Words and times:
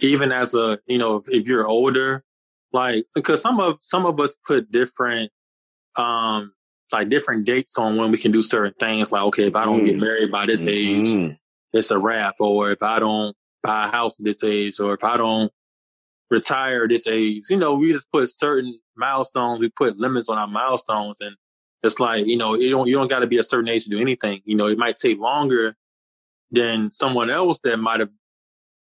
Even 0.00 0.32
as 0.32 0.54
a, 0.54 0.78
you 0.86 0.98
know, 0.98 1.16
if, 1.16 1.28
if 1.28 1.46
you're 1.46 1.66
older, 1.66 2.24
like 2.72 3.04
because 3.14 3.40
some 3.40 3.60
of 3.60 3.78
some 3.82 4.06
of 4.06 4.20
us 4.20 4.36
put 4.46 4.70
different 4.70 5.32
um 5.96 6.52
like 6.92 7.08
different 7.08 7.44
dates 7.44 7.76
on 7.78 7.96
when 7.96 8.10
we 8.10 8.18
can 8.18 8.32
do 8.32 8.42
certain 8.42 8.74
things. 8.78 9.12
Like, 9.12 9.22
okay, 9.22 9.46
if 9.46 9.56
I 9.56 9.64
don't 9.64 9.82
mm. 9.82 9.86
get 9.86 10.00
married 10.00 10.30
by 10.30 10.46
this 10.46 10.64
mm-hmm. 10.64 11.26
age, 11.30 11.36
it's 11.72 11.90
a 11.90 11.98
wrap. 11.98 12.36
Or 12.38 12.70
if 12.70 12.82
I 12.82 12.98
don't 12.98 13.36
buy 13.62 13.86
a 13.86 13.90
house 13.90 14.18
at 14.18 14.24
this 14.24 14.42
age, 14.42 14.80
or 14.80 14.94
if 14.94 15.04
I 15.04 15.16
don't 15.16 15.52
retire 16.30 16.86
this 16.88 17.06
age, 17.06 17.44
you 17.50 17.56
know, 17.56 17.74
we 17.74 17.92
just 17.92 18.10
put 18.10 18.30
certain 18.30 18.78
milestones. 18.96 19.60
We 19.60 19.68
put 19.70 19.98
limits 19.98 20.28
on 20.28 20.38
our 20.38 20.46
milestones, 20.46 21.20
and 21.20 21.36
it's 21.82 22.00
like 22.00 22.26
you 22.26 22.36
know, 22.36 22.54
you 22.54 22.70
don't 22.70 22.86
you 22.86 22.94
don't 22.94 23.08
got 23.08 23.20
to 23.20 23.26
be 23.26 23.38
a 23.38 23.44
certain 23.44 23.68
age 23.68 23.84
to 23.84 23.90
do 23.90 24.00
anything. 24.00 24.40
You 24.44 24.56
know, 24.56 24.66
it 24.66 24.78
might 24.78 24.96
take 24.96 25.18
longer 25.18 25.76
than 26.50 26.90
someone 26.90 27.28
else 27.28 27.60
that 27.62 27.76
might 27.76 28.00
have, 28.00 28.10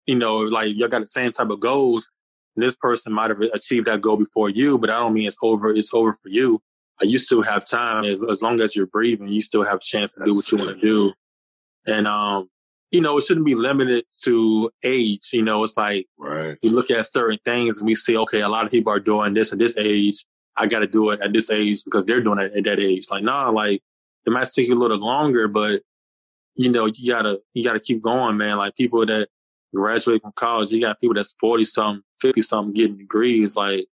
you 0.05 0.15
know, 0.15 0.37
like 0.37 0.75
y'all 0.75 0.87
got 0.87 1.01
the 1.01 1.07
same 1.07 1.31
type 1.31 1.49
of 1.49 1.59
goals. 1.59 2.09
This 2.55 2.75
person 2.75 3.11
might 3.11 3.31
have 3.31 3.41
achieved 3.41 3.87
that 3.87 4.01
goal 4.01 4.17
before 4.17 4.49
you, 4.49 4.77
but 4.77 4.89
I 4.89 4.99
don't 4.99 5.13
mean 5.13 5.27
it's 5.27 5.37
over. 5.41 5.73
It's 5.73 5.93
over 5.93 6.13
for 6.13 6.29
you 6.29 6.61
you 7.01 7.17
still 7.17 7.41
have 7.41 7.65
time 7.65 8.05
as, 8.05 8.21
as 8.29 8.41
long 8.41 8.61
as 8.61 8.75
you're 8.75 8.87
breathing. 8.87 9.27
You 9.27 9.41
still 9.41 9.63
have 9.63 9.77
a 9.77 9.81
chance 9.81 10.13
to 10.13 10.23
do 10.23 10.35
what 10.35 10.51
you 10.51 10.57
want 10.57 10.69
to 10.71 10.79
do. 10.79 11.13
And 11.85 12.07
um, 12.07 12.49
you 12.91 13.01
know, 13.01 13.17
it 13.17 13.25
shouldn't 13.25 13.45
be 13.45 13.55
limited 13.55 14.05
to 14.23 14.71
age. 14.83 15.29
You 15.33 15.41
know, 15.41 15.63
it's 15.63 15.75
like 15.75 16.07
right. 16.17 16.57
you 16.61 16.71
look 16.71 16.89
at 16.89 17.05
certain 17.05 17.39
things 17.43 17.77
and 17.77 17.85
we 17.85 17.95
see, 17.95 18.17
okay, 18.17 18.41
a 18.41 18.49
lot 18.49 18.65
of 18.65 18.71
people 18.71 18.93
are 18.93 18.99
doing 18.99 19.33
this 19.33 19.51
at 19.51 19.59
this 19.59 19.75
age. 19.77 20.25
I 20.57 20.67
got 20.67 20.79
to 20.79 20.87
do 20.87 21.09
it 21.09 21.19
at 21.21 21.33
this 21.33 21.49
age 21.49 21.83
because 21.83 22.05
they're 22.05 22.21
doing 22.21 22.39
it 22.39 22.53
at 22.55 22.63
that 22.63 22.79
age. 22.79 23.07
Like, 23.11 23.23
nah, 23.23 23.49
like 23.49 23.81
it 24.25 24.29
might 24.31 24.49
take 24.51 24.69
you 24.69 24.75
a 24.75 24.79
little 24.79 24.97
longer, 24.97 25.47
but 25.47 25.81
you 26.55 26.71
know, 26.71 26.85
you 26.85 27.11
gotta 27.11 27.41
you 27.53 27.63
gotta 27.63 27.81
keep 27.81 28.01
going, 28.01 28.37
man. 28.37 28.57
Like 28.57 28.77
people 28.77 29.05
that 29.05 29.27
graduate 29.73 30.21
from 30.21 30.33
college, 30.35 30.71
you 30.71 30.81
got 30.81 30.99
people 30.99 31.15
that's 31.15 31.35
forty 31.39 31.63
something, 31.63 32.03
fifty 32.19 32.41
something 32.41 32.73
getting 32.73 32.97
degrees. 32.97 33.55
Like 33.55 33.87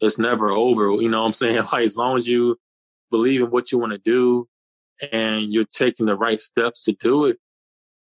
it's 0.00 0.18
never 0.18 0.50
over. 0.50 0.92
You 1.00 1.08
know 1.08 1.20
what 1.20 1.28
I'm 1.28 1.34
saying? 1.34 1.64
Like 1.72 1.86
as 1.86 1.96
long 1.96 2.18
as 2.18 2.26
you 2.26 2.58
believe 3.10 3.42
in 3.42 3.50
what 3.50 3.72
you 3.72 3.78
want 3.78 3.92
to 3.92 3.98
do 3.98 4.48
and 5.12 5.52
you're 5.52 5.64
taking 5.64 6.06
the 6.06 6.16
right 6.16 6.40
steps 6.40 6.84
to 6.84 6.92
do 6.92 7.26
it, 7.26 7.38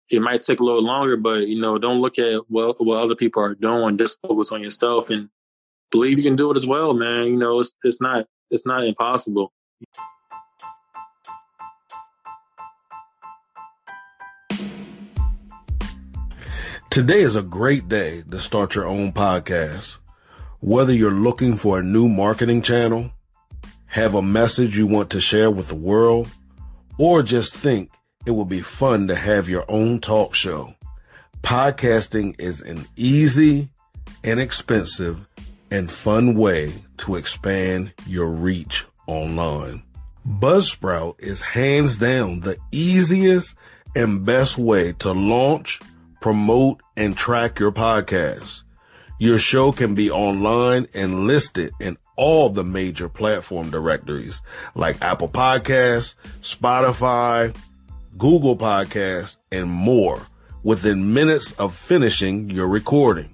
it 0.09 0.21
might 0.21 0.41
take 0.41 0.59
a 0.59 0.63
little 0.63 0.83
longer, 0.83 1.17
but 1.17 1.47
you 1.47 1.59
know, 1.59 1.77
don't 1.77 2.01
look 2.01 2.17
at 2.19 2.49
what 2.49 2.83
what 2.83 3.01
other 3.01 3.15
people 3.15 3.43
are 3.43 3.55
doing. 3.55 3.97
Just 3.97 4.19
focus 4.21 4.51
on 4.51 4.61
yourself 4.61 5.09
and 5.09 5.29
believe 5.91 6.17
you 6.17 6.23
can 6.23 6.35
do 6.35 6.51
it 6.51 6.57
as 6.57 6.65
well, 6.65 6.93
man. 6.93 7.25
You 7.25 7.37
know, 7.37 7.59
it's 7.59 7.75
it's 7.83 8.01
not 8.01 8.25
it's 8.49 8.65
not 8.65 8.85
impossible. 8.85 9.53
Today 16.89 17.19
is 17.19 17.35
a 17.35 17.43
great 17.43 17.87
day 17.87 18.23
to 18.31 18.39
start 18.39 18.73
your 18.73 18.87
own 18.87 19.13
podcast. 19.13 19.99
Whether 20.59 20.91
you're 20.91 21.11
looking 21.11 21.55
for 21.55 21.77
a 21.77 21.83
new 21.83 22.07
marketing 22.07 22.63
channel, 22.63 23.11
have 23.85 24.15
a 24.15 24.23
message 24.23 24.75
you 24.75 24.87
want 24.87 25.11
to 25.11 25.21
share 25.21 25.51
with 25.51 25.67
the 25.67 25.75
world, 25.75 26.29
or 26.97 27.21
just 27.21 27.55
think 27.55 27.91
it 28.25 28.31
would 28.31 28.49
be 28.49 28.61
fun 28.61 29.07
to 29.07 29.13
have 29.13 29.47
your 29.47 29.65
own 29.69 29.99
talk 29.99 30.33
show, 30.33 30.73
podcasting 31.43 32.39
is 32.39 32.59
an 32.61 32.87
easy, 32.95 33.69
inexpensive, 34.23 35.27
and 35.69 35.91
fun 35.91 36.33
way 36.33 36.73
to 36.97 37.17
expand 37.17 37.93
your 38.07 38.29
reach 38.29 38.83
online. 39.05 39.83
Buzzsprout 40.27 41.19
is 41.19 41.43
hands 41.43 41.99
down 41.99 42.39
the 42.39 42.57
easiest 42.71 43.55
and 43.95 44.25
best 44.25 44.57
way 44.57 44.93
to 44.93 45.11
launch, 45.11 45.79
promote, 46.21 46.81
and 46.95 47.17
track 47.17 47.59
your 47.59 47.71
podcast. 47.71 48.63
Your 49.19 49.39
show 49.39 49.71
can 49.71 49.95
be 49.95 50.09
online 50.09 50.87
and 50.93 51.27
listed 51.27 51.73
in 51.79 51.97
all 52.15 52.49
the 52.49 52.63
major 52.63 53.09
platform 53.09 53.69
directories 53.69 54.41
like 54.75 55.01
Apple 55.01 55.29
Podcasts, 55.29 56.15
Spotify, 56.41 57.55
Google 58.17 58.57
Podcasts, 58.57 59.37
and 59.51 59.69
more 59.69 60.27
within 60.63 61.13
minutes 61.13 61.53
of 61.53 61.75
finishing 61.75 62.49
your 62.49 62.67
recording. 62.67 63.33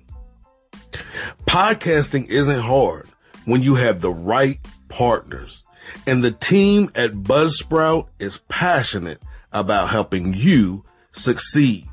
Podcasting 1.45 2.27
isn't 2.27 2.59
hard 2.59 3.07
when 3.45 3.61
you 3.61 3.75
have 3.75 4.01
the 4.01 4.11
right 4.11 4.59
partners. 4.89 5.63
And 6.07 6.23
the 6.23 6.31
team 6.31 6.89
at 6.95 7.13
Buzzsprout 7.13 8.07
is 8.19 8.39
passionate 8.49 9.21
about 9.51 9.89
helping 9.89 10.33
you 10.33 10.83
succeed. 11.11 11.87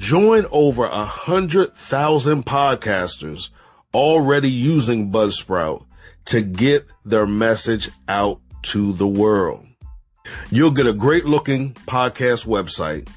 Join 0.00 0.46
over 0.50 0.86
a 0.86 1.04
hundred 1.04 1.74
thousand 1.74 2.46
podcasters 2.46 3.50
already 3.92 4.50
using 4.50 5.12
Buzzsprout 5.12 5.84
to 6.24 6.40
get 6.40 6.86
their 7.04 7.26
message 7.26 7.90
out 8.08 8.40
to 8.62 8.94
the 8.94 9.06
world. 9.06 9.66
You'll 10.50 10.70
get 10.70 10.86
a 10.86 10.94
great 10.94 11.26
looking 11.26 11.74
podcast 11.74 12.46
website, 12.46 13.10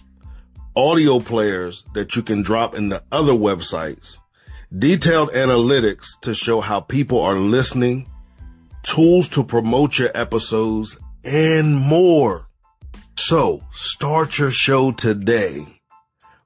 audio 0.76 1.22
players 1.22 1.86
that 1.94 2.18
you 2.18 2.22
can 2.22 2.42
drop 2.42 2.76
into 2.76 3.02
other 3.14 3.32
websites, 3.32 4.18
detailed 4.78 5.32
analytics 5.32 6.20
to 6.24 6.34
show 6.34 6.60
how 6.60 6.82
people 6.82 7.22
are 7.22 7.40
listening, 7.40 8.10
tools 8.82 9.30
to 9.30 9.46
promote 9.46 10.00
your 10.00 10.12
episodes, 10.14 11.00
and 11.24 11.78
more. 11.78 12.50
So 13.16 13.64
start 13.72 14.38
your 14.38 14.52
show 14.52 14.92
today 14.92 15.73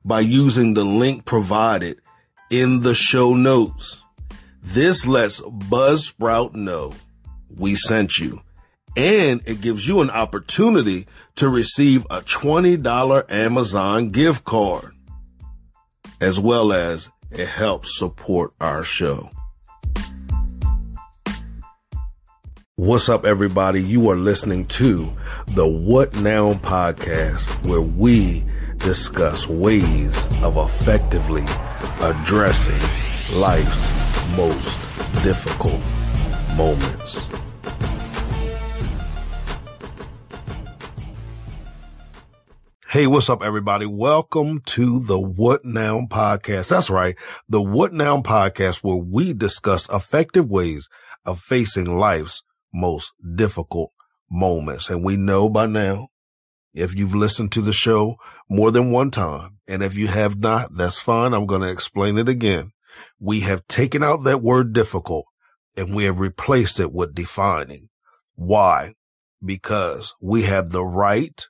by 0.08 0.22
using 0.22 0.74
the 0.74 0.86
link 0.86 1.26
provided 1.26 2.00
in 2.50 2.80
the 2.80 2.96
show 2.96 3.34
notes. 3.34 4.04
This 4.64 5.06
lets 5.06 5.42
Buzzsprout 5.42 6.56
know 6.56 6.94
we 7.54 7.76
sent 7.76 8.18
you 8.18 8.42
and 8.96 9.42
it 9.46 9.60
gives 9.60 9.86
you 9.86 10.00
an 10.00 10.10
opportunity 10.10 11.08
to 11.36 11.50
receive 11.50 12.06
a 12.06 12.22
$20 12.22 13.30
Amazon 13.30 14.10
gift 14.10 14.46
card 14.46 14.94
as 16.22 16.40
well 16.40 16.72
as 16.72 17.10
it 17.30 17.48
helps 17.48 18.00
support 18.00 18.54
our 18.62 18.84
show. 18.84 19.30
What's 22.76 23.10
up, 23.10 23.26
everybody? 23.26 23.84
You 23.84 24.10
are 24.10 24.16
listening 24.16 24.66
to 24.68 25.12
the 25.48 25.68
What 25.68 26.16
Now 26.16 26.54
podcast 26.54 27.46
where 27.68 27.82
we 27.82 28.46
discuss 28.78 29.48
ways 29.48 30.26
of 30.44 30.58
effectively 30.58 31.44
addressing 32.02 32.80
life's 33.40 33.92
most 34.36 34.80
difficult 35.24 35.82
moments. 36.56 37.28
Hey, 42.90 43.06
what's 43.06 43.30
up, 43.30 43.44
everybody? 43.44 43.86
Welcome 43.86 44.62
to 44.68 45.00
the 45.02 45.20
What 45.20 45.66
Now 45.66 46.08
podcast. 46.10 46.70
That's 46.70 46.90
right. 46.90 47.16
The 47.50 47.62
What 47.62 47.94
Now 47.94 48.22
podcast 48.22 48.78
where 48.78 48.96
we 48.96 49.34
discuss 49.34 49.90
effective 49.90 50.50
ways 50.50 50.88
of 51.26 51.40
facing 51.40 51.98
life's 51.98 52.42
most 52.74 53.12
difficult 53.36 53.92
moments. 54.32 54.90
And 54.90 55.04
we 55.04 55.18
know 55.18 55.50
by 55.50 55.66
now 55.68 56.08
if 56.78 56.96
you've 56.96 57.16
listened 57.16 57.52
to 57.54 57.62
the 57.62 57.74
show 57.74 58.18
more 58.50 58.72
than 58.72 58.92
one 58.92 59.12
time. 59.12 59.58
And 59.68 59.84
if 59.84 59.96
you 59.96 60.08
have 60.08 60.38
not, 60.38 60.76
that's 60.78 61.00
fine. 61.00 61.34
I'm 61.34 61.46
going 61.46 61.62
to 61.62 61.72
explain 61.72 62.18
it 62.18 62.30
again. 62.30 62.72
We 63.20 63.42
have 63.42 63.68
taken 63.68 64.04
out 64.04 64.24
that 64.24 64.42
word 64.42 64.74
difficult 64.74 65.26
and 65.76 65.96
we 65.96 66.06
have 66.06 66.20
replaced 66.20 66.80
it 66.80 66.92
with 66.92 67.16
defining. 67.16 67.90
Why? 68.36 68.94
Because 69.44 70.16
we 70.22 70.44
have 70.44 70.70
the 70.70 70.84
right, 70.84 71.46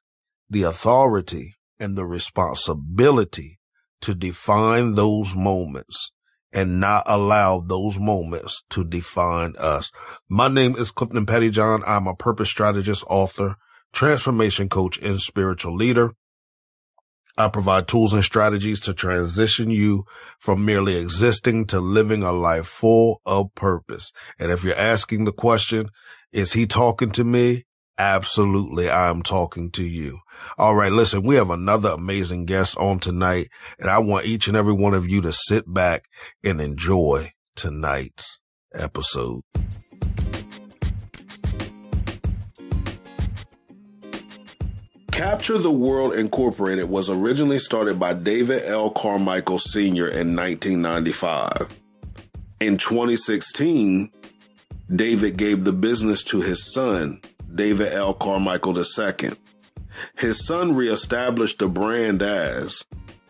the 0.49 0.63
authority 0.63 1.55
and 1.79 1.97
the 1.97 2.05
responsibility 2.05 3.59
to 4.01 4.15
define 4.15 4.95
those 4.95 5.35
moments 5.35 6.11
and 6.53 6.79
not 6.79 7.03
allow 7.05 7.59
those 7.59 7.99
moments 7.99 8.63
to 8.69 8.83
define 8.83 9.55
us. 9.57 9.91
My 10.29 10.47
name 10.47 10.75
is 10.75 10.91
Clifton 10.91 11.25
Pettyjohn. 11.25 11.83
I'm 11.85 12.07
a 12.07 12.15
purpose 12.15 12.49
strategist, 12.49 13.03
author, 13.09 13.55
transformation 13.93 14.69
coach, 14.69 14.97
and 14.99 15.19
spiritual 15.19 15.75
leader. 15.75 16.11
I 17.37 17.49
provide 17.49 17.87
tools 17.87 18.13
and 18.13 18.23
strategies 18.23 18.79
to 18.81 18.93
transition 18.93 19.69
you 19.69 20.05
from 20.39 20.65
merely 20.65 20.97
existing 20.97 21.67
to 21.67 21.79
living 21.79 22.23
a 22.23 22.31
life 22.31 22.65
full 22.65 23.21
of 23.25 23.53
purpose. 23.53 24.11
And 24.39 24.51
if 24.51 24.63
you're 24.63 24.75
asking 24.75 25.25
the 25.25 25.31
question, 25.31 25.89
is 26.31 26.53
he 26.53 26.65
talking 26.65 27.11
to 27.11 27.23
me? 27.23 27.65
Absolutely. 27.99 28.89
I 28.89 29.09
am 29.09 29.23
talking 29.23 29.71
to 29.71 29.83
you. 29.83 30.19
All 30.57 30.75
right. 30.75 30.91
Listen, 30.91 31.23
we 31.23 31.35
have 31.35 31.49
another 31.49 31.89
amazing 31.89 32.45
guest 32.45 32.77
on 32.77 32.99
tonight 32.99 33.49
and 33.79 33.89
I 33.89 33.99
want 33.99 34.25
each 34.25 34.47
and 34.47 34.57
every 34.57 34.73
one 34.73 34.93
of 34.93 35.07
you 35.07 35.21
to 35.21 35.31
sit 35.31 35.71
back 35.71 36.05
and 36.43 36.61
enjoy 36.61 37.31
tonight's 37.55 38.39
episode. 38.73 39.41
Capture 45.17 45.57
the 45.57 45.71
World 45.71 46.13
Incorporated 46.13 46.89
was 46.89 47.09
originally 47.09 47.57
started 47.57 47.99
by 47.99 48.13
David 48.13 48.61
L. 48.65 48.91
Carmichael 48.91 49.57
Sr. 49.57 50.07
in 50.07 50.35
1995. 50.35 51.75
In 52.59 52.77
2016, 52.77 54.11
David 54.95 55.35
gave 55.35 55.63
the 55.63 55.73
business 55.73 56.21
to 56.25 56.41
his 56.41 56.71
son, 56.71 57.19
David 57.55 57.93
L. 57.93 58.13
Carmichael 58.13 58.77
II. 58.77 59.31
His 60.19 60.45
son 60.45 60.75
reestablished 60.75 61.57
the 61.57 61.67
brand 61.67 62.21
as 62.21 62.85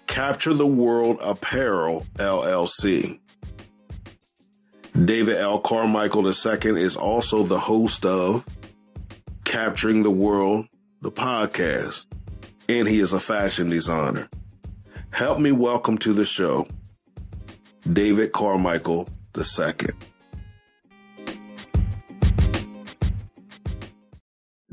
Capture 0.07 0.54
the 0.54 0.68
World 0.68 1.18
Apparel 1.22 2.06
LLC. 2.16 3.18
David 5.06 5.38
L. 5.38 5.60
Carmichael 5.60 6.28
II 6.28 6.81
is 6.81 6.98
also 6.98 7.44
the 7.44 7.60
host 7.60 8.06
of 8.06 8.45
Capturing 9.45 10.04
the 10.04 10.12
World, 10.12 10.68
the 11.07 11.12
podcast, 11.13 12.06
and 12.68 12.86
he 12.86 13.00
is 13.00 13.13
a 13.13 13.19
fashion 13.19 13.69
designer. 13.69 14.27
Help 15.09 15.39
me 15.39 15.54
welcome 15.54 15.98
to 15.98 16.12
the 16.12 16.25
show 16.25 16.68
David 17.94 18.33
Carmichael 18.33 19.07
II. 19.38 19.88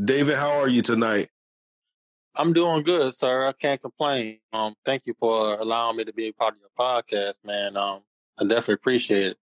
David, 0.05 0.35
how 0.35 0.59
are 0.59 0.67
you 0.67 0.83
tonight? 0.83 1.29
I'm 2.35 2.53
doing 2.53 2.83
good, 2.83 3.15
sir. 3.15 3.47
I 3.47 3.53
can't 3.53 3.81
complain. 3.81 4.41
Um, 4.53 4.75
thank 4.85 5.07
you 5.07 5.15
for 5.21 5.55
allowing 5.61 5.99
me 5.99 6.05
to 6.05 6.13
be 6.13 6.27
a 6.27 6.33
part 6.33 6.55
of 6.55 6.59
your 6.59 6.71
podcast, 6.77 7.35
man. 7.45 7.77
Um, 7.77 8.01
I 8.37 8.43
definitely 8.43 8.75
appreciate 8.75 9.27
it. 9.29 9.37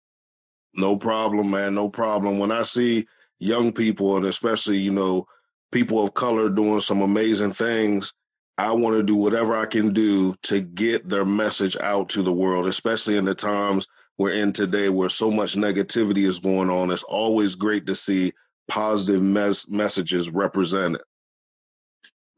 No 0.74 0.96
problem, 0.96 1.52
man. 1.52 1.72
No 1.72 1.88
problem. 1.88 2.40
When 2.40 2.50
I 2.50 2.64
see 2.64 3.06
young 3.38 3.70
people 3.70 4.16
and 4.16 4.26
especially, 4.26 4.78
you 4.78 4.90
know, 4.90 5.28
people 5.72 6.02
of 6.02 6.14
color 6.14 6.48
doing 6.48 6.80
some 6.80 7.02
amazing 7.02 7.52
things, 7.52 8.12
I 8.58 8.72
want 8.72 8.96
to 8.96 9.02
do 9.02 9.16
whatever 9.16 9.56
I 9.56 9.66
can 9.66 9.92
do 9.92 10.34
to 10.44 10.60
get 10.60 11.08
their 11.08 11.24
message 11.24 11.76
out 11.80 12.10
to 12.10 12.22
the 12.22 12.32
world, 12.32 12.68
especially 12.68 13.16
in 13.16 13.24
the 13.24 13.34
times 13.34 13.86
we're 14.18 14.32
in 14.32 14.52
today 14.52 14.90
where 14.90 15.08
so 15.08 15.30
much 15.30 15.54
negativity 15.54 16.26
is 16.26 16.40
going 16.40 16.68
on. 16.68 16.90
It's 16.90 17.02
always 17.02 17.54
great 17.54 17.86
to 17.86 17.94
see 17.94 18.32
positive 18.68 19.22
mes- 19.22 19.68
messages 19.68 20.28
represented. 20.28 21.00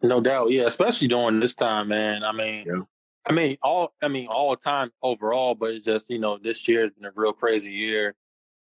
No 0.01 0.21
doubt, 0.21 0.51
yeah, 0.51 0.65
especially 0.65 1.09
during 1.09 1.41
this 1.41 1.55
time, 1.55 1.89
man. 1.89 2.25
I 2.25 2.33
mean, 2.33 2.65
yeah. 2.67 2.83
I 3.27 3.33
mean, 3.33 3.57
all 3.63 3.95
I 4.03 4.09
mean, 4.09 4.27
all 4.27 4.51
the 4.51 4.57
time 4.57 4.91
overall, 5.03 5.55
but 5.55 5.71
it's 5.71 5.85
just 5.85 6.11
you 6.11 6.19
know, 6.19 6.39
this 6.39 6.67
year 6.67 6.83
has 6.83 6.93
been 6.93 7.05
a 7.05 7.13
real 7.15 7.33
crazy 7.33 7.71
year 7.71 8.15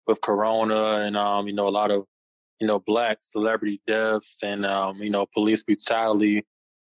with 0.06 0.22
Corona 0.22 0.98
and 0.98 1.18
um, 1.18 1.48
you 1.48 1.54
know, 1.54 1.68
a 1.68 1.70
lot 1.70 1.92
of 1.92 2.06
you 2.62 2.68
know, 2.68 2.80
black 2.80 3.18
celebrity 3.32 3.82
deaths 3.88 4.38
and 4.44 4.68
um, 4.68 5.02
you 5.02 5.10
know, 5.10 5.26
police 5.34 5.64
brutality 5.64 6.46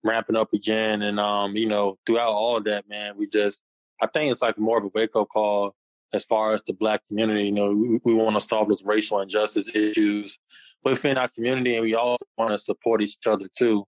ramping 0.03 0.35
up 0.35 0.53
again, 0.53 1.01
and 1.01 1.19
um, 1.19 1.55
you 1.55 1.67
know, 1.67 1.97
throughout 2.05 2.29
all 2.29 2.57
of 2.57 2.65
that, 2.65 2.87
man, 2.87 3.17
we 3.17 3.27
just, 3.27 3.63
I 3.99 4.05
think 4.05 4.31
it's 4.31 4.43
like 4.43 4.59
more 4.59 4.77
of 4.77 4.83
a 4.83 4.91
wake 4.93 5.15
up 5.15 5.27
call 5.33 5.73
as 6.13 6.23
far 6.23 6.53
as 6.53 6.63
the 6.63 6.73
black 6.73 7.01
community. 7.07 7.45
You 7.45 7.51
know, 7.51 7.69
we, 7.69 7.99
we 8.05 8.13
want 8.13 8.35
to 8.35 8.41
solve 8.41 8.69
those 8.69 8.83
racial 8.83 9.19
injustice 9.21 9.67
issues 9.73 10.37
within 10.83 11.17
our 11.17 11.29
community, 11.29 11.75
and 11.75 11.83
we 11.83 11.95
also 11.95 12.25
want 12.37 12.51
to 12.51 12.59
support 12.59 13.01
each 13.01 13.17
other 13.25 13.47
too. 13.57 13.85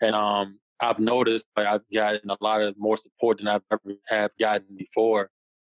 And 0.00 0.16
um, 0.16 0.58
I've 0.80 0.98
noticed 0.98 1.46
like 1.56 1.68
I've 1.68 1.82
gotten 1.94 2.30
a 2.30 2.36
lot 2.40 2.62
of 2.62 2.74
more 2.76 2.96
support 2.96 3.38
than 3.38 3.46
I've 3.46 3.62
ever 3.70 3.94
have 4.08 4.32
gotten 4.40 4.76
before. 4.76 5.30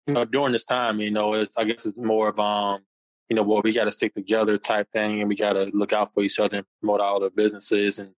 You 0.07 0.15
know, 0.15 0.25
during 0.25 0.53
this 0.53 0.65
time, 0.65 1.01
you 1.01 1.11
know, 1.11 1.35
it's 1.35 1.53
I 1.55 1.65
guess 1.65 1.85
it's 1.85 1.99
more 1.99 2.29
of 2.29 2.41
um, 2.41 2.81
you 3.29 3.37
know, 3.37 3.43
well, 3.43 3.63
we 3.63 3.73
got 3.73 3.85
to 3.85 3.93
stick 3.93 4.15
together 4.15 4.59
type 4.59 4.89
thing, 4.93 5.21
and 5.21 5.29
we 5.29 5.37
got 5.37 5.55
to 5.55 5.71
look 5.73 5.93
out 5.93 6.13
for 6.15 6.23
each 6.23 6.39
other 6.39 6.59
and 6.59 6.67
promote 6.81 7.01
all 7.01 7.21
the 7.21 7.31
businesses 7.31 7.99
and 7.99 8.13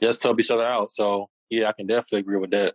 just 0.00 0.22
help 0.22 0.40
each 0.40 0.50
other 0.50 0.64
out. 0.64 0.90
So 0.90 1.28
yeah, 1.50 1.68
I 1.68 1.72
can 1.72 1.86
definitely 1.86 2.20
agree 2.20 2.38
with 2.38 2.50
that. 2.50 2.74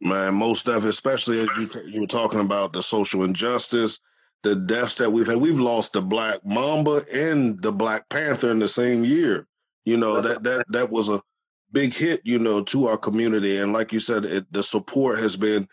Man, 0.00 0.34
most 0.34 0.68
of 0.68 0.84
it, 0.84 0.88
especially 0.88 1.40
as 1.40 1.48
you, 1.56 1.82
you 1.86 2.00
were 2.00 2.06
talking 2.06 2.40
about 2.40 2.72
the 2.72 2.82
social 2.82 3.22
injustice, 3.22 4.00
the 4.42 4.56
deaths 4.56 4.94
that 4.96 5.12
we've 5.12 5.26
had. 5.26 5.36
We've 5.36 5.60
lost 5.60 5.92
the 5.92 6.00
Black 6.00 6.44
Mamba 6.44 7.04
and 7.12 7.60
the 7.60 7.72
Black 7.72 8.08
Panther 8.08 8.50
in 8.50 8.58
the 8.58 8.68
same 8.68 9.04
year. 9.04 9.46
You 9.84 9.96
know 9.96 10.20
that 10.20 10.42
that 10.42 10.64
that 10.70 10.90
was 10.90 11.08
a 11.08 11.20
big 11.72 11.94
hit. 11.94 12.20
You 12.24 12.38
know 12.38 12.62
to 12.64 12.88
our 12.88 12.96
community, 12.96 13.58
and 13.58 13.72
like 13.72 13.92
you 13.92 14.00
said, 14.00 14.24
it, 14.24 14.50
the 14.52 14.62
support 14.62 15.18
has 15.18 15.36
been 15.36 15.68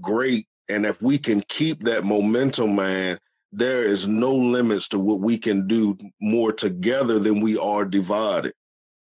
great. 0.00 0.46
And 0.68 0.86
if 0.86 1.02
we 1.02 1.18
can 1.18 1.42
keep 1.48 1.82
that 1.84 2.04
momentum, 2.04 2.76
man, 2.76 3.18
there 3.52 3.84
is 3.84 4.08
no 4.08 4.34
limits 4.34 4.88
to 4.88 4.98
what 4.98 5.20
we 5.20 5.38
can 5.38 5.66
do 5.66 5.96
more 6.20 6.52
together 6.52 7.18
than 7.18 7.40
we 7.40 7.58
are 7.58 7.84
divided. 7.84 8.54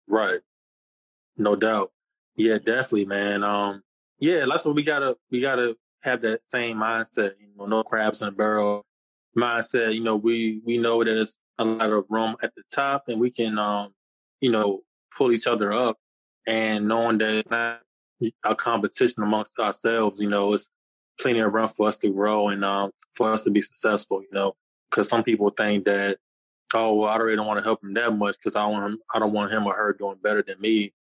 Right. 0.06 0.40
No 1.36 1.56
doubt. 1.56 1.90
Yeah, 2.36 2.58
definitely, 2.58 3.06
man. 3.06 3.42
Um, 3.42 3.82
yeah, 4.18 4.44
that's 4.46 4.64
what 4.64 4.74
we 4.74 4.82
gotta 4.82 5.16
we 5.30 5.40
gotta 5.40 5.76
have 6.00 6.22
that 6.22 6.40
same 6.48 6.76
mindset. 6.78 7.32
You 7.40 7.48
know, 7.56 7.66
no 7.66 7.82
crabs 7.82 8.22
in 8.22 8.28
a 8.28 8.32
barrel 8.32 8.84
mindset. 9.36 9.94
You 9.94 10.02
know, 10.02 10.16
we 10.16 10.60
we 10.64 10.78
know 10.78 11.02
that 11.02 11.12
there's 11.12 11.38
a 11.58 11.64
lot 11.64 11.90
of 11.90 12.04
room 12.10 12.36
at 12.42 12.54
the 12.54 12.62
top, 12.74 13.04
and 13.08 13.18
we 13.18 13.30
can, 13.30 13.58
um, 13.58 13.94
you 14.40 14.50
know, 14.50 14.82
pull 15.16 15.32
each 15.32 15.46
other 15.46 15.72
up. 15.72 15.96
And 16.46 16.86
knowing 16.86 17.18
that 17.18 17.34
it's 17.34 17.50
not 17.50 17.80
a 18.44 18.54
competition 18.54 19.22
amongst 19.22 19.58
ourselves, 19.58 20.20
you 20.20 20.28
know, 20.28 20.52
it's 20.52 20.68
plenty 21.18 21.40
of 21.40 21.52
room 21.52 21.68
for 21.68 21.88
us 21.88 21.96
to 21.98 22.10
grow 22.10 22.48
and 22.48 22.64
um, 22.64 22.92
for 23.14 23.32
us 23.32 23.44
to 23.44 23.50
be 23.50 23.62
successful. 23.62 24.22
You 24.22 24.28
know, 24.32 24.56
because 24.90 25.08
some 25.08 25.22
people 25.22 25.50
think 25.50 25.84
that, 25.84 26.18
oh, 26.74 26.94
well, 26.94 27.10
I 27.10 27.16
really 27.16 27.36
don't 27.36 27.46
want 27.46 27.58
to 27.58 27.64
help 27.64 27.82
him 27.82 27.94
that 27.94 28.16
much 28.16 28.36
because 28.36 28.56
I 28.56 28.66
want 28.66 28.92
him, 28.92 28.98
I 29.14 29.18
don't 29.18 29.32
want 29.32 29.52
him 29.52 29.66
or 29.66 29.74
her 29.74 29.92
doing 29.92 30.18
better 30.22 30.42
than 30.42 30.60
me. 30.60 30.92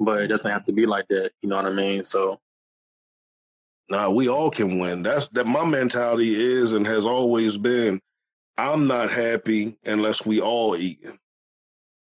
But 0.00 0.22
it 0.22 0.28
doesn't 0.28 0.50
have 0.50 0.64
to 0.66 0.72
be 0.72 0.86
like 0.86 1.08
that. 1.08 1.32
You 1.42 1.48
know 1.48 1.56
what 1.56 1.66
I 1.66 1.72
mean? 1.72 2.04
So 2.04 2.40
Nah, 3.90 4.10
we 4.10 4.28
all 4.28 4.50
can 4.50 4.78
win. 4.78 5.02
That's 5.02 5.28
that 5.28 5.46
my 5.46 5.64
mentality 5.64 6.34
is 6.34 6.72
and 6.72 6.86
has 6.86 7.06
always 7.06 7.56
been. 7.56 8.00
I'm 8.58 8.86
not 8.86 9.10
happy 9.10 9.78
unless 9.86 10.26
we 10.26 10.40
all 10.40 10.76
eat. 10.76 11.06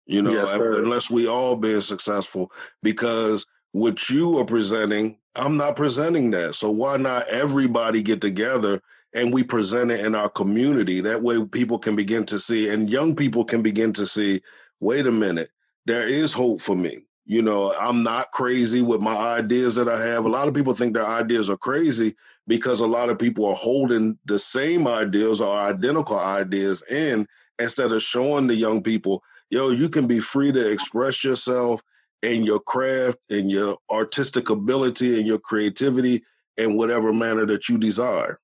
You 0.07 0.23
know, 0.23 0.33
yes, 0.33 0.52
unless 0.52 1.11
we 1.11 1.26
all 1.26 1.57
being 1.57 1.81
successful. 1.81 2.52
Because 2.83 3.47
what 3.73 4.11
you 4.11 4.38
are 4.38 4.45
presenting, 4.45 5.19
I'm 5.35 5.57
not 5.57 5.77
presenting 5.77 6.31
that. 6.33 6.55
So 6.55 6.71
why 6.71 6.97
not 6.97 7.29
everybody 7.29 8.03
get 8.03 8.21
together 8.21 8.81
and 9.15 9.33
we 9.33 9.43
present 9.43 9.91
it 9.91 10.05
in 10.05 10.15
our 10.15 10.29
community? 10.29 11.01
That 11.01 11.23
way 11.23 11.45
people 11.47 11.79
can 11.79 11.97
begin 11.97 12.27
to 12.27 12.39
see 12.39 12.69
and 12.69 12.91
young 12.91 13.17
people 13.17 13.45
can 13.45 13.62
begin 13.62 13.93
to 13.95 14.07
see, 14.07 14.43
wait 14.81 15.07
a 15.07 15.12
minute, 15.12 15.51
there 15.87 16.07
is 16.07 16.33
hope 16.33 16.61
for 16.61 16.77
me. 16.77 17.07
You 17.25 17.41
know, 17.41 17.73
I'm 17.81 18.03
not 18.03 18.33
crazy 18.33 18.83
with 18.83 19.01
my 19.01 19.15
ideas 19.17 19.75
that 19.77 19.89
I 19.89 19.99
have. 20.05 20.25
A 20.25 20.29
lot 20.29 20.49
of 20.49 20.55
people 20.55 20.75
think 20.75 20.93
their 20.93 21.07
ideas 21.07 21.49
are 21.49 21.57
crazy 21.57 22.15
because 22.49 22.81
a 22.81 22.87
lot 22.87 23.09
of 23.09 23.19
people 23.19 23.47
are 23.47 23.55
holding 23.55 24.19
the 24.27 24.39
same 24.39 24.87
ideas 24.87 25.41
or 25.41 25.57
identical 25.57 26.19
ideas 26.19 26.83
in 26.91 27.27
instead 27.59 27.93
of 27.93 28.03
showing 28.03 28.49
the 28.49 28.57
young 28.57 28.83
people, 28.83 29.23
yo, 29.51 29.71
you 29.71 29.89
can 29.89 30.07
be 30.07 30.19
free 30.19 30.51
to 30.53 30.71
express 30.71 31.23
yourself 31.23 31.81
and 32.23 32.47
your 32.47 32.61
craft 32.61 33.19
and 33.31 33.50
your 33.50 33.79
artistic 33.91 34.50
ability 34.50 35.19
and 35.19 35.26
your 35.26 35.38
creativity 35.38 36.23
in 36.57 36.76
whatever 36.76 37.12
manner 37.12 37.47
that 37.47 37.69
you 37.69 37.79
desire. 37.79 38.38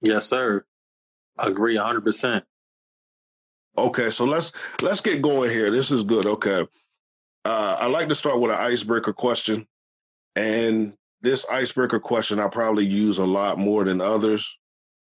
Yes, 0.00 0.26
sir. 0.26 0.64
I 1.38 1.48
agree 1.48 1.76
100%. 1.76 2.42
Okay, 3.78 4.10
so 4.10 4.24
let's 4.24 4.52
let's 4.80 5.02
get 5.02 5.20
going 5.20 5.50
here. 5.50 5.70
This 5.70 5.90
is 5.90 6.02
good. 6.02 6.24
Okay 6.24 6.66
uh, 7.46 7.76
I 7.80 7.86
like 7.86 8.08
to 8.08 8.14
start 8.16 8.40
with 8.40 8.50
an 8.50 8.58
icebreaker 8.58 9.12
question. 9.12 9.66
And 10.34 10.94
this 11.22 11.46
icebreaker 11.48 12.00
question 12.00 12.40
I 12.40 12.48
probably 12.48 12.86
use 12.86 13.18
a 13.18 13.26
lot 13.26 13.56
more 13.56 13.84
than 13.84 14.00
others. 14.00 14.58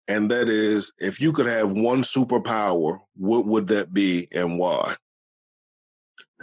And 0.07 0.31
that 0.31 0.47
is 0.47 0.93
if 0.99 1.19
you 1.19 1.33
could 1.33 1.47
have 1.47 1.73
one 1.73 2.01
superpower, 2.01 2.99
what 3.15 3.45
would 3.45 3.67
that 3.67 3.93
be 3.93 4.29
and 4.33 4.57
why? 4.57 4.95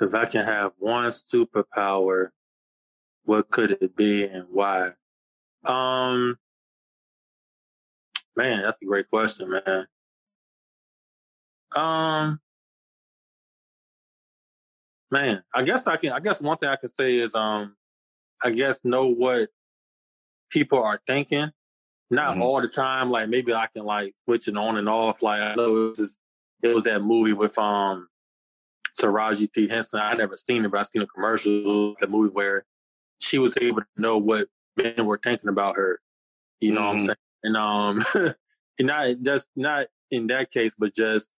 If 0.01 0.15
I 0.15 0.27
can 0.27 0.45
have 0.45 0.73
one 0.79 1.11
superpower, 1.11 2.29
what 3.25 3.51
could 3.51 3.79
it 3.81 3.97
be 3.97 4.25
and 4.25 4.45
why? 4.51 4.93
Um, 5.65 6.39
man, 8.37 8.63
that's 8.63 8.81
a 8.83 8.85
great 8.85 9.09
question, 9.09 9.51
man. 9.51 9.87
Um, 11.75 12.41
man, 15.11 15.43
I 15.55 15.63
guess 15.63 15.87
I 15.87 15.97
can. 15.97 16.13
I 16.13 16.21
guess 16.21 16.41
one 16.41 16.59
thing 16.59 16.69
I 16.69 16.77
can 16.77 16.91
say 16.91 17.19
is, 17.19 17.35
um, 17.35 17.75
I 18.43 18.51
guess 18.51 18.85
know 18.85 19.07
what 19.07 19.49
people 20.51 20.83
are 20.83 21.01
thinking. 21.07 21.51
Not 22.11 22.33
mm-hmm. 22.35 22.43
all 22.43 22.61
the 22.61 22.69
time. 22.69 23.11
Like 23.11 23.29
maybe 23.29 23.53
I 23.53 23.67
can 23.67 23.85
like 23.85 24.15
switch 24.25 24.47
it 24.47 24.57
on 24.57 24.77
and 24.77 24.89
off. 24.89 25.23
Like 25.23 25.41
I 25.41 25.55
know 25.55 25.89
it 25.89 25.99
was, 25.99 26.19
it 26.63 26.69
was 26.69 26.85
that 26.85 27.01
movie 27.01 27.33
with 27.33 27.59
um 27.59 28.09
Taraji 28.97 29.53
P 29.53 29.69
Henson. 29.69 30.01
I 30.01 30.15
never 30.15 30.37
seen 30.37 30.65
it, 30.65 30.71
but 30.71 30.81
I 30.81 30.83
seen 30.85 31.03
a 31.03 31.07
commercial. 31.07 31.95
the 32.01 32.07
movie 32.07 32.33
where 32.33 32.65
she 33.19 33.39
was 33.39 33.57
able 33.61 33.81
to 33.81 33.87
know 33.97 34.19
what 34.19 34.49
men 34.77 35.07
were 35.07 35.21
thinking 35.23 35.49
about 35.49 35.77
her. 35.77 36.01
You 36.61 36.73
know 36.73 36.81
mm-hmm. 36.83 37.07
what 37.07 37.19
I'm 37.45 37.57
mm-hmm. 37.57 37.95
saying? 37.95 38.05
And 38.15 38.27
um, 38.27 38.35
and 38.79 38.87
not 38.87 39.23
just 39.23 39.49
not 39.57 39.87
in 40.11 40.27
that 40.29 40.51
case, 40.51 40.75
but 40.79 40.95
just 40.95 41.31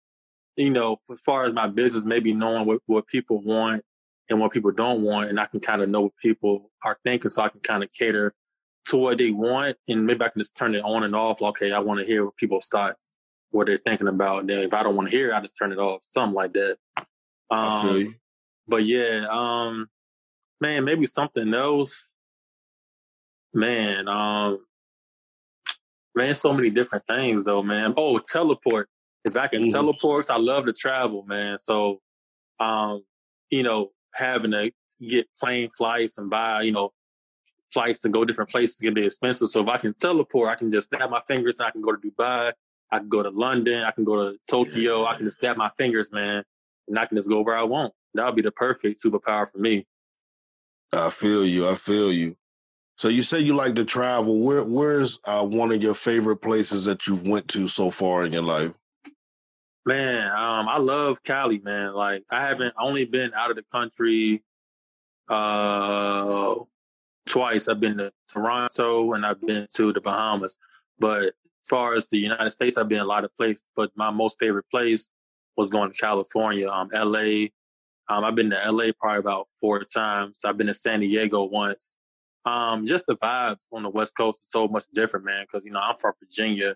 you 0.58 0.72
know, 0.72 1.00
as 1.12 1.20
far 1.26 1.44
as 1.44 1.54
my 1.54 1.68
business, 1.68 2.04
maybe 2.04 2.34
knowing 2.34 2.66
what, 2.66 2.80
what 2.88 3.08
people 3.08 3.42
want 3.44 3.84
and 4.30 4.40
what 4.40 4.52
people 4.52 4.72
don't 4.72 5.04
want, 5.04 5.30
and 5.30 5.40
I 5.40 5.46
can 5.46 5.60
kind 5.60 5.82
of 5.82 5.90
know 5.90 6.02
what 6.02 6.18
people 6.18 6.72
are 6.84 6.98
thinking, 7.06 7.30
so 7.30 7.44
I 7.44 7.50
can 7.50 7.62
kind 7.62 7.84
of 7.84 7.94
cater 7.94 8.34
to 8.88 8.98
what 8.98 9.20
they 9.20 9.32
want, 9.32 9.78
and 9.88 10.06
maybe 10.06 10.24
I 10.24 10.30
can 10.30 10.42
just 10.42 10.56
turn 10.56 10.76
it 10.76 10.84
on 10.84 11.04
and 11.04 11.16
off. 11.16 11.42
Okay, 11.42 11.72
I 11.72 11.80
want 11.80 12.00
to 12.00 12.06
hear 12.06 12.26
what 12.26 12.36
people's 12.38 12.68
thoughts, 12.68 13.16
what 13.52 13.68
they're 13.68 13.78
thinking 13.78 14.08
about. 14.08 14.42
And 14.42 14.50
then 14.50 14.60
if 14.60 14.74
I 14.74 14.82
don't 14.84 14.96
want 14.96 15.12
to 15.12 15.16
hear, 15.16 15.34
I 15.34 15.42
just 15.42 15.58
turn 15.58 15.72
it 15.72 15.78
off, 15.78 16.02
something 16.12 16.36
like 16.36 16.54
that. 16.54 16.78
Um, 17.50 18.16
but 18.68 18.86
yeah, 18.86 19.26
um, 19.30 19.88
man, 20.60 20.84
maybe 20.84 21.06
something 21.06 21.54
else. 21.54 22.10
Man, 23.54 24.08
um, 24.08 24.60
man, 26.16 26.36
so 26.36 26.54
many 26.54 26.70
different 26.70 27.06
things 27.08 27.44
though, 27.44 27.64
man. 27.64 27.94
Oh, 27.98 28.20
teleport. 28.20 28.90
If 29.24 29.36
I 29.36 29.48
can 29.48 29.64
mm-hmm. 29.64 29.72
teleport, 29.72 30.30
I 30.30 30.38
love 30.38 30.66
to 30.66 30.74
travel, 30.74 31.24
man. 31.24 31.58
So, 31.60 32.02
um, 32.60 33.04
you 33.50 33.64
know, 33.64 33.92
having 34.14 34.52
to 34.52 34.72
get 35.02 35.28
plane 35.40 35.70
flights 35.78 36.18
and 36.18 36.30
buy, 36.30 36.62
you 36.62 36.72
know, 36.72 36.92
flights 37.74 38.00
to 38.02 38.10
go 38.10 38.26
different 38.26 38.50
places 38.50 38.78
can 38.78 38.94
be 38.94 39.06
expensive. 39.06 39.50
So 39.50 39.62
if 39.62 39.68
I 39.68 39.78
can 39.78 39.94
teleport, 39.94 40.50
I 40.50 40.56
can 40.56 40.72
just 40.72 40.90
snap 40.90 41.10
my 41.10 41.22
fingers 41.28 41.60
and 41.60 41.68
I 41.68 41.72
can 41.72 41.82
go 41.82 41.92
to 41.94 41.98
Dubai. 41.98 42.54
I 42.92 43.00
can 43.00 43.10
go 43.10 43.22
to 43.22 43.30
London. 43.30 43.84
I 43.84 43.92
can 43.92 44.06
go 44.06 44.16
to 44.16 44.38
Tokyo. 44.50 45.06
I 45.06 45.16
can 45.16 45.26
just 45.26 45.40
snap 45.40 45.58
my 45.58 45.70
fingers, 45.78 46.12
man, 46.12 46.44
and 46.88 46.98
I 46.98 47.06
can 47.06 47.18
just 47.18 47.30
go 47.30 47.42
where 47.42 47.58
I 47.58 47.64
want. 47.64 47.94
That 48.14 48.26
would 48.26 48.36
be 48.36 48.42
the 48.42 48.52
perfect 48.52 49.04
superpower 49.04 49.52
for 49.52 49.58
me. 49.58 49.86
I 50.92 51.10
feel 51.10 51.46
you. 51.46 51.68
I 51.68 51.76
feel 51.76 52.12
you. 52.12 52.36
So 52.98 53.10
you 53.10 53.22
say 53.22 53.40
you 53.40 53.56
like 53.56 53.76
to 53.76 53.86
travel. 53.86 54.40
Where 54.40 54.64
where's 54.64 55.20
uh, 55.24 55.46
one 55.46 55.72
of 55.72 55.82
your 55.84 55.94
favorite 55.94 56.38
places 56.38 56.86
that 56.86 57.06
you've 57.06 57.28
went 57.28 57.48
to 57.50 57.68
so 57.68 57.92
far 57.92 58.26
in 58.26 58.34
your 58.34 58.42
life? 58.42 58.74
Man, 59.86 60.28
um, 60.28 60.68
I 60.68 60.80
love 60.80 61.24
Cali, 61.24 61.60
man. 61.60 61.94
Like 61.94 62.24
I 62.32 62.42
haven't 62.42 62.74
only 62.80 63.06
been 63.06 63.34
out 63.34 63.52
of 63.52 63.56
the 63.56 63.66
country 63.72 64.44
uh 65.30 66.56
twice. 67.28 67.68
I've 67.68 67.80
been 67.80 67.98
to 67.98 68.12
Toronto 68.32 69.14
and 69.14 69.26
I've 69.26 69.42
been 69.42 69.68
to 69.76 69.94
the 69.94 70.02
Bahamas. 70.02 70.56
But 70.98 71.24
as 71.24 71.34
far 71.70 71.94
as 71.94 72.08
the 72.08 72.18
United 72.18 72.52
States, 72.52 72.78
I've 72.78 72.90
been 72.90 73.00
a 73.00 73.06
lot 73.06 73.26
of 73.26 73.36
places. 73.38 73.64
But 73.76 73.92
my 73.96 74.10
most 74.10 74.38
favorite 74.40 74.66
place 74.72 75.10
was 75.58 75.70
going 75.70 75.92
to 75.92 75.98
California, 75.98 76.70
um, 76.70 76.90
LA. 76.94 77.48
Um, 78.10 78.24
I've 78.24 78.36
been 78.36 78.52
to 78.52 78.72
LA 78.72 78.92
probably 78.98 79.20
about 79.20 79.48
four 79.60 79.84
times. 79.84 80.38
I've 80.46 80.58
been 80.58 80.68
to 80.68 80.74
San 80.74 81.02
Diego 81.02 81.44
once. 81.44 81.98
Um, 82.46 82.88
just 82.88 83.06
the 83.08 83.18
vibes 83.18 83.60
on 83.74 83.84
the 83.84 83.90
West 83.90 84.16
Coast 84.16 84.40
is 84.40 84.52
so 84.52 84.68
much 84.68 84.86
different, 84.94 85.26
man. 85.26 85.44
Because 85.44 85.66
you 85.66 85.72
know 85.72 85.80
I'm 85.80 85.98
from 85.98 86.14
Virginia, 86.22 86.76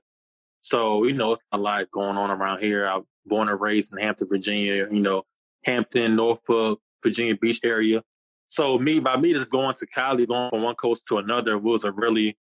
so, 0.61 1.03
you 1.03 1.13
know, 1.13 1.33
it's 1.33 1.41
a 1.51 1.57
lot 1.57 1.89
going 1.91 2.17
on 2.17 2.29
around 2.29 2.59
here. 2.59 2.88
I 2.88 2.97
was 2.97 3.05
born 3.25 3.50
and 3.50 3.59
raised 3.59 3.91
in 3.91 3.97
Hampton, 3.97 4.27
Virginia, 4.29 4.88
you 4.91 5.01
know, 5.01 5.23
Hampton, 5.65 6.15
Norfolk, 6.15 6.79
Virginia 7.03 7.35
Beach 7.35 7.59
area. 7.63 8.03
So 8.47 8.77
me, 8.77 9.00
by 9.00 9.17
me 9.17 9.33
just 9.33 9.50
going 9.50 9.75
to 9.75 9.88
Cali, 9.88 10.27
going 10.27 10.51
from 10.51 10.61
one 10.61 10.75
coast 10.75 11.07
to 11.07 11.17
another 11.17 11.57
was 11.57 11.83
a 11.83 11.91
really 11.91 12.38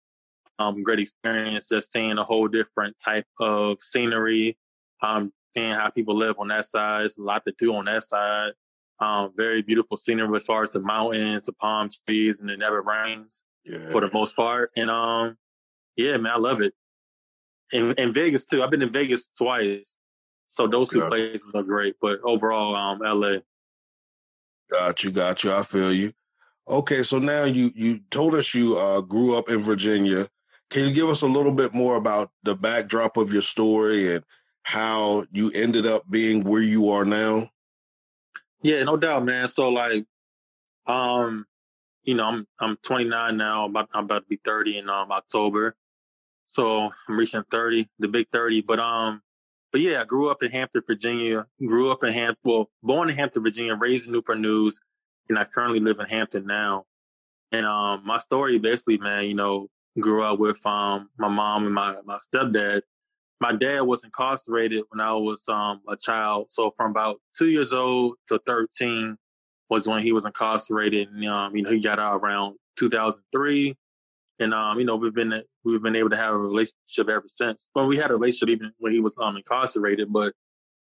um, 0.58 0.82
great 0.82 0.98
experience. 0.98 1.68
Just 1.68 1.92
seeing 1.92 2.16
a 2.16 2.24
whole 2.24 2.48
different 2.48 2.96
type 3.04 3.26
of 3.38 3.78
scenery, 3.82 4.56
um, 5.02 5.30
seeing 5.56 5.74
how 5.74 5.90
people 5.90 6.16
live 6.16 6.36
on 6.38 6.48
that 6.48 6.66
side. 6.66 7.00
There's 7.00 7.16
a 7.16 7.22
lot 7.22 7.44
to 7.46 7.54
do 7.58 7.74
on 7.74 7.86
that 7.86 8.04
side. 8.04 8.52
Um, 9.00 9.32
very 9.36 9.62
beautiful 9.62 9.96
scenery 9.96 10.36
as 10.36 10.44
far 10.44 10.62
as 10.62 10.72
the 10.72 10.80
mountains, 10.80 11.44
the 11.44 11.52
palm 11.52 11.90
trees, 12.06 12.40
and 12.40 12.50
it 12.50 12.58
never 12.58 12.82
rains 12.82 13.42
yeah. 13.64 13.90
for 13.90 14.00
the 14.00 14.10
most 14.12 14.36
part. 14.36 14.70
And 14.76 14.90
um, 14.90 15.36
yeah, 15.96 16.16
man, 16.16 16.32
I 16.32 16.38
love 16.38 16.60
it 16.60 16.74
and, 17.72 17.98
and 17.98 18.14
Vegas 18.14 18.44
too. 18.44 18.62
I've 18.62 18.70
been 18.70 18.82
in 18.82 18.92
Vegas 18.92 19.28
twice, 19.36 19.98
so 20.48 20.66
those 20.66 20.90
two 20.90 21.06
places 21.06 21.52
are 21.54 21.62
great. 21.62 21.96
But 22.00 22.20
overall, 22.22 22.74
um, 22.74 23.00
LA. 23.00 23.38
Got 24.70 25.04
you, 25.04 25.10
got 25.10 25.44
you. 25.44 25.52
I 25.52 25.62
feel 25.62 25.92
you. 25.92 26.12
Okay, 26.68 27.02
so 27.02 27.18
now 27.18 27.44
you 27.44 27.70
you 27.74 28.00
told 28.10 28.34
us 28.34 28.54
you 28.54 28.76
uh, 28.76 29.00
grew 29.00 29.36
up 29.36 29.48
in 29.48 29.62
Virginia. 29.62 30.28
Can 30.70 30.84
you 30.84 30.92
give 30.92 31.08
us 31.08 31.22
a 31.22 31.28
little 31.28 31.52
bit 31.52 31.74
more 31.74 31.96
about 31.96 32.30
the 32.42 32.54
backdrop 32.54 33.16
of 33.16 33.32
your 33.32 33.42
story 33.42 34.14
and 34.14 34.24
how 34.66 35.24
you 35.30 35.48
ended 35.52 35.86
up 35.86 36.02
being 36.10 36.42
where 36.42 36.60
you 36.60 36.90
are 36.90 37.04
now? 37.04 37.48
Yeah, 38.62 38.82
no 38.82 38.96
doubt, 38.96 39.24
man. 39.24 39.46
So 39.46 39.68
like, 39.68 40.04
um, 40.86 41.46
you 42.02 42.16
know, 42.16 42.24
I'm 42.24 42.46
I'm 42.58 42.76
29 42.82 43.36
now. 43.36 43.64
I'm 43.64 43.70
about, 43.70 43.88
I'm 43.94 44.04
about 44.06 44.24
to 44.24 44.28
be 44.28 44.40
30 44.44 44.78
in 44.78 44.90
um 44.90 45.12
October. 45.12 45.76
So 46.50 46.90
I'm 47.08 47.16
reaching 47.16 47.44
30, 47.48 47.88
the 48.00 48.08
big 48.08 48.26
30. 48.32 48.62
But 48.62 48.80
um, 48.80 49.22
but 49.70 49.82
yeah, 49.82 50.00
I 50.00 50.04
grew 50.04 50.30
up 50.30 50.42
in 50.42 50.50
Hampton, 50.50 50.82
Virginia. 50.84 51.46
Grew 51.64 51.92
up 51.92 52.02
in 52.02 52.12
Hampton, 52.12 52.40
well, 52.44 52.68
born 52.82 53.08
in 53.08 53.14
Hampton, 53.14 53.44
Virginia, 53.44 53.76
raised 53.76 54.06
in 54.06 54.12
Newport 54.12 54.40
News, 54.40 54.80
and 55.28 55.38
I 55.38 55.44
currently 55.44 55.78
live 55.78 56.00
in 56.00 56.06
Hampton 56.06 56.44
now. 56.44 56.86
And 57.52 57.64
um, 57.64 58.02
my 58.04 58.18
story 58.18 58.58
basically, 58.58 58.98
man, 58.98 59.26
you 59.26 59.34
know, 59.34 59.68
grew 60.00 60.24
up 60.24 60.40
with 60.40 60.66
um 60.66 61.08
my 61.18 61.28
mom 61.28 61.66
and 61.66 61.74
my 61.74 61.94
my 62.04 62.18
stepdad. 62.34 62.80
My 63.40 63.52
dad 63.52 63.82
was 63.82 64.02
incarcerated 64.04 64.84
when 64.88 65.00
I 65.00 65.12
was 65.12 65.42
um 65.48 65.80
a 65.88 65.96
child. 65.96 66.46
So 66.50 66.72
from 66.76 66.90
about 66.90 67.20
two 67.36 67.48
years 67.48 67.72
old 67.72 68.16
to 68.28 68.40
13 68.46 69.16
was 69.68 69.86
when 69.86 70.00
he 70.00 70.12
was 70.12 70.24
incarcerated. 70.24 71.08
And, 71.08 71.26
um, 71.28 71.56
you 71.56 71.62
know, 71.62 71.70
he 71.70 71.80
got 71.80 71.98
out 71.98 72.20
around 72.20 72.56
2003. 72.76 73.76
And 74.38 74.54
um, 74.54 74.78
you 74.78 74.84
know, 74.84 74.96
we've 74.96 75.14
been 75.14 75.42
we've 75.64 75.82
been 75.82 75.96
able 75.96 76.10
to 76.10 76.16
have 76.16 76.34
a 76.34 76.38
relationship 76.38 77.08
ever 77.08 77.24
since. 77.26 77.68
Well, 77.74 77.86
we 77.86 77.96
had 77.96 78.10
a 78.10 78.14
relationship 78.14 78.50
even 78.50 78.72
when 78.78 78.92
he 78.92 79.00
was 79.00 79.14
um 79.20 79.36
incarcerated, 79.36 80.12
but 80.12 80.34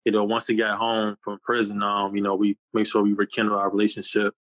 you 0.04 0.12
know, 0.12 0.24
once 0.24 0.46
he 0.46 0.54
got 0.54 0.78
home 0.78 1.16
from 1.22 1.38
prison, 1.44 1.82
um, 1.82 2.16
you 2.16 2.22
know, 2.22 2.34
we 2.34 2.56
make 2.72 2.86
sure 2.86 3.02
we 3.02 3.12
rekindle 3.12 3.56
our 3.56 3.70
relationship 3.70 4.34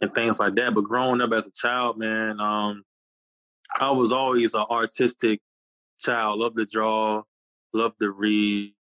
and 0.00 0.14
things 0.14 0.40
like 0.40 0.54
that. 0.54 0.74
But 0.74 0.84
growing 0.84 1.20
up 1.20 1.32
as 1.32 1.46
a 1.46 1.50
child, 1.50 1.98
man, 1.98 2.40
um, 2.40 2.82
I 3.78 3.90
was 3.90 4.12
always 4.12 4.54
an 4.54 4.64
artistic 4.70 5.40
child. 6.00 6.38
Love 6.38 6.56
to 6.56 6.64
draw, 6.64 7.22
love 7.72 7.92
to 8.00 8.10
read, 8.10 8.74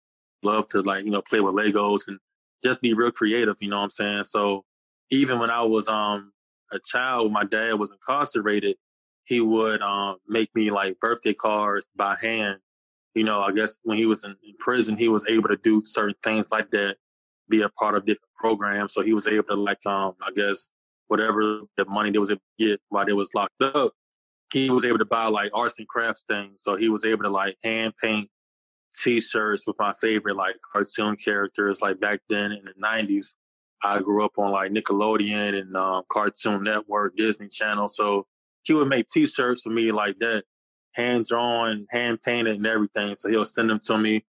love 0.43 0.69
to 0.69 0.83
like, 0.83 1.05
you 1.05 1.11
know, 1.11 1.23
play 1.23 1.41
with 1.41 1.55
Legos 1.55 2.09
and 2.09 2.19
just 2.65 2.81
be 2.81 2.95
real 2.95 3.11
creative, 3.11 3.57
you 3.61 3.69
know 3.69 3.79
what 3.79 3.85
I'm 3.85 3.91
saying? 3.91 4.25
So 4.25 4.65
even 5.11 5.39
when 5.39 5.51
I 5.51 5.63
was 5.63 5.89
um 5.89 6.33
a 6.73 6.79
child, 6.79 7.33
my 7.33 7.45
dad 7.45 7.75
was 7.75 7.91
incarcerated, 7.91 8.77
he 9.25 9.41
would 9.41 9.83
um, 9.83 10.17
make 10.29 10.55
me 10.55 10.71
like 10.71 10.99
birthday 11.01 11.35
cards 11.35 11.89
by 11.97 12.17
hand. 12.21 12.59
You 13.15 13.25
know, 13.25 13.43
I 13.43 13.53
guess 13.53 13.79
when 13.83 13.99
he 13.99 14.07
was 14.07 14.25
in, 14.25 14.37
in, 14.43 14.55
prison, 14.59 14.97
he 14.97 15.09
was 15.09 15.27
able 15.29 15.49
to 15.49 15.57
do 15.57 15.83
certain 15.85 16.15
things 16.23 16.47
like 16.51 16.71
that, 16.71 16.97
be 17.49 17.63
a 17.63 17.69
part 17.71 17.97
of 17.97 18.07
different 18.07 18.33
programs. 18.37 18.95
So 18.95 19.03
he 19.03 19.15
was 19.15 19.27
able 19.27 19.45
to 19.45 19.55
like, 19.55 19.85
um, 19.85 20.15
I 20.23 20.31
guess 20.35 20.71
whatever 21.09 21.63
the 21.77 21.85
money 21.87 22.11
they 22.11 22.19
was 22.19 22.31
able 22.31 22.41
to 22.59 22.69
get 22.69 22.81
while 22.89 23.05
they 23.05 23.13
was 23.13 23.35
locked 23.35 23.61
up, 23.63 23.93
he 24.53 24.71
was 24.71 24.85
able 24.85 24.99
to 24.99 25.05
buy 25.05 25.27
like 25.27 25.51
arts 25.55 25.79
and 25.79 25.89
crafts 25.89 26.25
things. 26.29 26.59
So 26.61 26.77
he 26.77 26.89
was 26.89 27.05
able 27.05 27.25
to 27.25 27.31
like 27.31 27.57
hand 27.65 27.95
paint 28.01 28.29
t-shirts 28.95 29.67
with 29.67 29.77
my 29.79 29.95
favorite 30.01 30.37
like 30.37 30.57
cartoon 30.73 31.17
characters. 31.17 31.81
Like 31.83 32.01
back 32.01 32.21
then 32.29 32.53
in 32.53 32.65
the 32.65 32.75
nineties, 32.77 33.35
I 33.83 34.01
grew 34.01 34.25
up 34.25 34.39
on 34.39 34.53
like 34.53 34.73
Nickelodeon 34.73 35.59
and 35.59 35.77
um, 35.77 36.03
Cartoon 36.11 36.63
Network, 36.63 37.17
Disney 37.17 37.49
Channel. 37.49 37.89
So 37.89 38.27
he 38.63 38.75
would 38.75 38.89
make 38.89 39.09
T-shirts 39.09 39.63
for 39.63 39.71
me 39.71 39.91
like 39.93 40.19
that, 40.19 40.45
hand 40.93 41.27
drawn, 41.27 41.87
hand 41.91 42.23
painted, 42.23 42.57
and 42.57 42.67
everything. 42.67 43.17
So 43.17 43.29
he'll 43.31 43.45
send 43.47 43.71
them 43.71 43.81
to 43.87 43.99
me. 43.99 44.25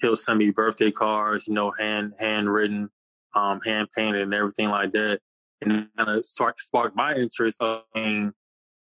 He'll 0.00 0.16
send 0.16 0.38
me 0.38 0.50
birthday 0.50 0.90
cards, 0.90 1.48
you 1.48 1.54
know, 1.54 1.72
hand 1.78 2.14
handwritten, 2.18 2.90
um, 3.34 3.60
hand 3.62 3.88
painted, 3.96 4.22
and 4.22 4.34
everything 4.34 4.68
like 4.68 4.92
that. 4.92 5.20
and 5.62 5.88
kind 5.96 6.10
of 6.10 6.26
spark, 6.26 6.60
sparked 6.60 6.96
my 6.96 7.14
interest 7.14 7.60
of, 7.60 7.82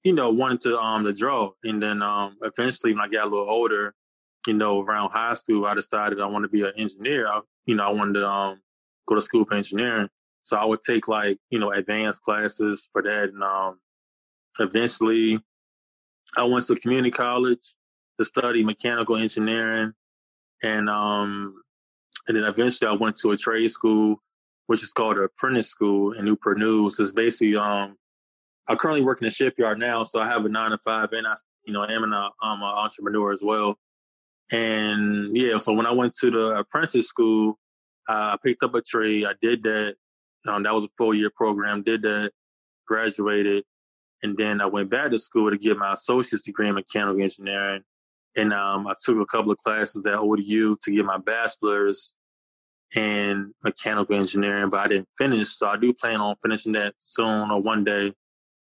you 0.04 0.12
know, 0.12 0.30
wanting 0.30 0.58
to 0.58 0.78
um 0.78 1.04
to 1.04 1.12
draw. 1.12 1.50
And 1.64 1.82
then 1.82 2.02
um 2.02 2.36
eventually, 2.42 2.92
when 2.92 3.02
I 3.02 3.08
got 3.08 3.26
a 3.26 3.30
little 3.30 3.48
older, 3.50 3.94
you 4.46 4.54
know, 4.54 4.80
around 4.80 5.10
high 5.10 5.34
school, 5.34 5.66
I 5.66 5.74
decided 5.74 6.20
I 6.20 6.26
wanted 6.26 6.48
to 6.48 6.52
be 6.52 6.62
an 6.62 6.72
engineer. 6.76 7.26
I, 7.26 7.40
you 7.66 7.74
know, 7.74 7.84
I 7.84 7.90
wanted 7.90 8.20
to 8.20 8.28
um 8.28 8.60
go 9.06 9.14
to 9.14 9.22
school 9.22 9.44
for 9.44 9.54
engineering. 9.54 10.08
So 10.42 10.56
I 10.56 10.64
would 10.64 10.80
take 10.82 11.08
like 11.08 11.38
you 11.50 11.58
know 11.58 11.72
advanced 11.72 12.22
classes 12.22 12.88
for 12.92 13.02
that, 13.02 13.30
and 13.30 13.42
um 13.42 13.78
eventually, 14.58 15.40
I 16.36 16.44
went 16.44 16.66
to 16.66 16.76
community 16.76 17.10
college 17.10 17.74
to 18.18 18.24
study 18.24 18.62
mechanical 18.64 19.16
engineering, 19.16 19.92
and 20.62 20.88
um 20.88 21.54
and 22.28 22.36
then 22.36 22.44
eventually 22.44 22.88
I 22.88 22.94
went 22.94 23.16
to 23.16 23.32
a 23.32 23.36
trade 23.36 23.70
school 23.70 24.20
which 24.66 24.82
is 24.82 24.92
called 24.92 25.18
an 25.18 25.24
apprentice 25.24 25.68
school 25.68 26.12
in 26.12 26.24
Newport 26.24 26.58
News. 26.58 26.98
It's 26.98 27.12
basically 27.12 27.56
um 27.56 27.96
I 28.66 28.74
currently 28.76 29.04
work 29.04 29.20
in 29.20 29.28
a 29.28 29.30
shipyard 29.30 29.78
now, 29.78 30.04
so 30.04 30.20
I 30.20 30.28
have 30.28 30.44
a 30.44 30.48
nine 30.48 30.70
to 30.70 30.78
five, 30.78 31.12
and 31.12 31.26
I 31.26 31.34
you 31.64 31.72
know 31.72 31.84
am 31.84 32.04
an 32.04 32.12
uh, 32.12 32.28
I'm 32.42 32.62
an 32.62 32.68
entrepreneur 32.68 33.32
as 33.32 33.42
well. 33.42 33.78
And 34.52 35.36
yeah, 35.36 35.58
so 35.58 35.72
when 35.72 35.86
I 35.86 35.92
went 35.92 36.14
to 36.16 36.30
the 36.30 36.58
apprentice 36.58 37.08
school, 37.08 37.58
uh, 38.08 38.34
I 38.34 38.36
picked 38.42 38.62
up 38.62 38.74
a 38.74 38.82
trade. 38.82 39.26
I 39.26 39.32
did 39.40 39.62
that. 39.64 39.96
Um, 40.46 40.64
that 40.64 40.74
was 40.74 40.84
a 40.84 40.88
four 40.98 41.14
year 41.14 41.30
program. 41.34 41.82
Did 41.82 42.02
that, 42.02 42.32
graduated, 42.86 43.64
and 44.22 44.36
then 44.36 44.60
I 44.60 44.66
went 44.66 44.90
back 44.90 45.10
to 45.10 45.18
school 45.18 45.50
to 45.50 45.56
get 45.56 45.78
my 45.78 45.94
associate's 45.94 46.44
degree 46.44 46.68
in 46.68 46.74
mechanical 46.74 47.22
engineering. 47.22 47.82
And 48.36 48.52
um, 48.52 48.86
I 48.86 48.94
took 49.02 49.18
a 49.18 49.26
couple 49.26 49.52
of 49.52 49.58
classes 49.58 50.04
at 50.06 50.14
ODU 50.14 50.76
to 50.82 50.90
get 50.90 51.04
my 51.04 51.18
bachelor's 51.18 52.16
in 52.94 53.52
mechanical 53.62 54.16
engineering, 54.16 54.70
but 54.70 54.80
I 54.80 54.88
didn't 54.88 55.08
finish. 55.16 55.56
So 55.56 55.66
I 55.66 55.76
do 55.76 55.92
plan 55.92 56.20
on 56.20 56.36
finishing 56.42 56.72
that 56.72 56.94
soon 56.98 57.50
or 57.50 57.60
one 57.60 57.84
day. 57.84 58.12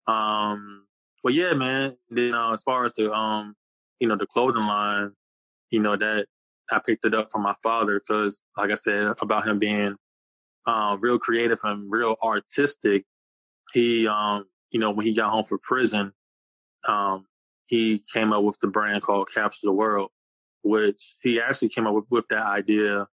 Um, 0.08 0.86
but 1.24 1.34
yeah, 1.34 1.54
man. 1.54 1.96
Then 2.10 2.34
uh, 2.34 2.54
as 2.54 2.62
far 2.62 2.86
as 2.86 2.94
the 2.94 3.12
um, 3.12 3.56
you 4.00 4.08
know, 4.08 4.16
the 4.16 4.28
clothing 4.28 4.62
line, 4.62 5.12
you 5.72 5.80
know 5.80 5.96
that 5.96 6.28
I 6.72 6.80
picked 6.80 7.06
it 7.06 7.14
up 7.14 7.32
from 7.32 7.44
my 7.44 7.56
father 7.62 8.00
because, 8.00 8.42
like 8.58 8.72
I 8.72 8.76
said, 8.76 9.14
about 9.22 9.48
him 9.48 9.60
being 9.60 9.96
uh, 10.66 10.98
real 11.00 11.20
creative 11.20 11.60
and 11.64 11.92
real 11.92 12.16
artistic. 12.24 13.06
He, 13.74 14.08
um, 14.08 14.46
you 14.72 14.80
know, 14.80 14.92
when 14.92 15.06
he 15.06 15.14
got 15.14 15.32
home 15.32 15.46
from 15.46 15.60
prison, 15.60 16.12
um, 16.88 17.26
he 17.68 18.04
came 18.14 18.34
up 18.34 18.44
with 18.44 18.60
the 18.60 18.68
brand 18.68 19.02
called 19.02 19.30
Capture 19.34 19.60
the 19.64 19.72
World, 19.72 20.12
which 20.64 21.18
he 21.22 21.40
actually 21.40 21.70
came 21.70 21.88
up 21.88 21.94
with, 21.94 22.06
with 22.10 22.26
that 22.30 22.46
idea 22.46 23.08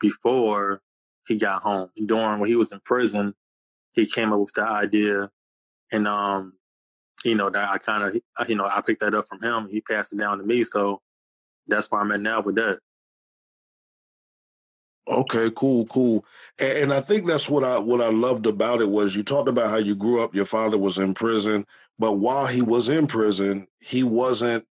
before 0.00 0.82
he 1.26 1.36
got 1.36 1.62
home. 1.62 1.90
During 2.04 2.40
when 2.40 2.48
he 2.48 2.56
was 2.56 2.72
in 2.72 2.80
prison, 2.80 3.34
he 3.92 4.06
came 4.06 4.32
up 4.32 4.40
with 4.40 4.52
the 4.54 4.62
idea, 4.62 5.30
and 5.92 6.06
um, 6.06 6.54
you 7.24 7.34
know 7.34 7.50
that 7.50 7.70
I 7.70 7.78
kind 7.78 8.02
of 8.04 8.48
you 8.48 8.54
know 8.54 8.66
I 8.66 8.80
picked 8.80 9.00
that 9.00 9.14
up 9.14 9.26
from 9.28 9.42
him. 9.42 9.68
He 9.70 9.80
passed 9.80 10.12
it 10.12 10.18
down 10.18 10.38
to 10.38 10.44
me, 10.44 10.64
so 10.64 11.00
that's 11.66 11.90
where 11.90 12.00
I'm 12.00 12.12
at 12.12 12.20
now 12.20 12.42
with 12.42 12.56
that. 12.56 12.78
Okay, 15.08 15.50
cool, 15.54 15.86
cool. 15.86 16.24
And, 16.58 16.78
and, 16.78 16.92
I 16.92 17.00
think 17.00 17.26
that's 17.26 17.48
what 17.48 17.62
I 17.62 17.78
what 17.78 18.00
I 18.00 18.08
loved 18.08 18.46
about 18.46 18.80
it 18.80 18.88
was 18.88 19.14
you 19.14 19.22
talked 19.22 19.48
about 19.48 19.70
how 19.70 19.76
you 19.76 19.94
grew 19.94 20.20
up. 20.20 20.34
Your 20.34 20.46
father 20.46 20.78
was 20.78 20.98
in 20.98 21.14
prison, 21.14 21.64
but 21.98 22.14
while 22.14 22.46
he 22.46 22.60
was 22.60 22.88
in 22.88 23.06
prison, 23.06 23.68
he 23.78 24.02
wasn't 24.02 24.64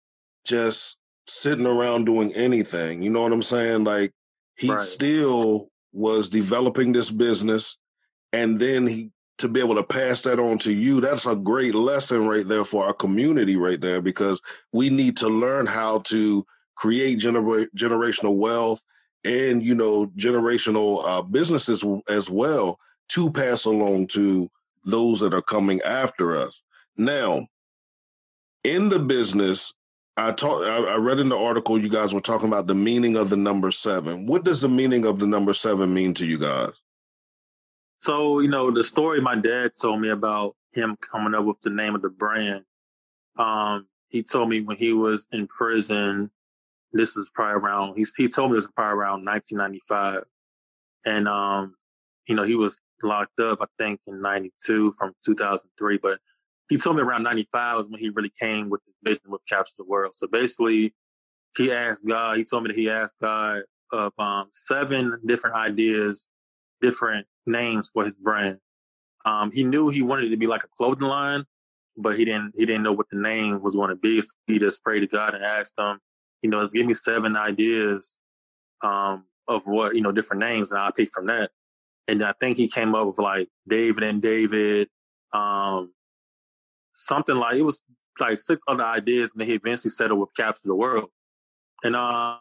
just 0.44 0.98
sitting 1.28 1.66
around 1.66 2.06
doing 2.06 2.34
anything. 2.34 3.02
You 3.02 3.12
know 3.12 3.22
what 3.22 3.32
I'm 3.32 3.44
saying? 3.44 3.86
Like 3.86 4.12
he 4.58 4.70
right. 4.70 4.80
still 4.80 5.70
was 5.94 6.28
developing 6.28 6.92
this 6.92 7.10
business 7.10 7.78
and 8.34 8.60
then 8.60 8.86
he 8.86 9.12
to 9.38 9.48
be 9.50 9.60
able 9.60 9.76
to 9.76 9.84
pass 9.84 10.22
that 10.22 10.40
on 10.40 10.58
to 10.58 10.74
you 10.74 11.02
that's 11.02 11.26
a 11.26 11.36
great 11.36 11.76
lesson 11.76 12.28
right 12.28 12.48
there 12.48 12.64
for 12.64 12.86
our 12.86 12.94
community 12.94 13.56
right 13.56 13.82
there 13.82 14.02
because 14.02 14.42
we 14.72 14.90
need 14.90 15.18
to 15.18 15.28
learn 15.28 15.66
how 15.66 16.00
to 16.00 16.46
create 16.76 17.20
gener- 17.20 17.68
generational 17.76 18.36
wealth 18.36 18.82
and 19.24 19.64
you 19.64 19.76
know 19.76 20.08
generational 20.18 21.02
uh, 21.06 21.22
businesses 21.22 21.84
as 22.10 22.30
well 22.30 22.80
to 23.10 23.32
pass 23.32 23.66
along 23.66 24.08
to 24.08 24.50
those 24.86 25.20
that 25.20 25.34
are 25.34 25.42
coming 25.42 25.82
after 25.82 26.38
us 26.38 26.62
now 26.98 27.46
in 28.64 28.90
the 28.90 29.00
business 29.00 29.74
I 30.18 30.32
talked. 30.32 30.64
I 30.66 30.96
read 30.96 31.20
in 31.20 31.28
the 31.28 31.38
article 31.38 31.78
you 31.78 31.90
guys 31.90 32.14
were 32.14 32.22
talking 32.22 32.48
about 32.48 32.68
the 32.68 32.76
meaning 32.76 33.18
of 33.18 33.30
the 33.30 33.36
number 33.36 33.70
seven. 33.72 34.26
What 34.26 34.46
does 34.46 34.62
the 34.62 34.70
meaning 34.70 35.06
of 35.06 35.20
the 35.20 35.28
number 35.28 35.54
seven 35.54 35.94
mean 35.94 36.14
to 36.16 36.26
you 36.26 36.38
guys? 36.38 36.72
So 38.00 38.40
you 38.40 38.48
know 38.48 38.72
the 38.72 38.84
story 38.84 39.20
my 39.20 39.36
dad 39.36 39.72
told 39.80 40.00
me 40.00 40.10
about 40.10 40.56
him 40.72 40.96
coming 41.02 41.34
up 41.34 41.44
with 41.44 41.60
the 41.62 41.70
name 41.70 41.96
of 41.96 42.02
the 42.02 42.10
brand. 42.10 42.64
Um, 43.36 43.88
he 44.08 44.24
told 44.24 44.48
me 44.48 44.62
when 44.62 44.78
he 44.78 44.94
was 44.94 45.28
in 45.32 45.48
prison. 45.48 46.32
This 46.96 47.18
is 47.18 47.30
probably 47.34 47.62
around. 47.62 47.98
He 47.98 48.06
he 48.16 48.30
told 48.30 48.52
me 48.52 48.58
this 48.58 48.66
was 48.66 48.74
probably 48.74 48.98
around 48.98 49.26
1995, 49.26 50.24
and 51.06 51.28
um, 51.28 51.76
you 52.26 52.36
know 52.36 52.44
he 52.44 52.56
was 52.56 52.80
locked 53.04 53.38
up. 53.42 53.60
I 53.62 53.66
think 53.78 54.00
in 54.08 54.22
'92 54.22 54.96
from 54.98 55.12
2003, 55.26 55.98
but 55.98 56.20
he 56.70 56.78
told 56.78 56.96
me 56.96 57.02
around 57.02 57.24
95 57.24 57.78
was 57.78 57.88
when 57.88 58.00
he 58.00 58.10
really 58.10 58.32
came 58.40 58.70
with 58.70 58.80
the 58.86 59.10
vision 59.10 59.24
with 59.28 59.42
Capture 59.48 59.74
the 59.78 59.84
World. 59.84 60.14
So 60.16 60.28
basically, 60.28 60.96
he 61.58 61.72
asked 61.74 62.08
God, 62.08 62.38
he 62.38 62.46
told 62.46 62.64
me 62.64 62.70
that 62.70 62.78
he 62.78 62.90
asked 62.90 63.18
God 63.22 63.64
of 63.92 64.14
um, 64.18 64.48
seven 64.54 65.20
different 65.26 65.58
ideas, 65.58 66.30
different 66.82 67.28
names 67.46 67.90
for 67.94 68.06
his 68.06 68.16
brand. 68.16 68.60
Um, 69.26 69.52
he 69.52 69.66
knew 69.66 69.90
he 69.90 70.02
wanted 70.02 70.28
it 70.28 70.30
to 70.30 70.38
be 70.38 70.48
like 70.48 70.64
a 70.64 70.70
clothing 70.78 71.10
line, 71.10 71.44
but 71.98 72.18
he 72.18 72.24
didn't 72.24 72.54
he 72.58 72.66
didn't 72.66 72.84
know 72.84 72.94
what 72.94 73.10
the 73.12 73.18
name 73.18 73.62
was 73.62 73.76
going 73.76 73.90
to 73.90 73.96
be. 73.98 74.22
So 74.22 74.30
he 74.48 74.60
just 74.60 74.82
prayed 74.82 75.02
to 75.02 75.08
God 75.08 75.36
and 75.36 75.44
asked 75.44 75.74
him, 75.78 76.00
you 76.42 76.50
know, 76.50 76.62
it's 76.62 76.72
give 76.72 76.86
me 76.86 76.94
seven 76.94 77.36
ideas 77.36 78.18
um, 78.82 79.26
of 79.48 79.66
what 79.66 79.96
you 79.96 80.02
know 80.02 80.12
different 80.12 80.42
names, 80.42 80.72
and 80.72 80.80
I 80.80 80.92
picked 80.92 81.14
from 81.14 81.28
that. 81.28 81.52
And 82.08 82.24
I 82.24 82.34
think 82.40 82.58
he 82.58 82.68
came 82.68 82.94
up 82.94 83.08
with 83.08 83.20
like 83.20 83.50
David 83.68 84.04
and 84.04 84.22
David, 84.22 84.90
um, 85.34 85.92
something 86.94 87.36
like 87.36 87.56
it 87.58 87.64
was 87.64 87.84
like 88.20 88.40
six 88.40 88.62
other 88.68 88.84
ideas, 88.84 89.32
and 89.32 89.42
then 89.42 89.48
he 89.48 89.56
eventually 89.56 89.90
settled 89.90 90.20
with 90.20 90.30
Capture 90.36 90.62
the 90.68 90.76
World. 90.76 91.10
And 91.84 91.96
uh, 91.96 92.38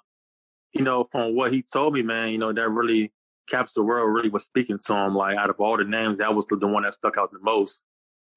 you 0.73 0.83
know, 0.83 1.09
from 1.11 1.35
what 1.35 1.53
he 1.53 1.63
told 1.63 1.95
me, 1.95 2.03
man, 2.03 2.31
you 2.31 2.39
know, 2.39 2.53
that 2.53 2.69
really 2.69 3.13
Capture 3.49 3.73
the 3.77 3.83
World 3.83 4.15
really 4.15 4.29
was 4.29 4.45
speaking 4.45 4.79
to 4.87 4.95
him. 4.95 5.15
Like 5.15 5.37
out 5.37 5.51
of 5.51 5.61
all 5.61 5.77
the 5.77 5.85
names, 5.85 6.19
that 6.19 6.35
was 6.35 6.47
the 6.47 6.67
one 6.67 6.83
that 6.83 6.95
stuck 6.95 7.17
out 7.17 7.31
the 7.33 7.39
most. 7.41 7.83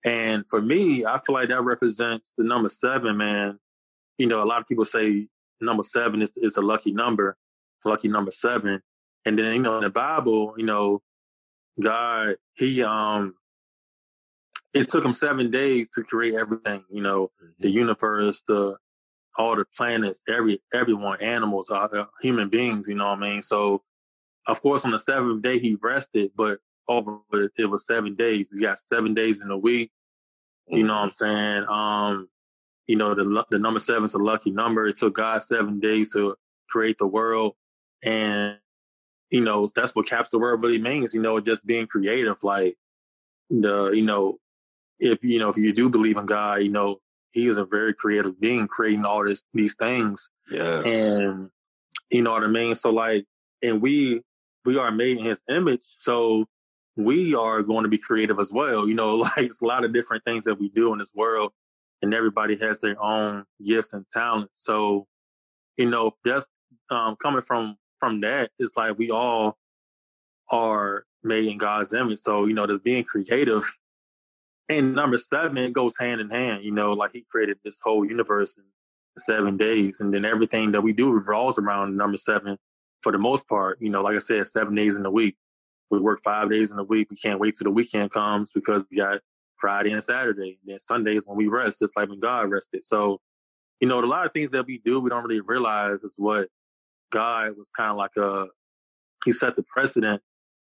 And 0.05 0.45
for 0.49 0.61
me, 0.61 1.05
I 1.05 1.19
feel 1.19 1.33
like 1.33 1.49
that 1.49 1.63
represents 1.63 2.31
the 2.37 2.43
number 2.43 2.69
seven, 2.69 3.17
man. 3.17 3.59
You 4.17 4.27
know, 4.27 4.41
a 4.41 4.45
lot 4.45 4.61
of 4.61 4.67
people 4.67 4.85
say 4.85 5.27
number 5.61 5.83
seven 5.83 6.21
is 6.21 6.33
is 6.37 6.57
a 6.57 6.61
lucky 6.61 6.91
number, 6.91 7.37
lucky 7.85 8.07
number 8.07 8.31
seven. 8.31 8.81
And 9.25 9.37
then, 9.37 9.53
you 9.53 9.61
know, 9.61 9.77
in 9.77 9.83
the 9.83 9.89
Bible, 9.89 10.53
you 10.57 10.65
know, 10.65 11.01
God, 11.79 12.35
he 12.53 12.83
um 12.83 13.35
it 14.73 14.89
took 14.89 15.03
him 15.03 15.13
seven 15.13 15.49
days 15.49 15.89
to 15.89 16.03
create 16.03 16.35
everything. 16.35 16.83
You 16.89 17.01
know, 17.01 17.23
mm-hmm. 17.23 17.47
the 17.59 17.69
universe, 17.69 18.43
the 18.47 18.77
all 19.37 19.55
the 19.55 19.65
planets, 19.75 20.23
every 20.27 20.61
everyone, 20.73 21.21
animals, 21.21 21.69
uh, 21.69 21.75
uh, 21.75 22.05
human 22.21 22.49
beings. 22.49 22.87
You 22.87 22.95
know 22.95 23.07
what 23.07 23.19
I 23.19 23.21
mean? 23.21 23.41
So, 23.41 23.83
of 24.47 24.61
course, 24.61 24.85
on 24.85 24.91
the 24.91 24.99
seventh 24.99 25.41
day 25.41 25.59
he 25.59 25.77
rested, 25.81 26.31
but 26.35 26.59
over 26.87 27.19
it 27.57 27.69
was 27.69 27.85
seven 27.85 28.15
days. 28.15 28.47
We 28.51 28.61
got 28.61 28.79
seven 28.79 29.13
days 29.13 29.41
in 29.41 29.51
a 29.51 29.57
week. 29.57 29.91
You 30.69 30.83
know 30.83 30.95
what 30.95 31.03
I'm 31.03 31.09
mm-hmm. 31.09 31.25
saying? 31.25 31.65
Um, 31.69 32.29
you 32.87 32.95
know, 32.95 33.13
the 33.13 33.45
the 33.49 33.59
number 33.59 33.79
seven 33.79 34.05
is 34.05 34.13
a 34.13 34.19
lucky 34.19 34.51
number. 34.51 34.87
It 34.87 34.97
took 34.97 35.15
God 35.15 35.43
seven 35.43 35.79
days 35.79 36.13
to 36.13 36.35
create 36.69 36.97
the 36.97 37.07
world, 37.07 37.53
and 38.01 38.57
you 39.29 39.41
know 39.41 39.69
that's 39.75 39.93
what 39.93 40.07
caps 40.07 40.29
the 40.29 40.39
world 40.39 40.63
really 40.63 40.79
means. 40.79 41.13
You 41.13 41.21
know, 41.21 41.39
just 41.39 41.65
being 41.65 41.87
creative, 41.87 42.41
like 42.43 42.77
the 43.49 43.91
you 43.91 44.03
know 44.03 44.39
if 44.99 45.23
you 45.23 45.39
know 45.39 45.49
if 45.49 45.57
you 45.57 45.73
do 45.73 45.89
believe 45.89 46.17
in 46.17 46.25
God, 46.25 46.55
you 46.63 46.69
know 46.69 46.99
He 47.31 47.47
is 47.47 47.57
a 47.57 47.65
very 47.65 47.93
creative 47.93 48.39
being, 48.39 48.67
creating 48.67 49.05
all 49.05 49.25
this 49.25 49.43
these 49.53 49.75
things. 49.75 50.29
Yeah, 50.49 50.81
and 50.83 51.49
you 52.09 52.21
know 52.21 52.31
what 52.31 52.43
I 52.43 52.47
mean. 52.47 52.75
So 52.75 52.91
like, 52.91 53.25
and 53.61 53.81
we 53.81 54.21
we 54.63 54.77
are 54.77 54.91
made 54.91 55.17
in 55.17 55.25
His 55.25 55.41
image, 55.49 55.83
so 55.99 56.45
we 56.95 57.35
are 57.35 57.61
going 57.61 57.83
to 57.83 57.89
be 57.89 57.97
creative 57.97 58.39
as 58.39 58.51
well. 58.53 58.87
You 58.87 58.95
know, 58.95 59.15
like 59.15 59.37
it's 59.37 59.61
a 59.61 59.65
lot 59.65 59.83
of 59.83 59.93
different 59.93 60.23
things 60.23 60.45
that 60.45 60.57
we 60.57 60.69
do 60.69 60.93
in 60.93 60.99
this 60.99 61.13
world, 61.13 61.51
and 62.01 62.13
everybody 62.13 62.57
has 62.57 62.79
their 62.79 63.01
own 63.01 63.43
gifts 63.63 63.93
and 63.93 64.05
talents. 64.11 64.53
So, 64.55 65.07
you 65.77 65.89
know, 65.89 66.11
just 66.25 66.49
um, 66.89 67.15
coming 67.15 67.41
from 67.41 67.77
from 67.99 68.21
that, 68.21 68.51
it's 68.59 68.75
like 68.75 68.97
we 68.97 69.11
all 69.11 69.57
are 70.49 71.05
made 71.23 71.47
in 71.47 71.57
God's 71.57 71.93
image. 71.93 72.19
So, 72.19 72.45
you 72.45 72.53
know, 72.53 72.67
just 72.67 72.83
being 72.83 73.03
creative 73.03 73.63
and 74.69 74.93
number 74.93 75.17
seven 75.17 75.71
goes 75.71 75.97
hand 75.99 76.21
in 76.21 76.29
hand. 76.29 76.63
You 76.63 76.71
know, 76.71 76.91
like 76.91 77.11
he 77.13 77.25
created 77.29 77.57
this 77.63 77.79
whole 77.81 78.05
universe 78.05 78.57
in 78.57 78.63
seven 79.17 79.57
days, 79.57 80.01
and 80.01 80.13
then 80.13 80.25
everything 80.25 80.71
that 80.71 80.81
we 80.81 80.93
do 80.93 81.11
revolves 81.11 81.57
around 81.57 81.97
number 81.97 82.17
seven 82.17 82.57
for 83.01 83.11
the 83.11 83.17
most 83.17 83.47
part. 83.47 83.79
You 83.81 83.89
know, 83.89 84.01
like 84.01 84.15
I 84.15 84.19
said, 84.19 84.45
seven 84.47 84.75
days 84.75 84.97
in 84.97 85.05
a 85.05 85.11
week. 85.11 85.35
we 85.89 85.99
work 85.99 86.21
five 86.23 86.49
days 86.49 86.71
in 86.71 86.79
a 86.79 86.83
week. 86.83 87.09
We 87.09 87.17
can't 87.17 87.39
wait 87.39 87.57
till 87.57 87.65
the 87.65 87.71
weekend 87.71 88.11
comes 88.11 88.51
because 88.51 88.83
we 88.91 88.97
got 88.97 89.21
Friday 89.59 89.91
and 89.91 90.03
Saturday. 90.03 90.59
And 90.63 90.73
then 90.73 90.79
Sundays 90.79 91.23
when 91.25 91.37
we 91.37 91.47
rest, 91.47 91.79
just 91.79 91.95
like 91.95 92.09
when 92.09 92.19
God 92.19 92.49
rested. 92.49 92.83
So, 92.83 93.19
you 93.79 93.87
know, 93.87 93.99
a 93.99 94.05
lot 94.05 94.25
of 94.25 94.33
things 94.33 94.49
that 94.51 94.65
we 94.65 94.79
do, 94.79 94.99
we 94.99 95.09
don't 95.09 95.23
really 95.23 95.41
realize 95.41 96.03
is 96.03 96.13
what 96.17 96.49
God 97.11 97.57
was 97.57 97.67
kind 97.75 97.91
of 97.91 97.97
like 97.97 98.15
a, 98.17 98.47
he 99.25 99.31
set 99.31 99.55
the 99.55 99.63
precedent 99.63 100.21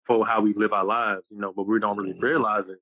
for 0.05 0.25
how 0.25 0.41
we 0.41 0.53
live 0.53 0.73
our 0.73 0.85
lives, 0.85 1.27
you 1.29 1.39
know, 1.39 1.53
but 1.55 1.67
we 1.67 1.79
don't 1.79 1.97
really 1.97 2.13
mm-hmm. 2.13 2.25
realize 2.25 2.69
it. 2.69 2.79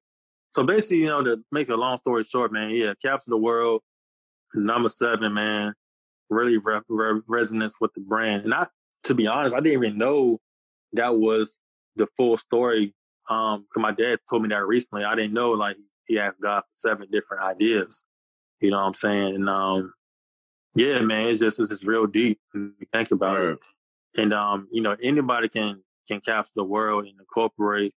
So 0.52 0.64
basically, 0.64 1.00
you 1.00 1.08
know, 1.08 1.24
to 1.24 1.44
make 1.52 1.70
a 1.70 1.76
long 1.76 1.98
story 1.98 2.24
short, 2.24 2.52
man, 2.52 2.72
yeah, 2.72 2.94
Capture 3.02 3.30
the 3.30 3.38
World, 3.38 3.82
number 4.54 4.90
seven, 4.90 5.34
man, 5.34 5.74
really 6.30 6.58
re- 6.58 6.82
re- 6.88 7.22
resonance 7.28 7.76
with 7.80 7.94
the 7.94 8.02
brand. 8.02 8.44
And 8.44 8.54
I, 8.54 8.66
to 9.04 9.14
be 9.14 9.28
honest, 9.28 9.54
I 9.54 9.60
didn't 9.60 9.84
even 9.84 9.98
know 9.98 10.40
that 10.94 11.16
was 11.16 11.60
the 11.96 12.08
full 12.18 12.38
story. 12.38 12.96
Um, 13.30 13.66
cause 13.74 13.82
my 13.82 13.92
dad 13.92 14.20
told 14.30 14.44
me 14.44 14.50
that 14.50 14.66
recently. 14.66 15.04
I 15.04 15.16
didn't 15.16 15.34
know, 15.34 15.52
like, 15.52 15.76
he 16.08 16.20
asked 16.20 16.42
God 16.42 16.62
for 16.62 16.76
seven 16.76 17.08
different 17.12 17.44
ideas. 17.44 18.04
You 18.60 18.72
know 18.72 18.78
what 18.78 18.88
I'm 18.88 18.94
saying? 18.96 19.36
And, 19.36 19.50
um, 19.50 19.94
yeah, 20.76 21.00
man, 21.02 21.28
it's 21.28 21.40
just, 21.40 21.60
it's 21.60 21.70
just 21.70 21.86
real 21.86 22.08
deep 22.08 22.40
when 22.52 22.74
you 22.80 22.88
think 22.92 23.12
about 23.12 23.40
it. 23.42 23.60
And, 24.16 24.34
um, 24.34 24.68
you 24.72 24.82
know, 24.82 24.96
anybody 25.02 25.50
can, 25.50 25.82
can 26.08 26.22
capture 26.22 26.52
the 26.56 26.64
world 26.64 27.06
and 27.06 27.20
incorporate 27.20 27.94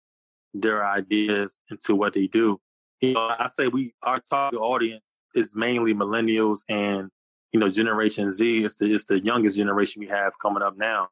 their 0.52 0.86
ideas 0.86 1.56
into 1.70 1.94
what 1.94 2.12
they 2.12 2.26
do. 2.26 2.60
You 3.00 3.14
know, 3.14 3.34
I 3.38 3.48
say 3.54 3.68
we, 3.68 3.94
our 4.02 4.20
target 4.20 4.60
audience 4.60 5.04
is 5.34 5.52
mainly 5.54 5.94
millennials 5.94 6.60
and, 6.68 7.08
you 7.52 7.60
know, 7.60 7.70
Generation 7.70 8.32
Z 8.32 8.64
is 8.64 8.76
the, 8.76 8.92
is 8.92 9.06
the 9.06 9.20
youngest 9.20 9.56
generation 9.56 10.00
we 10.00 10.08
have 10.08 10.32
coming 10.42 10.62
up 10.62 10.76
now. 10.76 11.08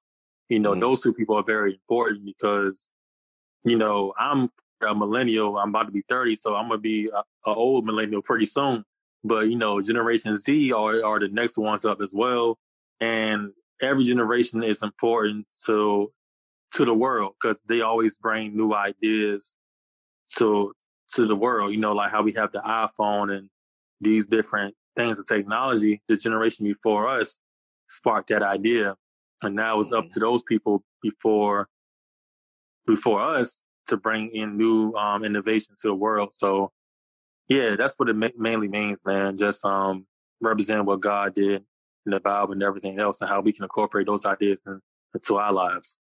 You 0.49 0.61
know, 0.61 0.73
mm-hmm. 0.73 0.81
those 0.81 1.01
two 1.01 1.13
people 1.13 1.37
are 1.37 1.43
very 1.43 1.75
important 1.75 2.25
because, 2.25 2.87
you 3.65 3.77
know, 3.77 4.13
I'm 4.19 4.51
a 4.87 4.95
millennial. 4.95 5.59
I'm 5.59 5.71
about 5.71 5.87
to 5.87 5.93
be 5.93 6.05
30, 6.09 6.37
so 6.37 6.55
I'm 6.55 6.69
going 6.69 6.79
to 6.79 6.83
be 6.83 7.11
a, 7.15 7.23
a 7.51 7.55
old 7.55 7.85
millennial 7.85 8.23
pretty 8.23 8.47
soon. 8.47 8.85
But, 9.25 9.51
you 9.51 9.57
know, 9.57 9.81
Generation 9.81 10.37
Z 10.37 10.73
are, 10.73 11.05
are 11.05 11.19
the 11.19 11.29
next 11.29 11.59
ones 11.59 11.85
up 11.85 12.01
as 12.01 12.13
well. 12.15 12.59
And 13.01 13.53
every 13.81 14.05
generation 14.05 14.63
is 14.63 14.83
important 14.83 15.47
to 15.67 16.13
to 16.75 16.85
the 16.85 16.93
world 16.93 17.33
because 17.41 17.63
they 17.67 17.81
always 17.81 18.17
bring 18.17 18.57
new 18.57 18.75
ideas 18.75 19.55
to 20.37 20.73
to 21.15 21.27
the 21.27 21.37
world. 21.37 21.73
You 21.73 21.79
know, 21.79 21.93
like 21.93 22.11
how 22.11 22.23
we 22.23 22.33
have 22.33 22.53
the 22.53 22.61
iPhone 22.61 23.37
and 23.37 23.49
these 24.01 24.27
different 24.27 24.75
things 24.97 25.19
of 25.19 25.27
technology. 25.27 26.03
The 26.09 26.17
generation 26.17 26.67
before 26.67 27.09
us 27.09 27.39
sparked 27.89 28.29
that 28.29 28.43
idea, 28.43 28.97
and 29.43 29.55
now 29.55 29.81
it's 29.81 29.93
up 29.93 30.05
mm-hmm. 30.05 30.13
to 30.15 30.21
those 30.21 30.43
people 30.43 30.83
before 31.03 31.69
before 32.87 33.21
us 33.21 33.61
to 33.89 33.97
bring 33.97 34.31
in 34.31 34.57
new 34.57 34.93
um, 34.95 35.25
innovation 35.25 35.75
to 35.83 35.89
the 35.89 35.95
world. 35.95 36.31
So, 36.35 36.73
yeah, 37.49 37.77
that's 37.77 37.99
what 37.99 38.09
it 38.09 38.17
ma- 38.17 38.29
mainly 38.37 38.69
means, 38.69 39.01
man. 39.05 39.39
Just 39.39 39.65
um, 39.65 40.07
represent 40.41 40.85
what 40.85 41.01
God 41.01 41.35
did 41.35 41.65
in 42.07 42.13
the 42.13 42.21
Bible 42.21 42.53
and 42.53 42.63
everything 42.63 42.99
else, 42.99 43.21
and 43.21 43.29
how 43.29 43.41
we 43.41 43.53
can 43.53 43.65
incorporate 43.65 44.07
those 44.07 44.25
ideas 44.25 44.63
in, 44.67 44.81
into 45.15 45.37
our 45.37 45.53
lives. 45.53 45.99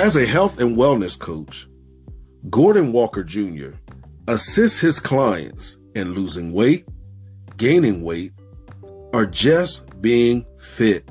As 0.00 0.16
a 0.16 0.24
health 0.24 0.60
and 0.60 0.78
wellness 0.78 1.18
coach, 1.18 1.68
Gordon 2.48 2.90
Walker 2.90 3.22
Jr. 3.22 3.72
assists 4.26 4.80
his 4.80 4.98
clients 4.98 5.76
in 5.94 6.14
losing 6.14 6.54
weight, 6.54 6.86
gaining 7.58 8.00
weight, 8.00 8.32
or 9.12 9.26
just 9.26 10.00
being 10.00 10.46
fit. 10.58 11.06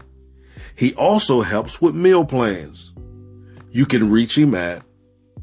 He 0.75 0.95
also 0.95 1.41
helps 1.41 1.79
with 1.79 1.93
meal 1.93 2.25
plans. 2.25 2.91
You 3.69 3.85
can 3.85 4.09
reach 4.09 4.35
him 4.35 4.55
at 4.55 4.81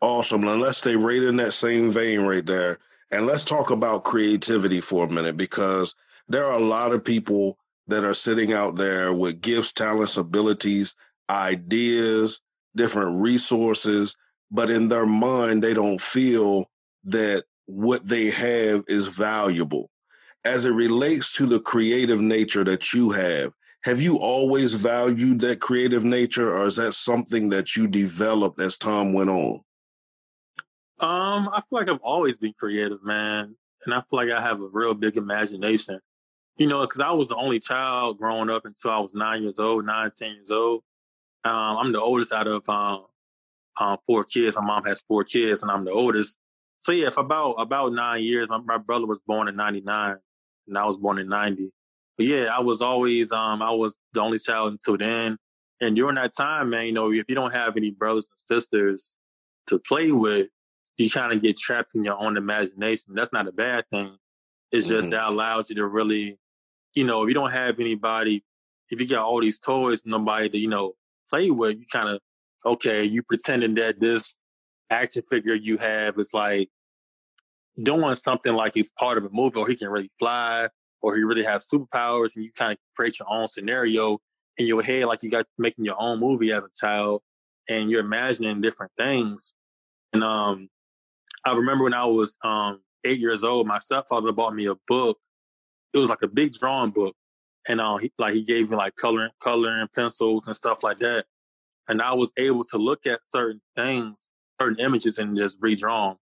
Awesome. 0.00 0.42
Let's 0.42 0.78
stay 0.78 0.96
right 0.96 1.22
in 1.22 1.36
that 1.36 1.52
same 1.52 1.90
vein 1.90 2.22
right 2.22 2.44
there. 2.44 2.78
And 3.10 3.26
let's 3.26 3.44
talk 3.44 3.70
about 3.70 4.04
creativity 4.04 4.80
for 4.80 5.06
a 5.06 5.10
minute 5.10 5.36
because 5.36 5.94
there 6.28 6.44
are 6.44 6.58
a 6.58 6.64
lot 6.64 6.92
of 6.92 7.04
people 7.04 7.58
that 7.86 8.04
are 8.04 8.14
sitting 8.14 8.52
out 8.52 8.76
there 8.76 9.12
with 9.12 9.40
gifts, 9.40 9.72
talents, 9.72 10.16
abilities, 10.16 10.94
ideas, 11.28 12.40
different 12.76 13.20
resources, 13.20 14.16
but 14.50 14.70
in 14.70 14.88
their 14.88 15.06
mind, 15.06 15.62
they 15.62 15.74
don't 15.74 16.00
feel 16.00 16.70
that 17.04 17.44
what 17.66 18.06
they 18.06 18.30
have 18.30 18.84
is 18.88 19.06
valuable. 19.06 19.90
As 20.44 20.64
it 20.64 20.70
relates 20.70 21.34
to 21.36 21.46
the 21.46 21.60
creative 21.60 22.20
nature 22.20 22.64
that 22.64 22.92
you 22.92 23.10
have, 23.10 23.52
have 23.82 24.00
you 24.00 24.16
always 24.16 24.74
valued 24.74 25.40
that 25.40 25.60
creative 25.60 26.04
nature, 26.04 26.56
or 26.56 26.66
is 26.66 26.76
that 26.76 26.94
something 26.94 27.50
that 27.50 27.76
you 27.76 27.86
developed 27.86 28.60
as 28.60 28.78
time 28.78 29.12
went 29.12 29.28
on? 29.28 29.60
Um, 31.00 31.50
I 31.52 31.62
feel 31.68 31.80
like 31.80 31.90
I've 31.90 32.00
always 32.02 32.38
been 32.38 32.54
creative, 32.58 33.02
man, 33.04 33.54
and 33.84 33.94
I 33.94 33.98
feel 34.00 34.20
like 34.20 34.30
I 34.30 34.40
have 34.40 34.60
a 34.62 34.68
real 34.72 34.94
big 34.94 35.18
imagination 35.18 36.00
you 36.56 36.66
know, 36.66 36.82
because 36.82 37.00
I 37.00 37.10
was 37.10 37.28
the 37.28 37.36
only 37.36 37.60
child 37.60 38.18
growing 38.18 38.50
up 38.50 38.64
until 38.64 38.90
I 38.90 38.98
was 38.98 39.14
nine 39.14 39.42
years 39.42 39.58
old, 39.58 39.84
nine, 39.86 40.10
ten 40.16 40.34
years 40.34 40.50
old. 40.50 40.82
Um, 41.44 41.76
I'm 41.78 41.92
the 41.92 42.00
oldest 42.00 42.32
out 42.32 42.46
of 42.46 42.68
um, 42.68 43.06
um, 43.78 43.98
four 44.06 44.24
kids. 44.24 44.56
My 44.56 44.62
mom 44.62 44.84
has 44.84 45.02
four 45.06 45.24
kids, 45.24 45.62
and 45.62 45.70
I'm 45.70 45.84
the 45.84 45.90
oldest. 45.90 46.36
So 46.78 46.92
yeah, 46.92 47.10
for 47.10 47.20
about 47.20 47.52
about 47.52 47.92
nine 47.92 48.22
years, 48.22 48.48
my, 48.48 48.58
my 48.58 48.78
brother 48.78 49.06
was 49.06 49.20
born 49.26 49.48
in 49.48 49.56
'99, 49.56 50.16
and 50.68 50.78
I 50.78 50.84
was 50.84 50.96
born 50.96 51.18
in 51.18 51.28
'90. 51.28 51.70
But 52.16 52.26
yeah, 52.26 52.44
I 52.44 52.60
was 52.60 52.82
always 52.82 53.32
um, 53.32 53.60
I 53.62 53.70
was 53.70 53.98
the 54.12 54.20
only 54.20 54.38
child 54.38 54.72
until 54.72 54.96
then. 54.96 55.36
And 55.80 55.96
during 55.96 56.14
that 56.14 56.36
time, 56.36 56.70
man, 56.70 56.86
you 56.86 56.92
know, 56.92 57.12
if 57.12 57.24
you 57.28 57.34
don't 57.34 57.52
have 57.52 57.76
any 57.76 57.90
brothers 57.90 58.28
and 58.30 58.58
sisters 58.58 59.14
to 59.66 59.78
play 59.80 60.12
with, 60.12 60.48
you 60.96 61.10
kind 61.10 61.32
of 61.32 61.42
get 61.42 61.58
trapped 61.58 61.94
in 61.94 62.04
your 62.04 62.16
own 62.16 62.36
imagination. 62.36 63.14
That's 63.14 63.32
not 63.32 63.48
a 63.48 63.52
bad 63.52 63.84
thing. 63.90 64.16
It's 64.70 64.86
just 64.86 65.02
mm-hmm. 65.02 65.10
that 65.10 65.26
allows 65.26 65.68
you 65.68 65.76
to 65.76 65.86
really 65.86 66.38
you 66.94 67.04
know, 67.04 67.22
if 67.22 67.28
you 67.28 67.34
don't 67.34 67.50
have 67.50 67.80
anybody, 67.80 68.44
if 68.90 69.00
you 69.00 69.06
got 69.06 69.24
all 69.24 69.40
these 69.40 69.58
toys, 69.58 70.02
nobody 70.04 70.48
to, 70.48 70.58
you 70.58 70.68
know, 70.68 70.94
play 71.30 71.50
with, 71.50 71.78
you 71.78 71.86
kind 71.90 72.08
of, 72.08 72.20
okay, 72.64 73.04
you 73.04 73.22
pretending 73.22 73.74
that 73.74 74.00
this 74.00 74.36
action 74.90 75.22
figure 75.28 75.54
you 75.54 75.76
have 75.78 76.18
is 76.18 76.30
like 76.32 76.70
doing 77.82 78.14
something 78.16 78.54
like 78.54 78.74
he's 78.74 78.90
part 78.98 79.18
of 79.18 79.24
a 79.24 79.30
movie 79.30 79.58
or 79.58 79.66
he 79.66 79.74
can 79.74 79.88
really 79.88 80.10
fly 80.18 80.68
or 81.02 81.16
he 81.16 81.22
really 81.22 81.44
has 81.44 81.66
superpowers 81.66 82.34
and 82.36 82.44
you 82.44 82.52
kind 82.56 82.72
of 82.72 82.78
create 82.94 83.18
your 83.18 83.28
own 83.28 83.48
scenario 83.48 84.18
in 84.56 84.66
your 84.66 84.82
head 84.82 85.06
like 85.06 85.22
you 85.22 85.30
got 85.30 85.46
making 85.58 85.84
your 85.84 86.00
own 86.00 86.20
movie 86.20 86.52
as 86.52 86.62
a 86.62 86.68
child 86.78 87.22
and 87.68 87.90
you're 87.90 88.00
imagining 88.00 88.60
different 88.60 88.92
things. 88.96 89.54
And 90.12 90.22
um 90.22 90.68
I 91.44 91.54
remember 91.54 91.84
when 91.84 91.94
I 91.94 92.06
was 92.06 92.36
um 92.44 92.80
eight 93.04 93.18
years 93.18 93.42
old, 93.42 93.66
my 93.66 93.80
stepfather 93.80 94.32
bought 94.32 94.54
me 94.54 94.66
a 94.66 94.74
book 94.86 95.18
it 95.94 95.98
was 95.98 96.08
like 96.08 96.22
a 96.22 96.28
big 96.28 96.52
drawing 96.52 96.90
book, 96.90 97.14
and 97.68 97.80
uh, 97.80 97.96
he, 97.96 98.12
like 98.18 98.34
he 98.34 98.42
gave 98.42 98.68
me 98.68 98.76
like 98.76 98.96
coloring, 98.96 99.30
coloring 99.40 99.88
pencils 99.94 100.46
and 100.46 100.56
stuff 100.56 100.82
like 100.82 100.98
that, 100.98 101.24
and 101.88 102.02
I 102.02 102.12
was 102.14 102.32
able 102.36 102.64
to 102.64 102.78
look 102.78 103.06
at 103.06 103.20
certain 103.32 103.60
things, 103.76 104.14
certain 104.60 104.80
images, 104.80 105.18
and 105.18 105.36
just 105.36 105.60
redraw 105.60 106.10
them. 106.10 106.18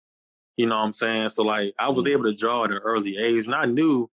You 0.57 0.67
know 0.67 0.77
what 0.77 0.85
I'm 0.85 0.93
saying? 0.95 1.31
So 1.31 1.45
like 1.45 1.75
I 1.79 1.91
was 1.91 2.07
able 2.07 2.25
to 2.25 2.35
draw 2.35 2.65
at 2.65 2.73
an 2.73 2.79
early 2.79 3.19
age, 3.19 3.45
and 3.45 3.55
I 3.55 3.67
knew 3.67 4.09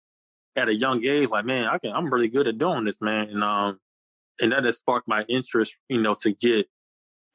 at 0.55 0.67
a 0.67 0.75
young 0.75 1.03
age, 1.05 1.29
like 1.29 1.45
man, 1.45 1.65
I 1.65 1.77
can, 1.77 1.91
I'm 1.93 2.13
really 2.13 2.27
good 2.27 2.47
at 2.47 2.57
doing 2.57 2.83
this, 2.83 3.01
man, 3.01 3.29
and 3.29 3.43
um, 3.43 3.79
and 4.41 4.51
that 4.51 4.65
has 4.65 4.77
sparked 4.77 5.07
my 5.07 5.23
interest, 5.29 5.73
you 5.89 6.01
know, 6.01 6.15
to 6.15 6.33
get 6.33 6.67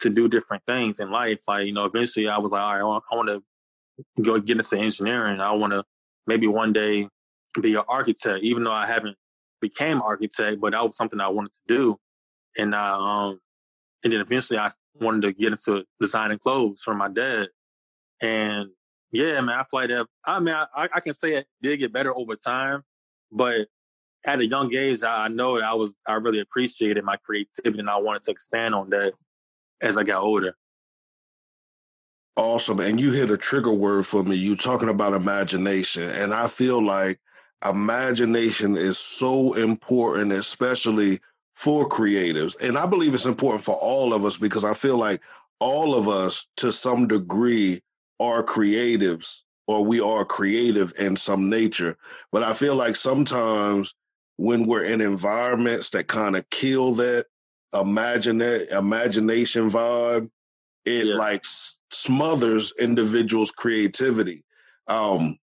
to 0.01 0.11
do 0.11 0.29
different 0.29 0.63
things 0.67 1.01
in 1.01 1.11
life. 1.11 1.39
Like 1.49 1.67
you 1.67 1.73
know, 1.73 1.87
eventually 1.87 2.29
I 2.29 2.39
was 2.39 2.53
like, 2.53 2.61
all 2.61 2.73
right, 2.75 2.81
I 2.81 2.85
want, 2.85 3.05
I 3.11 3.17
want 3.17 3.29
to 3.29 4.23
go 4.23 4.39
get 4.39 4.59
into 4.59 4.79
engineering. 4.79 5.41
I 5.41 5.53
want 5.53 5.73
to 5.73 5.85
maybe 6.27 6.47
one 6.47 6.73
day 6.73 7.09
be 7.59 7.75
an 7.75 7.83
architect, 7.89 8.45
even 8.45 8.65
though 8.65 8.73
I 8.73 8.87
haven't 8.87 9.17
became 9.61 10.03
architect, 10.03 10.61
but 10.61 10.73
that 10.73 10.87
was 10.87 10.97
something 10.97 11.21
I 11.21 11.29
wanted 11.29 11.51
to 11.69 11.77
do. 11.77 11.97
And 12.57 12.75
I, 12.75 12.91
um, 13.29 13.41
and 14.03 14.13
then 14.13 14.21
eventually 14.21 14.59
I 14.59 14.71
wanted 14.95 15.23
to 15.23 15.33
get 15.33 15.53
into 15.53 15.85
designing 16.01 16.39
clothes 16.39 16.81
for 16.83 16.95
my 16.95 17.09
dad. 17.09 17.49
And 18.21 18.71
yeah, 19.13 19.41
man, 19.41 19.59
I 19.59 19.65
feel 19.65 19.81
like 19.81 19.89
that. 19.89 20.07
I 20.25 20.41
mean, 20.41 20.55
I, 20.55 20.89
I 20.95 21.01
can 21.01 21.15
say 21.15 21.35
it 21.35 21.47
did 21.63 21.79
get 21.79 21.93
better 21.93 22.17
over 22.17 22.37
time, 22.37 22.83
but 23.33 23.67
at 24.25 24.41
a 24.41 24.47
young 24.47 24.75
age, 24.75 25.03
I 25.03 25.29
know 25.29 25.59
that 25.59 25.65
I 25.65 25.75
was, 25.75 25.95
I 26.07 26.15
really 26.15 26.41
appreciated 26.41 27.05
my 27.05 27.17
creativity 27.17 27.81
and 27.81 27.91
I 27.91 27.97
wanted 27.97 28.23
to 28.25 28.31
expand 28.31 28.75
on 28.75 28.91
that 28.91 29.15
as 29.81 29.97
I 29.97 30.03
got 30.03 30.23
older. 30.23 30.55
Awesome. 32.37 32.81
And 32.81 33.01
you 33.01 33.13
hit 33.13 33.31
a 33.31 33.37
trigger 33.37 33.73
word 33.73 34.07
for 34.07 34.23
me. 34.23 34.37
You 34.37 34.57
talking 34.57 34.89
about 34.89 35.15
imagination. 35.15 36.09
And 36.11 36.33
I 36.33 36.49
feel 36.49 36.85
like 36.85 37.19
imagination 37.69 38.77
is 38.77 38.99
so 38.99 39.55
important, 39.55 40.33
especially 40.33 41.21
for 41.55 41.89
creatives. 41.89 42.57
And 42.61 42.79
I 42.79 42.87
believe 42.87 43.15
it's 43.15 43.27
important 43.27 43.65
for 43.65 43.75
all 43.75 44.15
of 44.15 44.25
us 44.25 44.37
because 44.37 44.65
I 44.65 44.75
feel 44.75 44.97
like 44.97 45.23
all 45.59 45.95
of 45.95 46.09
us, 46.09 46.47
to 46.57 46.73
some 46.73 47.07
degree, 47.07 47.83
are 48.19 48.43
creatives 48.43 49.41
or 49.67 49.85
we 49.85 50.01
are 50.01 50.25
creative 50.25 50.93
in 50.99 51.17
some 51.17 51.49
nature. 51.49 51.97
But 52.33 52.43
I 52.43 52.55
feel 52.55 52.75
like 52.77 52.97
sometimes 52.97 53.95
when 54.37 54.67
we're 54.67 54.85
in 54.85 55.01
environments 55.01 55.91
that 55.91 56.07
kind 56.09 56.37
of 56.37 56.49
kill 56.51 56.95
that 56.97 57.27
imagine 57.75 58.41
imagination 58.41 59.71
vibe, 59.71 60.31
it 60.85 61.07
yeah. 61.07 61.15
like 61.15 61.45
smothers 61.93 62.73
individuals' 62.79 63.51
creativity. 63.51 64.45
Um, 64.87 65.39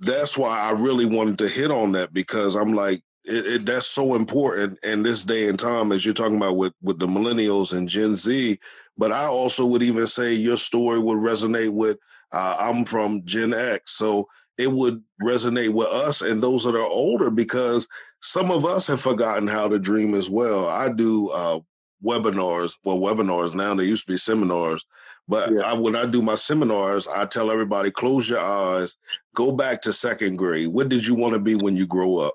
that's 0.00 0.36
why 0.36 0.58
I 0.60 0.72
really 0.72 1.06
wanted 1.06 1.38
to 1.38 1.48
hit 1.48 1.70
on 1.70 1.92
that 1.92 2.12
because 2.12 2.54
I'm 2.54 2.74
like, 2.74 3.02
it, 3.24 3.46
it, 3.46 3.66
that's 3.66 3.86
so 3.86 4.14
important 4.14 4.78
in 4.84 5.02
this 5.02 5.24
day 5.24 5.48
and 5.48 5.58
time 5.58 5.92
as 5.92 6.04
you're 6.04 6.14
talking 6.14 6.36
about 6.36 6.56
with 6.56 6.72
with 6.82 6.98
the 6.98 7.06
millennials 7.06 7.72
and 7.72 7.88
Gen 7.88 8.16
Z. 8.16 8.58
But 8.96 9.12
I 9.12 9.24
also 9.26 9.66
would 9.66 9.82
even 9.82 10.06
say 10.06 10.34
your 10.34 10.56
story 10.56 10.98
would 10.98 11.18
resonate 11.18 11.70
with. 11.70 11.98
Uh, 12.32 12.56
I'm 12.60 12.84
from 12.84 13.24
Gen 13.24 13.54
X, 13.54 13.92
so 13.96 14.26
it 14.58 14.70
would 14.70 15.02
resonate 15.22 15.72
with 15.72 15.88
us 15.88 16.20
and 16.20 16.42
those 16.42 16.64
that 16.64 16.74
are 16.74 16.86
older 16.86 17.30
because 17.30 17.86
some 18.20 18.50
of 18.50 18.64
us 18.66 18.86
have 18.88 19.00
forgotten 19.00 19.46
how 19.46 19.68
to 19.68 19.78
dream 19.78 20.14
as 20.14 20.28
well. 20.28 20.68
I 20.68 20.88
do 20.88 21.28
uh, 21.28 21.60
webinars, 22.04 22.74
well, 22.84 22.98
webinars 22.98 23.54
now, 23.54 23.74
they 23.74 23.84
used 23.84 24.06
to 24.06 24.12
be 24.12 24.18
seminars. 24.18 24.84
But 25.28 25.52
yeah. 25.52 25.60
I, 25.60 25.74
when 25.74 25.94
I 25.94 26.06
do 26.06 26.22
my 26.22 26.36
seminars, 26.36 27.06
I 27.06 27.26
tell 27.26 27.50
everybody, 27.50 27.90
close 27.90 28.28
your 28.28 28.40
eyes, 28.40 28.96
go 29.34 29.52
back 29.52 29.82
to 29.82 29.92
second 29.92 30.36
grade. 30.36 30.68
What 30.68 30.88
did 30.88 31.06
you 31.06 31.14
want 31.14 31.34
to 31.34 31.40
be 31.40 31.54
when 31.54 31.76
you 31.76 31.86
grow 31.86 32.16
up? 32.16 32.34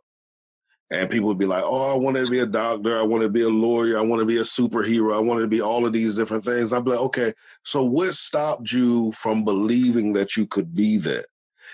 And 0.91 1.10
people 1.10 1.27
would 1.29 1.39
be 1.39 1.47
like, 1.47 1.63
oh, 1.65 1.91
I 1.91 1.97
want 1.97 2.17
to 2.17 2.29
be 2.29 2.39
a 2.39 2.45
doctor. 2.45 2.99
I 2.99 3.01
want 3.01 3.23
to 3.23 3.29
be 3.29 3.41
a 3.41 3.49
lawyer. 3.49 3.97
I 3.97 4.01
want 4.01 4.19
to 4.19 4.27
be 4.27 4.38
a 4.38 4.41
superhero. 4.41 5.15
I 5.15 5.19
want 5.19 5.41
to 5.41 5.47
be 5.47 5.60
all 5.60 5.88
of 5.88 5.93
these 5.93 6.13
different 6.13 6.45
things. 6.45 6.71
I'd 6.71 6.86
be 6.86 6.91
like, 6.91 6.99
okay, 6.99 7.34
so 7.63 7.84
what 7.84 8.13
stopped 8.13 8.71
you 8.71 9.12
from 9.13 9.43
believing 9.43 10.13
that 10.13 10.38
you 10.38 10.45
could 10.45 10.75
be 10.75 10.97
that? 10.97 11.25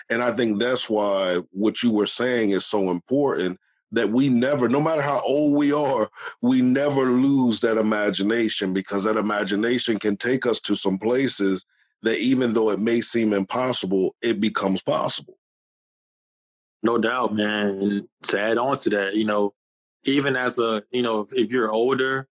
And 0.10 0.24
I 0.24 0.32
think 0.32 0.60
that's 0.60 0.90
why 0.90 1.42
what 1.52 1.84
you 1.84 1.92
were 1.92 2.08
saying 2.08 2.52
is 2.52 2.66
so 2.66 2.92
important 2.92 3.60
that 3.92 4.10
we 4.10 4.30
never, 4.30 4.70
no 4.70 4.82
matter 4.82 5.02
how 5.02 5.22
old 5.22 5.56
we 5.56 5.72
are, 5.72 6.10
we 6.42 6.62
never 6.62 7.10
lose 7.10 7.60
that 7.62 7.78
imagination 7.78 8.74
because 8.74 9.04
that 9.04 9.18
imagination 9.18 9.98
can 9.98 10.16
take 10.16 10.46
us 10.46 10.60
to 10.62 10.76
some 10.76 10.98
places 10.98 11.66
that 12.04 12.20
even 12.20 12.54
though 12.54 12.70
it 12.70 12.80
may 12.80 13.02
seem 13.02 13.34
impossible, 13.34 14.16
it 14.22 14.40
becomes 14.40 14.82
possible. 14.82 15.38
No 16.82 16.98
doubt, 16.98 17.34
man. 17.34 17.68
And 17.68 18.08
to 18.24 18.40
add 18.40 18.58
on 18.58 18.78
to 18.80 18.90
that, 18.92 19.16
you 19.16 19.26
know, 19.26 19.54
even 20.06 20.36
as 20.36 20.60
a, 20.60 20.84
you 20.92 21.02
know, 21.02 21.28
if 21.32 21.52
you're 21.52 21.72
older, 21.72 22.28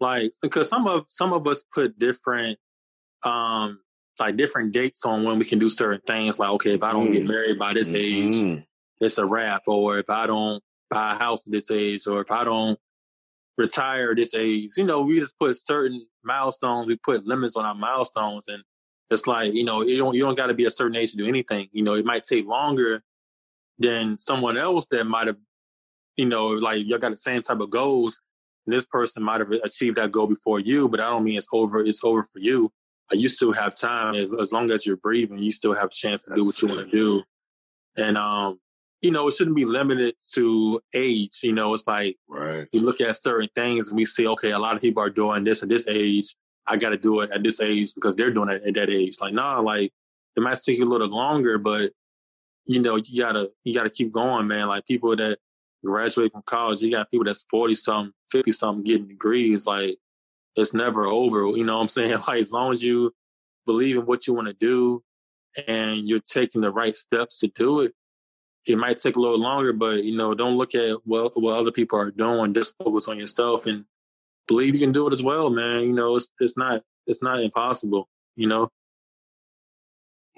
like 0.00 0.32
because 0.42 0.68
some 0.68 0.88
of 0.88 1.04
some 1.08 1.32
of 1.32 1.46
us 1.46 1.62
put 1.72 1.96
different 1.98 2.58
um 3.22 3.78
like 4.18 4.36
different 4.36 4.72
dates 4.72 5.04
on 5.06 5.24
when 5.24 5.38
we 5.38 5.44
can 5.44 5.58
do 5.58 5.68
certain 5.68 6.00
things. 6.06 6.38
Like, 6.38 6.50
okay, 6.50 6.74
if 6.74 6.82
I 6.82 6.92
don't 6.92 7.08
mm. 7.08 7.12
get 7.12 7.28
married 7.28 7.58
by 7.58 7.74
this 7.74 7.92
mm-hmm. 7.92 8.54
age, 8.54 8.64
it's 9.00 9.18
a 9.18 9.24
wrap. 9.24 9.62
Or 9.66 9.98
if 9.98 10.10
I 10.10 10.26
don't 10.26 10.62
buy 10.92 11.14
a 11.14 11.18
house 11.18 11.46
at 11.46 11.52
this 11.52 11.70
age, 11.70 12.06
or 12.06 12.20
if 12.20 12.30
I 12.30 12.44
don't 12.44 12.78
retire 13.56 14.10
at 14.10 14.16
this 14.16 14.34
age, 14.34 14.72
you 14.76 14.84
know, 14.84 15.02
we 15.02 15.20
just 15.20 15.38
put 15.38 15.56
certain 15.56 16.06
milestones. 16.24 16.86
We 16.88 16.96
put 16.96 17.26
limits 17.26 17.56
on 17.56 17.64
our 17.64 17.74
milestones, 17.74 18.48
and 18.48 18.62
it's 19.10 19.26
like 19.26 19.54
you 19.54 19.64
know, 19.64 19.82
you 19.82 19.96
don't 19.98 20.14
you 20.14 20.22
don't 20.22 20.36
got 20.36 20.46
to 20.46 20.54
be 20.54 20.66
a 20.66 20.70
certain 20.70 20.96
age 20.96 21.12
to 21.12 21.16
do 21.16 21.26
anything. 21.26 21.68
You 21.72 21.82
know, 21.82 21.94
it 21.94 22.04
might 22.04 22.24
take 22.24 22.46
longer 22.46 23.02
than 23.78 24.18
someone 24.18 24.56
else 24.56 24.86
that 24.90 25.04
might 25.04 25.26
have, 25.26 25.36
you 26.16 26.26
know, 26.26 26.48
like 26.48 26.86
y'all 26.86 26.98
got 26.98 27.10
the 27.10 27.16
same 27.16 27.42
type 27.42 27.60
of 27.60 27.70
goals. 27.70 28.20
This 28.66 28.86
person 28.86 29.22
might 29.22 29.40
have 29.40 29.50
achieved 29.50 29.96
that 29.96 30.12
goal 30.12 30.28
before 30.28 30.60
you, 30.60 30.88
but 30.88 31.00
I 31.00 31.10
don't 31.10 31.24
mean 31.24 31.36
it's 31.36 31.48
over. 31.52 31.84
It's 31.84 32.04
over 32.04 32.28
for 32.32 32.38
you. 32.38 32.70
You 33.10 33.28
still 33.28 33.52
have 33.52 33.74
time 33.74 34.14
as, 34.14 34.30
as 34.40 34.52
long 34.52 34.70
as 34.70 34.86
you're 34.86 34.96
breathing. 34.96 35.38
You 35.38 35.52
still 35.52 35.74
have 35.74 35.86
a 35.86 35.90
chance 35.90 36.22
to 36.24 36.34
do 36.34 36.46
what 36.46 36.62
you 36.62 36.68
want 36.68 36.80
to 36.80 36.86
do. 36.90 37.22
And 37.96 38.16
um, 38.16 38.58
you 39.02 39.10
know, 39.10 39.26
it 39.26 39.34
shouldn't 39.34 39.56
be 39.56 39.64
limited 39.64 40.14
to 40.34 40.80
age. 40.94 41.40
You 41.42 41.52
know, 41.52 41.74
it's 41.74 41.86
like 41.86 42.16
right. 42.28 42.68
we 42.72 42.78
look 42.78 43.00
at 43.00 43.20
certain 43.20 43.48
things 43.54 43.88
and 43.88 43.96
we 43.96 44.06
see, 44.06 44.26
okay, 44.28 44.52
a 44.52 44.58
lot 44.58 44.76
of 44.76 44.80
people 44.80 45.02
are 45.02 45.10
doing 45.10 45.42
this 45.44 45.62
at 45.62 45.68
this 45.68 45.86
age. 45.88 46.34
I 46.68 46.76
got 46.76 46.90
to 46.90 46.96
do 46.96 47.20
it 47.20 47.32
at 47.32 47.42
this 47.42 47.60
age 47.60 47.92
because 47.94 48.14
they're 48.14 48.30
doing 48.30 48.48
it 48.48 48.62
at 48.64 48.74
that 48.74 48.88
age. 48.88 49.16
Like, 49.20 49.34
nah, 49.34 49.58
like 49.58 49.92
it 50.36 50.40
might 50.40 50.58
take 50.62 50.78
you 50.78 50.88
a 50.88 50.88
little 50.88 51.08
longer, 51.08 51.58
but 51.58 51.92
you 52.64 52.80
know, 52.80 52.94
you 52.96 53.20
gotta 53.20 53.50
you 53.64 53.74
gotta 53.74 53.90
keep 53.90 54.12
going, 54.12 54.46
man. 54.46 54.68
Like 54.68 54.86
people 54.86 55.16
that 55.16 55.38
graduate 55.84 56.30
from 56.30 56.42
college, 56.46 56.80
you 56.80 56.92
got 56.92 57.10
people 57.10 57.24
that's 57.24 57.44
forty 57.50 57.74
something, 57.74 58.12
fifty 58.30 58.52
something 58.52 58.84
getting 58.84 59.08
degrees. 59.08 59.66
Like 59.66 59.98
it's 60.54 60.72
never 60.72 61.06
over. 61.06 61.48
You 61.56 61.64
know 61.64 61.76
what 61.76 61.82
I'm 61.82 61.88
saying? 61.88 62.18
Like 62.28 62.40
as 62.40 62.52
long 62.52 62.72
as 62.72 62.82
you 62.82 63.12
believe 63.66 63.96
in 63.96 64.06
what 64.06 64.28
you 64.28 64.34
want 64.34 64.46
to 64.46 64.54
do 64.54 65.02
and 65.66 66.08
you're 66.08 66.20
taking 66.20 66.60
the 66.60 66.70
right 66.70 66.94
steps 66.94 67.40
to 67.40 67.48
do 67.48 67.80
it, 67.80 67.94
it 68.66 68.78
might 68.78 68.98
take 68.98 69.16
a 69.16 69.20
little 69.20 69.40
longer, 69.40 69.72
but 69.72 70.04
you 70.04 70.16
know, 70.16 70.34
don't 70.34 70.56
look 70.56 70.74
at 70.74 70.98
what 71.04 71.40
what 71.40 71.58
other 71.58 71.72
people 71.72 71.98
are 71.98 72.10
doing. 72.10 72.54
Just 72.54 72.74
focus 72.78 73.08
on 73.08 73.18
yourself 73.18 73.66
and 73.66 73.84
believe 74.46 74.74
you 74.74 74.80
can 74.80 74.92
do 74.92 75.06
it 75.06 75.12
as 75.12 75.22
well, 75.22 75.50
man. 75.50 75.82
You 75.82 75.92
know, 75.92 76.16
it's 76.16 76.30
it's 76.40 76.56
not 76.56 76.82
it's 77.06 77.22
not 77.22 77.40
impossible. 77.40 78.08
You 78.36 78.48
know. 78.48 78.70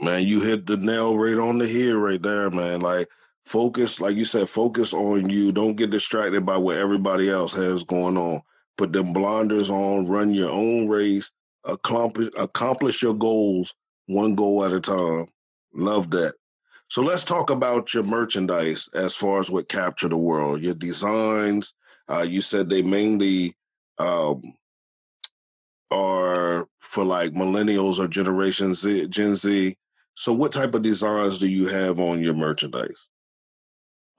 Man, 0.01 0.27
you 0.27 0.41
hit 0.41 0.67
the 0.67 0.77
nail 0.77 1.17
right 1.17 1.39
on 1.39 1.59
the 1.59 1.69
head 1.69 1.95
right 1.95 2.21
there, 2.21 2.51
man. 2.51 2.81
Like 2.81 3.09
focus, 3.47 4.01
like 4.01 4.17
you 4.17 4.25
said, 4.25 4.49
focus 4.49 4.93
on 4.93 5.29
you. 5.29 5.53
Don't 5.53 5.77
get 5.77 5.91
distracted 5.91 6.45
by 6.45 6.57
what 6.57 6.77
everybody 6.77 7.31
else 7.31 7.53
has 7.53 7.85
going 7.85 8.17
on. 8.17 8.43
Put 8.77 8.93
them 8.93 9.13
blinders 9.13 9.71
on, 9.71 10.07
run 10.07 10.35
your 10.35 10.51
own 10.51 10.89
race, 10.89 11.31
accomplish 11.65 12.31
accomplish 12.37 13.03
your 13.03 13.15
goals 13.15 13.75
one 14.07 14.35
goal 14.35 14.65
at 14.65 14.73
a 14.73 14.81
time. 14.81 15.27
Love 15.73 16.11
that. 16.11 16.35
So 16.89 17.03
let's 17.03 17.25
talk 17.25 17.51
about 17.51 17.95
your 17.95 18.03
merchandise 18.03 18.89
as 18.95 19.15
far 19.15 19.41
as 19.41 19.51
what 19.51 19.69
capture 19.69 20.09
the 20.09 20.17
world. 20.17 20.63
Your 20.63 20.75
designs. 20.75 21.75
Uh, 22.09 22.23
you 22.29 22.41
said 22.41 22.69
they 22.69 22.83
mainly 22.83 23.57
um, 23.99 24.55
are 25.91 26.69
for 26.81 27.05
like 27.05 27.33
millennials 27.33 27.99
or 27.99 28.07
Generation 28.07 28.75
Z, 28.75 29.09
Gen 29.09 29.35
Z. 29.35 29.77
So 30.15 30.33
what 30.33 30.53
type 30.53 30.75
of 30.75 30.83
designs 30.83 31.39
do 31.39 31.49
you 31.49 31.67
have 31.67 31.99
on 31.99 32.23
your 32.23 32.35
merchandise? 32.35 33.09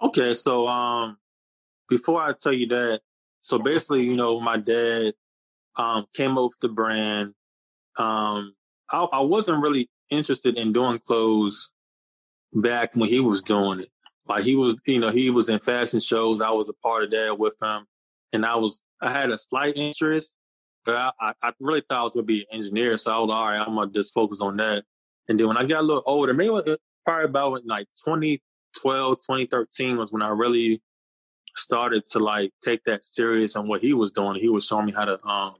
Okay, 0.02 0.34
so 0.34 0.68
um, 0.68 1.18
before 1.88 2.22
I 2.22 2.34
tell 2.34 2.54
you 2.54 2.68
that, 2.68 3.02
so 3.42 3.60
basically, 3.60 4.04
you 4.04 4.16
know, 4.16 4.40
my 4.42 4.58
dad 4.58 5.14
um, 5.78 6.06
came 6.14 6.38
up 6.38 6.46
with 6.46 6.60
the 6.62 6.70
brand. 6.70 7.34
Um, 7.98 8.54
I, 8.92 9.04
I 9.04 9.20
wasn't 9.22 9.62
really 9.62 9.90
interested 10.10 10.58
in 10.58 10.74
doing 10.74 11.00
clothes 11.00 11.72
back 12.56 12.96
when 12.96 13.10
he 13.10 13.20
was 13.20 13.44
doing 13.44 13.82
it. 13.82 13.90
Like 14.28 14.44
he 14.44 14.56
was, 14.56 14.76
you 14.86 15.00
know, 15.00 15.12
he 15.12 15.30
was 15.30 15.50
in 15.50 15.60
fashion 15.60 16.00
shows. 16.00 16.42
I 16.42 16.50
was 16.50 16.70
a 16.70 16.74
part 16.74 17.04
of 17.04 17.12
that 17.12 17.38
with 17.38 17.54
him, 17.62 17.86
and 18.34 18.46
I 18.46 18.56
was, 18.56 18.82
I 19.02 19.12
had 19.12 19.30
a 19.30 19.38
slight 19.38 19.78
interest, 19.78 20.34
but 20.84 21.14
I, 21.20 21.34
I, 21.44 21.52
really 21.60 21.84
thought 21.88 22.00
I 22.00 22.04
was 22.04 22.14
gonna 22.14 22.24
be 22.24 22.42
an 22.42 22.58
engineer. 22.60 22.98
So 22.98 23.14
I 23.14 23.20
was 23.20 23.30
all 23.30 23.46
right. 23.46 23.60
I'm 23.60 23.76
gonna 23.76 23.92
just 23.92 24.14
focus 24.14 24.42
on 24.42 24.58
that. 24.58 24.84
And 25.28 25.40
then 25.40 25.48
when 25.48 25.58
I 25.58 25.66
got 25.66 25.82
a 25.82 25.84
little 25.84 26.04
older, 26.06 26.34
maybe 26.34 26.78
probably 27.06 27.26
about 27.26 27.66
like 27.66 27.88
2012, 28.04 29.18
2013 29.18 29.98
was 29.98 30.12
when 30.12 30.24
I 30.24 30.30
really 30.30 30.82
started 31.56 32.06
to 32.08 32.20
like 32.20 32.52
take 32.64 32.84
that 32.86 33.06
serious 33.06 33.56
on 33.56 33.68
what 33.68 33.82
he 33.82 33.94
was 33.94 34.12
doing. 34.12 34.40
He 34.40 34.50
was 34.50 34.66
showing 34.66 34.88
me 34.88 34.92
how 34.92 35.06
to, 35.06 35.24
um, 35.26 35.56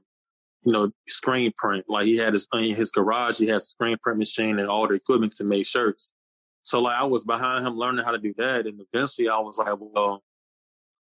you 0.64 0.72
know, 0.72 0.90
screen 1.08 1.52
print. 1.56 1.84
Like 1.88 2.06
he 2.06 2.16
had 2.16 2.32
his 2.32 2.48
in 2.52 2.74
his 2.74 2.90
garage, 2.90 3.38
he 3.38 3.46
had 3.46 3.56
a 3.56 3.60
screen 3.60 3.96
print 4.02 4.18
machine 4.18 4.58
and 4.58 4.68
all 4.68 4.88
the 4.88 4.94
equipment 4.94 5.32
to 5.34 5.44
make 5.44 5.66
shirts. 5.66 6.12
So 6.66 6.80
like 6.80 6.96
I 6.96 7.04
was 7.04 7.22
behind 7.22 7.64
him 7.64 7.76
learning 7.76 8.04
how 8.04 8.10
to 8.10 8.18
do 8.18 8.34
that, 8.38 8.66
and 8.66 8.80
eventually 8.92 9.28
I 9.28 9.38
was 9.38 9.56
like, 9.56 9.76
well, 9.78 10.20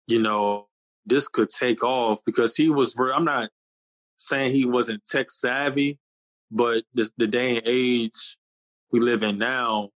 you 0.09 0.21
know, 0.21 0.67
this 1.07 1.29
could 1.29 1.49
take 1.49 1.85
off 1.85 2.19
because 2.27 2.57
he 2.57 2.71
was. 2.71 2.97
I'm 2.99 3.25
not 3.25 3.51
saying 4.17 4.53
he 4.53 4.67
wasn't 4.67 5.07
tech 5.07 5.31
savvy, 5.31 6.01
but 6.51 6.83
the 6.93 7.29
day 7.29 7.59
and 7.59 7.63
age 7.67 8.37
we 8.91 8.99
live 8.99 9.23
in 9.23 9.39
now, 9.39 9.91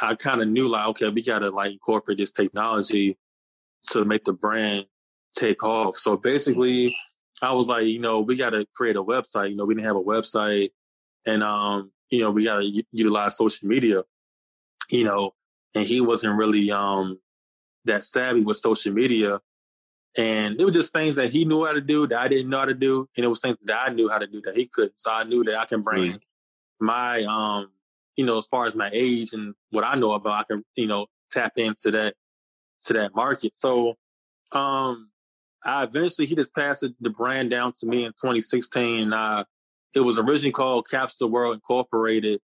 I 0.00 0.16
kind 0.16 0.42
of 0.42 0.48
knew 0.48 0.66
like, 0.66 0.88
okay, 0.88 1.10
we 1.10 1.22
got 1.22 1.40
to 1.40 1.50
like 1.50 1.70
incorporate 1.70 2.18
this 2.18 2.32
technology 2.32 3.16
to 3.90 4.04
make 4.04 4.24
the 4.24 4.32
brand 4.32 4.86
take 5.36 5.62
off. 5.62 5.96
So 5.96 6.16
basically, 6.16 6.92
I 7.40 7.52
was 7.52 7.66
like, 7.66 7.86
you 7.86 8.00
know, 8.00 8.20
we 8.20 8.36
got 8.36 8.50
to 8.50 8.66
create 8.74 8.96
a 8.96 9.02
website. 9.02 9.50
You 9.50 9.56
know, 9.56 9.64
we 9.64 9.74
didn't 9.74 9.86
have 9.86 9.96
a 9.96 10.02
website, 10.02 10.70
and 11.24 11.44
um, 11.44 11.92
you 12.10 12.18
know, 12.22 12.32
we 12.32 12.42
got 12.42 12.58
to 12.58 12.64
u- 12.64 12.82
utilize 12.90 13.36
social 13.36 13.68
media. 13.68 14.02
You 14.90 15.04
know, 15.04 15.34
and 15.74 15.86
he 15.86 16.00
wasn't 16.00 16.36
really 16.36 16.70
um 16.70 17.18
that 17.84 18.04
savvy 18.04 18.44
with 18.44 18.56
social 18.56 18.92
media. 18.92 19.40
And 20.16 20.60
it 20.60 20.64
was 20.64 20.74
just 20.74 20.92
things 20.92 21.14
that 21.16 21.30
he 21.30 21.46
knew 21.46 21.64
how 21.64 21.72
to 21.72 21.80
do 21.80 22.06
that 22.06 22.20
I 22.20 22.28
didn't 22.28 22.50
know 22.50 22.58
how 22.58 22.66
to 22.66 22.74
do. 22.74 23.08
And 23.16 23.24
it 23.24 23.28
was 23.28 23.40
things 23.40 23.56
that 23.64 23.82
I 23.88 23.92
knew 23.92 24.10
how 24.10 24.18
to 24.18 24.26
do 24.26 24.42
that 24.44 24.56
he 24.56 24.66
couldn't. 24.66 24.98
So 24.98 25.10
I 25.10 25.24
knew 25.24 25.42
that 25.44 25.58
I 25.58 25.64
can 25.64 25.80
bring 25.82 26.18
my 26.80 27.24
um, 27.24 27.70
you 28.16 28.26
know, 28.26 28.38
as 28.38 28.46
far 28.46 28.66
as 28.66 28.74
my 28.74 28.90
age 28.92 29.32
and 29.32 29.54
what 29.70 29.84
I 29.84 29.94
know 29.94 30.12
about, 30.12 30.40
I 30.40 30.44
can, 30.44 30.64
you 30.76 30.86
know, 30.86 31.06
tap 31.30 31.52
into 31.56 31.90
that 31.92 32.14
to 32.84 32.92
that 32.94 33.14
market. 33.14 33.52
So 33.56 33.94
um 34.52 35.08
I 35.64 35.84
eventually 35.84 36.26
he 36.26 36.34
just 36.34 36.54
passed 36.54 36.84
the 37.00 37.10
brand 37.10 37.50
down 37.50 37.72
to 37.80 37.86
me 37.86 38.04
in 38.04 38.12
2016. 38.12 39.12
Uh, 39.12 39.44
it 39.94 40.00
was 40.00 40.18
originally 40.18 40.52
called 40.52 40.88
Capsule 40.88 41.30
World 41.30 41.54
Incorporated, 41.54 42.40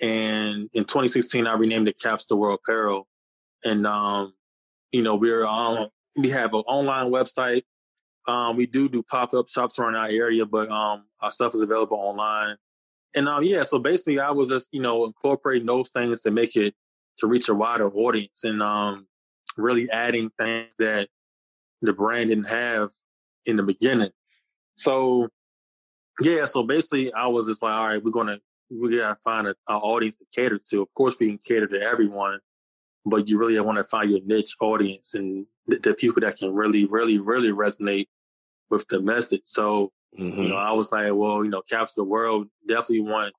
and 0.00 0.68
in 0.72 0.84
2016 0.84 1.46
I 1.46 1.54
renamed 1.54 1.88
it 1.88 2.00
Capture 2.00 2.26
the 2.30 2.36
World 2.36 2.60
Apparel. 2.62 3.06
And 3.64 3.86
um, 3.86 4.34
you 4.92 5.02
know 5.02 5.14
we're 5.14 5.46
um, 5.46 5.88
we 6.16 6.30
have 6.30 6.54
an 6.54 6.60
online 6.66 7.10
website. 7.10 7.62
Um, 8.26 8.56
we 8.56 8.66
do 8.66 8.88
do 8.88 9.02
pop 9.02 9.34
up 9.34 9.48
shops 9.48 9.78
around 9.78 9.96
our 9.96 10.08
area, 10.08 10.46
but 10.46 10.70
um, 10.70 11.04
our 11.20 11.30
stuff 11.30 11.54
is 11.54 11.62
available 11.62 11.96
online. 11.96 12.56
And 13.14 13.28
um, 13.28 13.42
yeah, 13.42 13.62
so 13.62 13.78
basically 13.78 14.20
I 14.20 14.30
was 14.30 14.48
just 14.48 14.68
you 14.72 14.80
know 14.80 15.04
incorporating 15.04 15.66
those 15.66 15.90
things 15.90 16.20
to 16.22 16.30
make 16.30 16.56
it 16.56 16.74
to 17.18 17.26
reach 17.26 17.48
a 17.48 17.54
wider 17.54 17.90
audience 17.90 18.44
and 18.44 18.62
um, 18.62 19.06
really 19.56 19.90
adding 19.90 20.30
things 20.38 20.72
that 20.78 21.08
the 21.82 21.92
brand 21.92 22.28
didn't 22.28 22.48
have 22.48 22.90
in 23.46 23.56
the 23.56 23.62
beginning. 23.62 24.10
So 24.76 25.28
yeah, 26.20 26.44
so 26.44 26.62
basically 26.62 27.12
I 27.12 27.26
was 27.26 27.46
just 27.46 27.62
like, 27.62 27.72
all 27.72 27.88
right, 27.88 28.02
we're 28.02 28.10
gonna 28.10 28.40
we 28.70 28.96
gotta 28.96 29.18
find 29.24 29.46
an 29.46 29.54
audience 29.68 30.16
to 30.16 30.24
cater 30.34 30.58
to. 30.70 30.82
Of 30.82 30.94
course, 30.94 31.16
we 31.18 31.28
can 31.28 31.38
cater 31.38 31.66
to 31.66 31.80
everyone, 31.80 32.38
but 33.04 33.28
you 33.28 33.38
really 33.38 33.58
want 33.60 33.78
to 33.78 33.84
find 33.84 34.10
your 34.10 34.20
niche 34.24 34.56
audience 34.60 35.14
and 35.14 35.46
the, 35.66 35.78
the, 35.78 35.94
people 35.94 36.20
that 36.20 36.38
can 36.38 36.52
really, 36.54 36.84
really, 36.84 37.18
really 37.18 37.48
resonate 37.48 38.06
with 38.70 38.86
the 38.88 39.00
message. 39.00 39.42
So 39.44 39.92
mm-hmm. 40.18 40.42
you 40.42 40.48
know, 40.48 40.56
I 40.56 40.72
was 40.72 40.90
like, 40.92 41.12
well, 41.12 41.44
you 41.44 41.50
know, 41.50 41.62
capture 41.62 41.94
the 41.96 42.04
world. 42.04 42.48
Definitely 42.66 43.00
want 43.00 43.34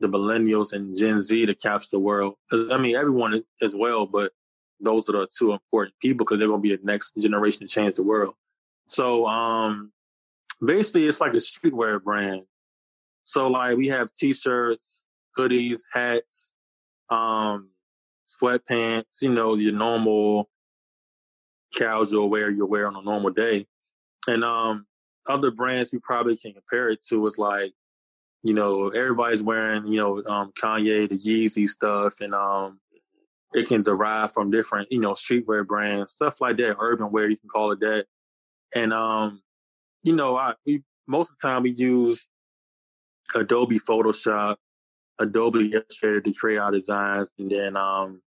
the 0.00 0.08
millennials 0.08 0.72
and 0.72 0.96
Gen 0.96 1.20
Z 1.20 1.46
to 1.46 1.54
capture 1.54 1.88
the 1.92 1.98
world. 1.98 2.34
I 2.52 2.78
mean, 2.78 2.96
everyone 2.96 3.42
as 3.62 3.74
well, 3.74 4.06
but 4.06 4.32
those 4.80 5.08
are 5.08 5.12
the 5.12 5.28
two 5.36 5.52
important 5.52 5.94
people 6.00 6.24
because 6.24 6.38
they're 6.38 6.48
going 6.48 6.60
to 6.60 6.68
be 6.68 6.76
the 6.76 6.82
next 6.84 7.16
generation 7.16 7.60
to 7.60 7.66
change 7.66 7.94
the 7.94 8.02
world. 8.02 8.34
So, 8.86 9.26
um, 9.26 9.92
basically, 10.64 11.06
it's 11.06 11.20
like 11.20 11.32
a 11.32 11.38
streetwear 11.38 12.02
brand. 12.02 12.42
So, 13.24 13.48
like, 13.48 13.76
we 13.76 13.88
have 13.88 14.14
t-shirts, 14.14 15.02
hoodies, 15.36 15.80
hats, 15.92 16.52
um, 17.10 17.70
sweatpants. 18.42 19.22
You 19.22 19.30
know, 19.30 19.54
your 19.54 19.72
normal 19.72 20.48
casual 21.74 22.30
wear 22.30 22.50
you 22.50 22.66
wear 22.66 22.86
on 22.86 22.96
a 22.96 23.02
normal 23.02 23.30
day, 23.30 23.66
and 24.26 24.44
um, 24.44 24.86
other 25.26 25.50
brands 25.50 25.92
you 25.92 26.00
probably 26.00 26.36
can 26.36 26.52
compare 26.52 26.88
it 26.88 27.04
to 27.08 27.26
is 27.26 27.38
like, 27.38 27.72
you 28.42 28.54
know, 28.54 28.90
everybody's 28.90 29.42
wearing, 29.42 29.86
you 29.86 29.96
know, 29.96 30.22
um, 30.26 30.52
Kanye, 30.52 31.08
the 31.08 31.18
Yeezy 31.18 31.68
stuff, 31.68 32.20
and 32.20 32.34
um, 32.34 32.78
it 33.54 33.66
can 33.66 33.82
derive 33.82 34.32
from 34.32 34.50
different, 34.50 34.92
you 34.92 35.00
know, 35.00 35.12
streetwear 35.14 35.66
brands, 35.66 36.12
stuff 36.12 36.40
like 36.40 36.58
that, 36.58 36.76
urban 36.78 37.10
wear, 37.10 37.28
you 37.28 37.36
can 37.36 37.48
call 37.48 37.72
it 37.72 37.80
that. 37.80 38.04
And, 38.74 38.92
um, 38.92 39.40
you 40.02 40.14
know, 40.14 40.36
I, 40.36 40.54
we, 40.66 40.82
most 41.06 41.30
of 41.30 41.36
the 41.40 41.48
time 41.48 41.62
we 41.62 41.70
use 41.70 42.28
Adobe 43.34 43.78
Photoshop, 43.78 44.56
Adobe 45.18 45.72
Illustrator 45.72 46.20
to 46.20 46.32
create 46.32 46.58
our 46.58 46.72
designs. 46.72 47.30
And 47.38 47.50
then, 47.50 47.76
um, 47.76 48.20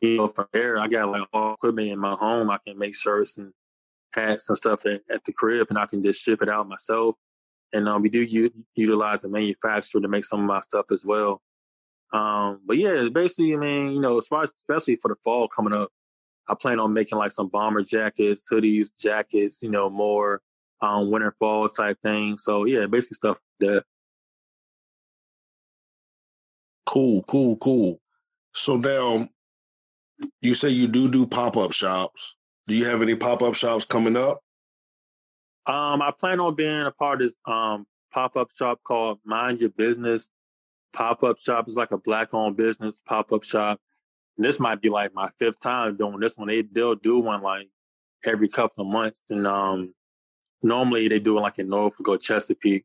you 0.00 0.18
know, 0.18 0.28
from 0.28 0.46
there, 0.52 0.78
I 0.78 0.88
got 0.88 1.10
like 1.10 1.28
all 1.32 1.54
equipment 1.54 1.90
in 1.90 1.98
my 1.98 2.14
home. 2.14 2.50
I 2.50 2.58
can 2.66 2.78
make 2.78 2.96
shirts 2.96 3.38
and 3.38 3.52
hats 4.12 4.48
and 4.48 4.58
stuff 4.58 4.84
at, 4.86 5.02
at 5.10 5.24
the 5.24 5.32
crib 5.32 5.68
and 5.70 5.78
I 5.78 5.86
can 5.86 6.02
just 6.02 6.22
ship 6.22 6.42
it 6.42 6.48
out 6.48 6.68
myself. 6.68 7.16
And, 7.72 7.88
um, 7.88 8.02
we 8.02 8.10
do 8.10 8.22
u- 8.22 8.52
utilize 8.76 9.22
the 9.22 9.28
manufacturer 9.28 10.00
to 10.00 10.08
make 10.08 10.24
some 10.24 10.40
of 10.40 10.46
my 10.46 10.60
stuff 10.60 10.86
as 10.90 11.04
well. 11.04 11.40
Um, 12.12 12.60
but 12.66 12.76
yeah, 12.76 13.08
basically, 13.10 13.54
I 13.54 13.56
mean, 13.56 13.92
you 13.92 14.00
know, 14.00 14.18
as 14.18 14.26
far 14.26 14.42
especially 14.42 14.96
for 14.96 15.08
the 15.08 15.16
fall 15.24 15.48
coming 15.48 15.72
up, 15.72 15.88
I 16.48 16.54
plan 16.54 16.78
on 16.78 16.92
making 16.92 17.16
like 17.16 17.32
some 17.32 17.48
bomber 17.48 17.82
jackets, 17.82 18.44
hoodies, 18.50 18.90
jackets, 19.00 19.62
you 19.62 19.70
know, 19.70 19.88
more 19.88 20.42
um, 20.82 21.10
winter 21.10 21.34
fall 21.38 21.68
type 21.68 21.96
thing. 22.02 22.36
So 22.36 22.64
yeah, 22.66 22.86
basically 22.86 23.14
stuff 23.14 23.38
that. 23.60 23.84
Cool, 26.92 27.24
cool, 27.26 27.56
cool. 27.56 28.00
So 28.54 28.76
now, 28.76 29.28
you 30.40 30.54
say 30.54 30.68
you 30.68 30.88
do 30.88 31.10
do 31.10 31.26
pop 31.26 31.56
up 31.56 31.72
shops. 31.72 32.34
Do 32.66 32.74
you 32.74 32.84
have 32.84 33.02
any 33.02 33.14
pop 33.14 33.42
up 33.42 33.54
shops 33.54 33.84
coming 33.84 34.16
up? 34.16 34.40
Um, 35.66 36.02
I 36.02 36.12
plan 36.18 36.40
on 36.40 36.54
being 36.54 36.82
a 36.82 36.90
part 36.90 37.22
of 37.22 37.28
this 37.28 37.36
um 37.46 37.86
pop 38.12 38.36
up 38.36 38.50
shop 38.56 38.80
called 38.84 39.18
Mind 39.24 39.60
Your 39.60 39.70
Business 39.70 40.30
pop 40.92 41.22
up 41.22 41.38
shop 41.38 41.68
is 41.68 41.76
like 41.76 41.90
a 41.90 41.98
black 41.98 42.32
owned 42.32 42.56
business 42.56 43.00
pop 43.06 43.32
up 43.32 43.44
shop. 43.44 43.80
And 44.36 44.46
this 44.46 44.60
might 44.60 44.80
be 44.80 44.88
like 44.88 45.14
my 45.14 45.30
fifth 45.38 45.60
time 45.60 45.96
doing 45.96 46.20
this 46.20 46.36
one. 46.36 46.48
They 46.48 46.62
they'll 46.62 46.94
do 46.94 47.18
one 47.18 47.42
like 47.42 47.68
every 48.24 48.48
couple 48.48 48.84
of 48.84 48.92
months, 48.92 49.20
and 49.28 49.46
um, 49.46 49.94
normally 50.62 51.08
they 51.08 51.18
do 51.18 51.36
it 51.36 51.40
like 51.40 51.58
in 51.58 51.68
Norfolk 51.68 52.08
or 52.08 52.18
Chesapeake, 52.18 52.84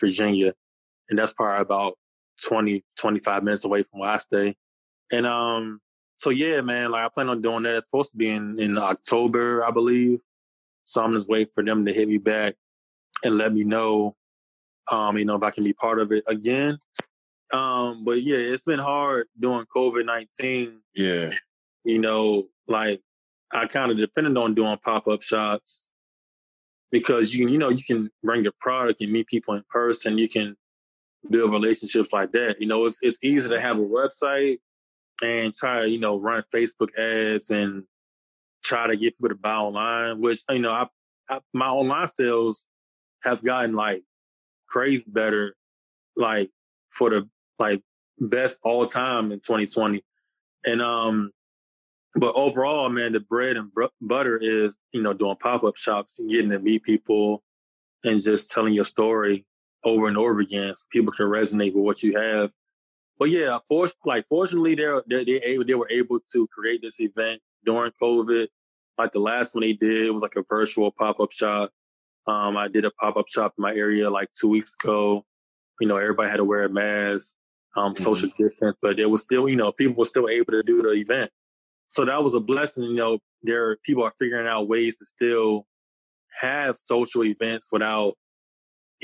Virginia, 0.00 0.52
and 1.08 1.18
that's 1.18 1.32
probably 1.32 1.62
about 1.62 1.94
20, 2.46 2.84
25 2.98 3.42
minutes 3.42 3.64
away 3.64 3.82
from 3.82 4.00
where 4.00 4.10
I 4.10 4.18
stay. 4.18 4.56
And 5.12 5.26
um, 5.26 5.80
so 6.18 6.30
yeah, 6.30 6.60
man, 6.60 6.90
like 6.90 7.04
I 7.04 7.08
plan 7.08 7.28
on 7.28 7.42
doing 7.42 7.62
that. 7.64 7.76
It's 7.76 7.86
supposed 7.86 8.10
to 8.12 8.16
be 8.16 8.28
in 8.28 8.58
in 8.60 8.78
October, 8.78 9.64
I 9.64 9.70
believe. 9.70 10.20
So 10.84 11.02
I'm 11.02 11.14
just 11.14 11.28
waiting 11.28 11.52
for 11.54 11.64
them 11.64 11.86
to 11.86 11.92
hit 11.92 12.08
me 12.08 12.18
back 12.18 12.54
and 13.22 13.36
let 13.36 13.52
me 13.52 13.64
know, 13.64 14.16
um, 14.90 15.16
you 15.18 15.24
know, 15.24 15.36
if 15.36 15.42
I 15.42 15.50
can 15.50 15.64
be 15.64 15.72
part 15.72 16.00
of 16.00 16.12
it 16.12 16.24
again. 16.26 16.78
Um, 17.52 18.04
but 18.04 18.22
yeah, 18.22 18.36
it's 18.36 18.62
been 18.62 18.78
hard 18.78 19.26
doing 19.38 19.64
COVID 19.74 20.06
nineteen. 20.06 20.80
Yeah. 20.94 21.30
You 21.84 21.98
know, 21.98 22.48
like 22.68 23.00
I 23.52 23.66
kind 23.66 23.90
of 23.90 23.98
depended 23.98 24.36
on 24.36 24.54
doing 24.54 24.76
pop 24.84 25.08
up 25.08 25.22
shops 25.22 25.82
because 26.92 27.32
you 27.32 27.44
can, 27.44 27.52
you 27.52 27.58
know, 27.58 27.70
you 27.70 27.82
can 27.82 28.10
bring 28.22 28.42
your 28.42 28.52
product 28.60 29.00
and 29.00 29.12
meet 29.12 29.26
people 29.26 29.54
in 29.54 29.64
person. 29.70 30.18
You 30.18 30.28
can 30.28 30.56
build 31.28 31.52
relationships 31.52 32.12
like 32.12 32.32
that. 32.32 32.56
You 32.60 32.66
know, 32.66 32.86
it's 32.86 32.98
it's 33.02 33.18
easy 33.22 33.48
to 33.48 33.60
have 33.60 33.78
a 33.78 33.80
website 33.80 34.58
and 35.22 35.54
try 35.54 35.82
to, 35.82 35.88
you 35.88 35.98
know, 35.98 36.18
run 36.18 36.44
Facebook 36.54 36.96
ads 36.98 37.50
and 37.50 37.84
try 38.62 38.86
to 38.86 38.96
get 38.96 39.16
people 39.16 39.30
to 39.30 39.34
buy 39.34 39.54
online, 39.54 40.20
which, 40.20 40.40
you 40.48 40.60
know, 40.60 40.72
I, 40.72 40.86
I 41.28 41.40
my 41.52 41.68
online 41.68 42.08
sales 42.08 42.66
have 43.22 43.44
gotten 43.44 43.74
like 43.74 44.02
crazy 44.68 45.04
better, 45.06 45.54
like 46.16 46.50
for 46.90 47.10
the 47.10 47.28
like 47.58 47.82
best 48.18 48.60
all 48.62 48.86
time 48.86 49.32
in 49.32 49.40
2020. 49.40 50.02
And, 50.64 50.82
um, 50.82 51.30
but 52.14 52.34
overall, 52.34 52.88
man, 52.88 53.12
the 53.12 53.20
bread 53.20 53.56
and 53.56 53.72
br- 53.72 53.84
butter 54.00 54.36
is, 54.36 54.76
you 54.92 55.02
know, 55.02 55.12
doing 55.12 55.36
pop 55.40 55.64
up 55.64 55.76
shops 55.76 56.18
and 56.18 56.30
getting 56.30 56.50
to 56.50 56.58
meet 56.58 56.82
people 56.82 57.42
and 58.02 58.22
just 58.22 58.50
telling 58.50 58.74
your 58.74 58.84
story 58.84 59.44
over 59.84 60.08
and 60.08 60.16
over 60.16 60.40
again 60.40 60.74
so 60.76 60.84
people 60.92 61.12
can 61.12 61.26
resonate 61.26 61.74
with 61.74 61.84
what 61.84 62.02
you 62.02 62.18
have. 62.18 62.50
But 63.18 63.30
yeah, 63.30 63.58
for, 63.68 63.88
like 64.04 64.26
fortunately, 64.28 64.74
they're, 64.74 65.02
they 65.08 65.24
they 65.24 65.58
they 65.66 65.74
were 65.74 65.90
able 65.90 66.20
to 66.32 66.48
create 66.48 66.80
this 66.82 67.00
event 67.00 67.40
during 67.64 67.92
COVID. 68.02 68.48
Like 68.96 69.12
the 69.12 69.20
last 69.20 69.54
one 69.54 69.62
they 69.62 69.72
did, 69.72 70.06
it 70.06 70.10
was 70.10 70.22
like 70.22 70.36
a 70.36 70.44
virtual 70.48 70.90
pop 70.90 71.20
up 71.20 71.32
shop. 71.32 71.70
Um, 72.26 72.56
I 72.56 72.68
did 72.68 72.84
a 72.84 72.90
pop 72.90 73.16
up 73.16 73.26
shop 73.28 73.54
in 73.58 73.62
my 73.62 73.74
area 73.74 74.10
like 74.10 74.28
two 74.38 74.48
weeks 74.48 74.74
ago. 74.82 75.24
You 75.80 75.88
know, 75.88 75.96
everybody 75.96 76.30
had 76.30 76.36
to 76.36 76.44
wear 76.44 76.64
a 76.64 76.68
mask 76.68 77.34
um, 77.76 77.94
mm-hmm. 77.94 78.04
social 78.04 78.28
distance, 78.38 78.76
but 78.82 78.96
there 78.96 79.08
was 79.08 79.22
still, 79.22 79.48
you 79.48 79.56
know, 79.56 79.72
people 79.72 79.96
were 79.96 80.04
still 80.04 80.28
able 80.28 80.52
to 80.52 80.62
do 80.62 80.82
the 80.82 80.92
event. 80.92 81.30
So 81.88 82.04
that 82.04 82.22
was 82.22 82.34
a 82.34 82.40
blessing. 82.40 82.84
You 82.84 82.94
know, 82.94 83.18
there 83.42 83.76
people 83.84 84.04
are 84.04 84.12
figuring 84.18 84.46
out 84.46 84.68
ways 84.68 84.98
to 84.98 85.06
still 85.06 85.66
have 86.40 86.76
social 86.82 87.24
events 87.24 87.68
without, 87.70 88.14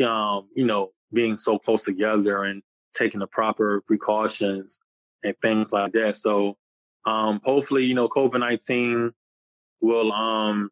um, 0.01 0.49
you 0.55 0.65
know, 0.65 0.91
being 1.13 1.39
so 1.39 1.59
close 1.59 1.85
together 1.85 2.45
and 2.45 2.63
taking 2.95 3.21
the 3.21 3.27
proper 3.27 3.83
precautions 3.83 4.81
and 5.23 5.35
things 5.43 5.73
like 5.73 5.93
that. 5.93 6.17
So, 6.17 6.57
um, 7.05 7.41
hopefully, 7.45 7.85
you 7.85 7.95
know, 7.95 8.09
COVID 8.09 8.41
nineteen 8.41 9.13
will, 9.81 10.13
um, 10.13 10.71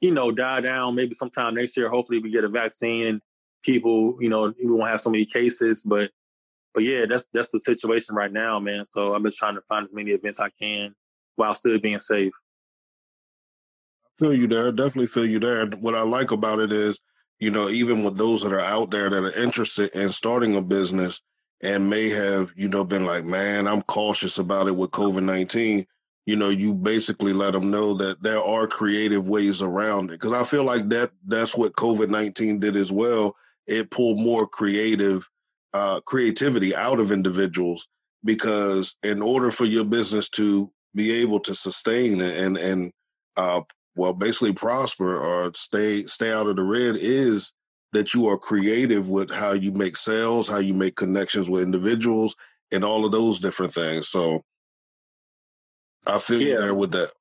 you 0.00 0.12
know, 0.12 0.30
die 0.30 0.60
down 0.60 0.94
maybe 0.94 1.14
sometime 1.14 1.54
next 1.54 1.76
year. 1.76 1.88
Hopefully, 1.88 2.18
we 2.18 2.30
get 2.30 2.44
a 2.44 2.48
vaccine 2.48 3.20
people, 3.62 4.16
you 4.20 4.28
know, 4.30 4.54
we 4.58 4.70
won't 4.70 4.88
have 4.88 5.00
so 5.00 5.10
many 5.10 5.26
cases, 5.26 5.82
but 5.82 6.10
but 6.72 6.82
yeah, 6.82 7.04
that's 7.06 7.26
that's 7.32 7.50
the 7.50 7.58
situation 7.58 8.14
right 8.14 8.32
now, 8.32 8.58
man. 8.60 8.84
So 8.86 9.14
I've 9.14 9.22
been 9.22 9.32
trying 9.36 9.56
to 9.56 9.60
find 9.68 9.86
as 9.86 9.92
many 9.92 10.12
events 10.12 10.40
I 10.40 10.50
can 10.60 10.94
while 11.36 11.54
still 11.54 11.78
being 11.78 11.98
safe. 11.98 12.32
I 14.06 14.08
feel 14.18 14.34
you 14.34 14.46
there. 14.46 14.70
Definitely 14.70 15.08
feel 15.08 15.26
you 15.26 15.40
there. 15.40 15.66
What 15.66 15.94
I 15.94 16.02
like 16.02 16.30
about 16.30 16.60
it 16.60 16.72
is, 16.72 16.98
you 17.40 17.50
know, 17.50 17.68
even 17.68 18.04
with 18.04 18.16
those 18.16 18.42
that 18.42 18.52
are 18.52 18.60
out 18.60 18.90
there 18.90 19.10
that 19.10 19.24
are 19.24 19.42
interested 19.42 19.90
in 19.90 20.10
starting 20.10 20.56
a 20.56 20.62
business 20.62 21.20
and 21.62 21.90
may 21.90 22.08
have, 22.08 22.52
you 22.56 22.68
know, 22.68 22.84
been 22.84 23.04
like, 23.04 23.24
man, 23.24 23.66
I'm 23.66 23.82
cautious 23.82 24.38
about 24.38 24.68
it 24.68 24.76
with 24.76 24.92
COVID 24.92 25.24
19 25.24 25.86
you 26.26 26.36
know, 26.36 26.50
you 26.50 26.74
basically 26.74 27.32
let 27.32 27.54
them 27.54 27.72
know 27.72 27.94
that 27.94 28.22
there 28.22 28.40
are 28.40 28.68
creative 28.68 29.28
ways 29.28 29.62
around 29.62 30.10
it. 30.10 30.20
Because 30.20 30.32
I 30.32 30.44
feel 30.44 30.64
like 30.64 30.88
that 30.90 31.10
that's 31.26 31.56
what 31.56 31.72
COVID 31.74 32.08
nineteen 32.08 32.60
did 32.60 32.76
as 32.76 32.92
well. 32.92 33.34
It 33.66 33.90
pulled 33.90 34.20
more 34.20 34.46
creative 34.46 35.28
uh, 35.72 36.00
creativity 36.02 36.74
out 36.74 37.00
of 37.00 37.10
individuals 37.12 37.88
because 38.24 38.94
in 39.02 39.22
order 39.22 39.50
for 39.50 39.64
your 39.64 39.84
business 39.84 40.28
to 40.28 40.70
be 40.94 41.10
able 41.22 41.40
to 41.40 41.54
sustain 41.54 42.20
and 42.20 42.56
and 42.56 42.92
uh, 43.36 43.62
well 44.00 44.14
basically 44.14 44.52
prosper 44.54 45.20
or 45.20 45.52
stay 45.54 46.06
stay 46.06 46.32
out 46.32 46.46
of 46.46 46.56
the 46.56 46.62
red 46.62 46.96
is 46.98 47.52
that 47.92 48.14
you 48.14 48.28
are 48.28 48.38
creative 48.38 49.10
with 49.10 49.30
how 49.30 49.52
you 49.52 49.72
make 49.72 49.94
sales, 49.94 50.48
how 50.48 50.58
you 50.58 50.72
make 50.72 50.96
connections 50.96 51.50
with 51.50 51.62
individuals, 51.62 52.34
and 52.72 52.82
all 52.82 53.04
of 53.04 53.12
those 53.12 53.40
different 53.40 53.74
things. 53.74 54.08
So 54.08 54.42
I 56.06 56.18
feel 56.18 56.40
yeah. 56.40 56.54
you 56.54 56.60
there 56.60 56.74
with 56.74 56.92
that. 56.92 57.12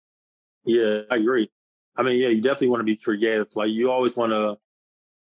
Yeah, 0.63 1.01
I 1.11 1.17
agree. 1.17 1.51
I 1.97 2.03
mean, 2.03 2.17
yeah, 2.17 2.29
you 2.29 2.41
definitely 2.41 2.69
want 2.69 2.79
to 2.79 2.85
be 2.85 2.95
creative. 2.95 3.47
Like 3.55 3.71
you 3.71 3.91
always 3.91 4.15
want 4.15 4.31
to, 4.31 4.57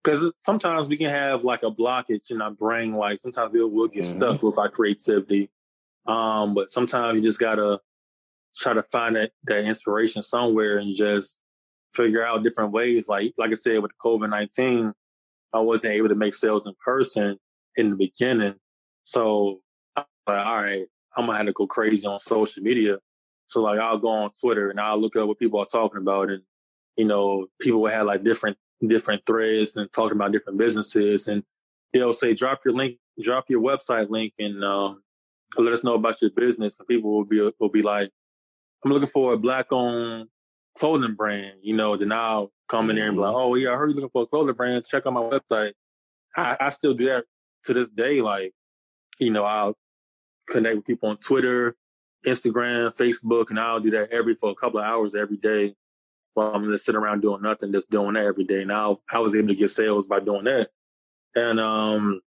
because 0.04 0.30
sometimes 0.44 0.88
we 0.88 0.98
can 0.98 1.08
have 1.08 1.42
like 1.42 1.62
a 1.62 1.70
blockage 1.70 2.30
in 2.30 2.42
our 2.42 2.50
brain. 2.50 2.92
Like 2.92 3.20
sometimes 3.20 3.50
we'll, 3.54 3.70
we'll 3.70 3.88
get 3.88 4.04
mm-hmm. 4.04 4.18
stuck 4.18 4.42
with 4.42 4.58
our 4.58 4.68
creativity. 4.68 5.48
Um, 6.04 6.52
but 6.52 6.70
sometimes 6.70 7.16
you 7.16 7.22
just 7.22 7.38
gotta 7.38 7.80
try 8.56 8.72
to 8.74 8.82
find 8.82 9.16
that, 9.16 9.32
that 9.44 9.64
inspiration 9.64 10.22
somewhere 10.22 10.78
and 10.78 10.94
just 10.94 11.38
figure 11.94 12.24
out 12.24 12.42
different 12.42 12.72
ways. 12.72 13.08
Like 13.08 13.34
like 13.38 13.50
I 13.50 13.54
said, 13.54 13.80
with 13.80 13.92
COVID 14.04 14.30
nineteen, 14.30 14.92
I 15.52 15.60
wasn't 15.60 15.94
able 15.94 16.08
to 16.08 16.14
make 16.14 16.34
sales 16.34 16.66
in 16.66 16.74
person 16.84 17.38
in 17.76 17.90
the 17.90 17.96
beginning, 17.96 18.56
so 19.04 19.60
I 19.96 20.04
like, 20.26 20.46
all 20.46 20.62
right, 20.62 20.86
I'm 21.16 21.26
gonna 21.26 21.38
have 21.38 21.46
to 21.46 21.52
go 21.52 21.66
crazy 21.66 22.06
on 22.06 22.20
social 22.20 22.62
media. 22.62 22.98
So 23.46 23.62
like 23.62 23.80
I'll 23.80 23.98
go 23.98 24.08
on 24.08 24.30
Twitter 24.40 24.70
and 24.70 24.80
I'll 24.80 25.00
look 25.00 25.16
up 25.16 25.26
what 25.26 25.38
people 25.38 25.60
are 25.60 25.66
talking 25.66 26.00
about 26.00 26.30
and 26.30 26.42
you 26.96 27.04
know, 27.04 27.46
people 27.60 27.80
will 27.80 27.90
have 27.90 28.06
like 28.06 28.22
different 28.22 28.56
different 28.86 29.22
threads 29.26 29.76
and 29.76 29.90
talking 29.92 30.16
about 30.16 30.32
different 30.32 30.58
businesses 30.58 31.28
and 31.28 31.42
they'll 31.92 32.12
say 32.12 32.32
drop 32.32 32.60
your 32.64 32.74
link 32.74 32.98
drop 33.20 33.50
your 33.50 33.60
website 33.60 34.08
link 34.08 34.32
and 34.38 34.64
um, 34.64 35.02
let 35.58 35.72
us 35.72 35.84
know 35.84 35.94
about 35.94 36.20
your 36.22 36.30
business. 36.30 36.78
And 36.78 36.88
people 36.88 37.10
will 37.10 37.24
be 37.24 37.50
will 37.58 37.68
be 37.68 37.82
like 37.82 38.10
I'm 38.84 38.90
looking 38.90 39.08
for 39.08 39.32
a 39.32 39.38
black 39.38 39.66
owned 39.72 40.28
clothing 40.78 41.14
brand, 41.14 41.58
you 41.62 41.76
know, 41.76 41.96
then 41.96 42.12
I'll 42.12 42.52
come 42.68 42.90
in 42.90 42.96
there 42.96 43.06
and 43.06 43.16
be 43.16 43.20
like, 43.20 43.34
mm-hmm. 43.34 43.40
Oh 43.40 43.54
yeah, 43.54 43.72
I 43.72 43.76
heard 43.76 43.90
you're 43.90 43.96
looking 43.96 44.10
for 44.10 44.22
a 44.22 44.26
clothing 44.26 44.54
brand, 44.54 44.84
check 44.86 45.06
out 45.06 45.12
my 45.12 45.20
website. 45.20 45.72
I, 46.36 46.56
I 46.60 46.68
still 46.70 46.94
do 46.94 47.06
that 47.06 47.24
to 47.66 47.74
this 47.74 47.90
day. 47.90 48.20
Like, 48.22 48.52
you 49.18 49.30
know, 49.30 49.44
I'll 49.44 49.76
connect 50.48 50.76
with 50.76 50.86
people 50.86 51.10
on 51.10 51.18
Twitter, 51.18 51.76
Instagram, 52.26 52.94
Facebook, 52.96 53.50
and 53.50 53.58
I'll 53.58 53.80
do 53.80 53.90
that 53.90 54.10
every 54.10 54.34
for 54.34 54.50
a 54.50 54.54
couple 54.54 54.80
of 54.80 54.86
hours 54.86 55.14
every 55.14 55.36
day 55.36 55.74
while 56.34 56.52
I'm 56.54 56.70
just 56.70 56.86
sitting 56.86 57.00
around 57.00 57.22
doing 57.22 57.42
nothing, 57.42 57.72
just 57.72 57.90
doing 57.90 58.14
that 58.14 58.24
every 58.24 58.44
day. 58.44 58.64
Now 58.64 59.00
I 59.10 59.18
was 59.18 59.34
able 59.34 59.48
to 59.48 59.54
get 59.54 59.70
sales 59.70 60.06
by 60.06 60.20
doing 60.20 60.44
that. 60.44 60.70
And 61.34 61.60
um 61.60 62.20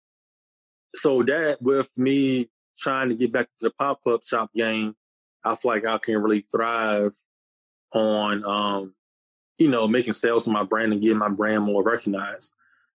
so 0.95 1.23
that 1.23 1.61
with 1.61 1.89
me 1.97 2.49
trying 2.77 3.09
to 3.09 3.15
get 3.15 3.31
back 3.31 3.45
to 3.45 3.51
the 3.61 3.71
pop 3.71 4.05
up 4.07 4.21
shop 4.25 4.51
game, 4.55 4.95
I 5.43 5.55
feel 5.55 5.71
like 5.71 5.85
I 5.85 5.97
can 5.97 6.21
really 6.21 6.45
thrive 6.51 7.11
on 7.91 8.43
um, 8.45 8.93
you 9.57 9.69
know, 9.69 9.87
making 9.87 10.13
sales 10.13 10.47
of 10.47 10.53
my 10.53 10.63
brand 10.63 10.93
and 10.93 11.01
getting 11.01 11.17
my 11.17 11.29
brand 11.29 11.63
more 11.63 11.83
recognized. 11.83 12.53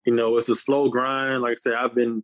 You 0.04 0.14
know, 0.14 0.36
it's 0.36 0.48
a 0.48 0.56
slow 0.56 0.88
grind. 0.88 1.42
Like 1.42 1.52
I 1.52 1.54
said, 1.56 1.74
I've 1.74 1.94
been 1.94 2.22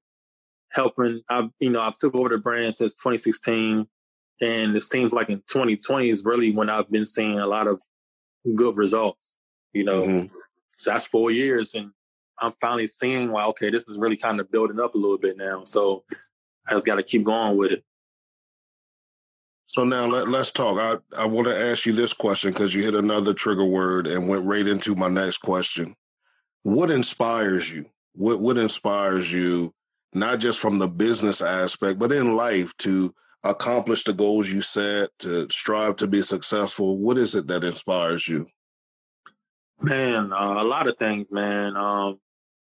helping 0.71 1.21
I've 1.29 1.51
you 1.59 1.71
know, 1.71 1.83
I've 1.83 1.99
took 1.99 2.14
over 2.14 2.29
the 2.29 2.39
brand 2.39 2.77
since 2.77 2.95
2016. 2.95 3.87
And 4.43 4.75
it 4.75 4.81
seems 4.81 5.12
like 5.12 5.29
in 5.29 5.39
2020 5.51 6.09
is 6.09 6.25
really 6.25 6.51
when 6.51 6.71
I've 6.71 6.91
been 6.91 7.07
seeing 7.07 7.39
a 7.39 7.47
lot 7.47 7.66
of 7.66 7.81
good 8.55 8.77
results, 8.77 9.35
you 9.75 9.85
know. 9.85 10.03
Mm-hmm. 10.03 10.35
So 10.79 10.91
that's 10.91 11.07
four 11.07 11.31
years 11.31 11.75
and 11.75 11.91
I'm 12.41 12.55
finally 12.61 12.87
seeing 12.87 13.31
like, 13.31 13.47
okay, 13.49 13.71
this 13.71 13.89
is 13.89 13.99
really 13.99 14.16
kind 14.16 14.41
of 14.41 14.51
building 14.51 14.81
up 14.81 14.95
a 14.95 14.99
little 14.99 15.18
bit 15.18 15.37
now. 15.37 15.64
So 15.64 16.05
I 16.66 16.73
just 16.73 16.87
got 16.87 16.97
to 16.97 17.03
keep 17.03 17.25
going 17.25 17.59
with 17.59 17.73
it. 17.73 17.85
So 19.73 19.85
now 19.85 20.05
let, 20.05 20.29
let's 20.29 20.51
talk. 20.51 20.79
I, 20.81 20.97
I 21.16 21.27
want 21.27 21.47
to 21.47 21.57
ask 21.57 21.87
you 21.87 21.93
this 21.93 22.12
question 22.12 22.51
because 22.51 22.75
you 22.75 22.83
hit 22.83 22.97
another 22.97 23.33
trigger 23.33 23.64
word 23.64 24.09
and 24.09 24.27
went 24.27 24.45
right 24.45 24.66
into 24.66 24.97
my 24.97 25.07
next 25.07 25.39
question. 25.39 25.95
What 26.64 26.91
inspires 26.91 27.71
you? 27.71 27.87
What 28.14 28.41
what 28.41 28.59
inspires 28.59 29.33
you, 29.33 29.73
not 30.12 30.41
just 30.41 30.59
from 30.59 30.81
the 30.81 30.89
business 30.89 31.41
aspect, 31.41 32.01
but 32.01 32.11
in 32.11 32.35
life 32.35 32.77
to 32.79 33.14
accomplish 33.45 34.03
the 34.03 34.12
goals 34.12 34.51
you 34.51 34.61
set, 34.61 35.11
to 35.21 35.47
strive 35.53 35.95
to 35.97 36.09
be 36.09 36.23
successful? 36.23 36.99
What 36.99 37.16
is 37.16 37.37
it 37.37 37.47
that 37.47 37.62
inspires 37.62 38.27
you? 38.27 38.49
Man, 39.81 40.33
uh, 40.33 40.61
a 40.61 40.66
lot 40.66 40.89
of 40.89 40.97
things, 40.99 41.29
man. 41.31 41.77
Um, 41.77 42.18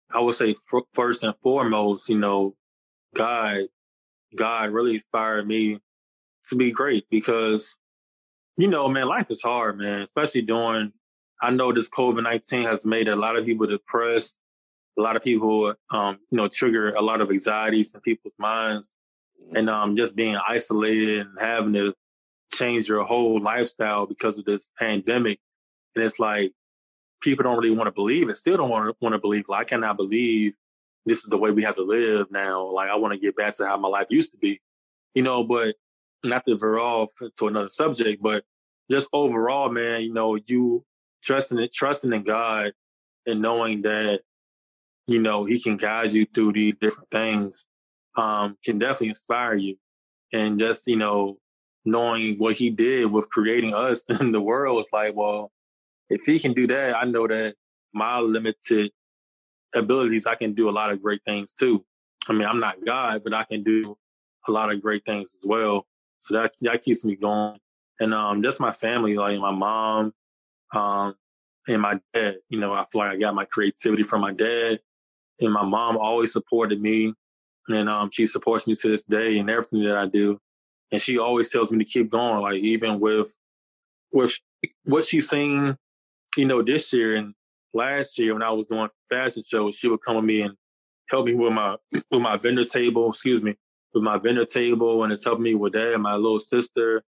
I 0.10 0.22
would 0.22 0.36
say 0.36 0.56
first 0.94 1.26
and 1.26 1.36
foremost, 1.44 2.08
you 2.08 2.18
know, 2.18 2.56
God, 3.14 3.64
God 4.34 4.72
really 4.72 4.96
inspired 4.96 5.46
me 5.46 5.82
to 6.50 6.56
be 6.56 6.72
great 6.72 7.06
because, 7.10 7.78
you 8.58 8.68
know, 8.68 8.88
man, 8.88 9.08
life 9.08 9.28
is 9.30 9.42
hard, 9.42 9.78
man, 9.78 10.02
especially 10.02 10.42
during, 10.42 10.94
I 11.42 11.52
know 11.52 11.72
this 11.72 11.90
COVID-19 11.90 12.64
has 12.64 12.86
made 12.86 13.08
a 13.08 13.16
lot 13.16 13.36
of 13.36 13.46
people 13.46 13.68
depressed. 13.68 14.38
A 14.98 15.02
lot 15.02 15.18
of 15.18 15.24
people, 15.24 15.74
um, 15.92 16.20
you 16.32 16.38
know, 16.38 16.48
trigger 16.48 16.92
a 16.92 17.02
lot 17.02 17.20
of 17.20 17.30
anxieties 17.30 17.94
in 17.94 18.00
people's 18.00 18.36
minds 18.40 18.94
and 19.54 19.70
um, 19.70 19.98
just 19.98 20.16
being 20.16 20.38
isolated 20.38 21.28
and 21.28 21.38
having 21.40 21.74
to 21.74 21.94
change 22.54 22.88
your 22.88 23.04
whole 23.04 23.42
lifestyle 23.42 24.06
because 24.06 24.38
of 24.38 24.46
this 24.46 24.70
pandemic. 24.80 25.40
And 25.96 26.04
it's 26.04 26.20
like 26.20 26.54
people 27.22 27.44
don't 27.44 27.58
really 27.58 27.76
want 27.76 27.88
to 27.88 27.92
believe 27.92 28.30
it. 28.30 28.38
Still 28.38 28.58
don't 28.58 28.70
want 28.70 28.90
to 28.90 28.96
want 29.02 29.14
to 29.14 29.20
believe. 29.20 29.46
Like 29.48 29.62
I 29.62 29.70
cannot 29.70 29.98
believe 29.98 30.54
this 31.06 31.20
is 31.20 31.26
the 31.26 31.38
way 31.38 31.52
we 31.52 31.64
have 31.64 31.76
to 31.76 31.84
live 31.84 32.28
now. 32.32 32.72
Like 32.72 32.90
I 32.90 32.96
want 32.96 33.14
to 33.14 33.20
get 33.20 33.36
back 33.36 33.58
to 33.58 33.68
how 33.68 33.78
my 33.78 33.88
life 33.88 34.08
used 34.10 34.32
to 34.32 34.38
be, 34.38 34.62
you 35.14 35.24
know. 35.24 35.44
But 35.44 35.76
not 36.26 36.46
to 36.46 36.56
off 36.56 37.10
to 37.38 37.48
another 37.48 37.70
subject, 37.70 38.22
but 38.22 38.44
just 38.90 39.10
overall, 39.14 39.70
man, 39.70 40.02
you 40.02 40.14
know, 40.14 40.36
you 40.36 40.86
trusting 41.24 41.60
it, 41.60 41.74
trusting 41.74 42.14
in 42.14 42.24
God 42.24 42.74
and 43.26 43.42
knowing 43.42 43.82
that 43.84 44.22
you 45.08 45.22
know 45.22 45.46
He 45.46 45.60
can 45.60 45.78
guide 45.78 46.14
you 46.14 46.26
through 46.26 46.54
these 46.54 46.76
different 46.76 47.10
things 47.12 47.66
um, 48.16 48.58
can 48.64 48.80
definitely 48.80 49.10
inspire 49.10 49.56
you. 49.56 49.78
And 50.34 50.60
just, 50.60 50.88
you 50.88 50.96
know, 50.96 51.38
knowing 51.84 52.38
what 52.38 52.56
he 52.56 52.70
did 52.70 53.12
with 53.12 53.30
creating 53.30 53.74
us 53.74 54.04
in 54.20 54.32
the 54.32 54.42
world 54.42 54.80
is 54.80 54.88
like, 54.92 55.16
well, 55.16 55.52
if 56.10 56.22
he 56.26 56.40
can 56.40 56.54
do 56.54 56.68
that, 56.68 56.96
I 56.96 57.06
know 57.06 57.28
that 57.28 57.56
my 57.94 58.20
limited 58.20 58.92
abilities, 59.74 60.28
I 60.28 60.36
can 60.36 60.54
do 60.54 60.70
a 60.70 60.72
lot 60.72 60.92
of 60.92 61.02
great 61.02 61.22
things 61.26 61.52
too. 61.60 61.86
I 62.28 62.34
mean, 62.34 62.48
I'm 62.48 62.60
not 62.60 62.84
God, 62.86 63.24
but 63.24 63.34
I 63.34 63.44
can 63.44 63.64
do 63.64 63.98
a 64.48 64.52
lot 64.52 64.72
of 64.72 64.82
great 64.82 65.06
things 65.06 65.30
as 65.42 65.48
well. 65.48 65.86
So 66.26 66.36
that 66.36 66.54
that 66.62 66.84
keeps 66.84 67.04
me 67.04 67.16
going. 67.16 67.60
And 68.00 68.14
um, 68.14 68.44
just 68.44 68.60
my 68.60 68.74
family, 68.74 69.16
like 69.16 69.40
my 69.40 69.52
mom, 69.52 70.14
um, 70.74 71.16
and 71.68 71.82
my 71.82 72.00
dad. 72.14 72.38
You 72.50 72.60
know, 72.60 72.74
I 72.74 72.86
feel 72.92 73.02
like 73.02 73.12
I 73.12 73.18
got 73.18 73.36
my 73.36 73.46
creativity 73.46 74.04
from 74.04 74.22
my 74.22 74.34
dad, 74.34 74.80
and 75.40 75.54
my 75.54 75.64
mom 75.64 75.98
always 75.98 76.34
supported 76.34 76.82
me 76.82 77.14
and 77.68 77.90
um, 77.90 78.10
she 78.12 78.28
supports 78.28 78.68
me 78.68 78.76
to 78.76 78.90
this 78.90 79.04
day 79.04 79.38
in 79.38 79.50
everything 79.50 79.84
that 79.84 79.98
I 79.98 80.06
do. 80.06 80.40
And 80.92 81.02
she 81.02 81.18
always 81.18 81.50
tells 81.50 81.72
me 81.72 81.84
to 81.84 81.90
keep 81.90 82.10
going, 82.10 82.42
like 82.42 82.62
even 82.62 83.00
with 83.00 83.36
with 84.12 84.38
what 84.84 85.06
she's 85.06 85.30
seen, 85.30 85.78
you 86.38 86.46
know, 86.46 86.62
this 86.62 86.94
year 86.94 87.16
and 87.16 87.34
last 87.74 88.18
year 88.18 88.34
when 88.34 88.44
I 88.44 88.52
was 88.52 88.68
doing 88.68 88.90
fashion 89.10 89.44
shows, 89.46 89.76
she 89.76 89.88
would 89.88 90.00
come 90.06 90.18
with 90.18 90.26
me 90.26 90.42
and 90.42 90.56
help 91.10 91.26
me 91.26 91.34
with 91.34 91.54
my 91.54 91.76
with 91.92 92.22
my 92.22 92.38
vendor 92.38 92.66
table. 92.66 93.10
Excuse 93.10 93.42
me, 93.42 93.56
with 93.96 94.04
my 94.04 94.20
vendor 94.20 94.46
table, 94.46 95.04
and 95.04 95.12
it's 95.12 95.26
helping 95.26 95.44
me 95.44 95.56
with 95.56 95.74
that. 95.74 95.94
And 95.94 96.04
my 96.04 96.16
little 96.16 96.40
sister, 96.40 97.04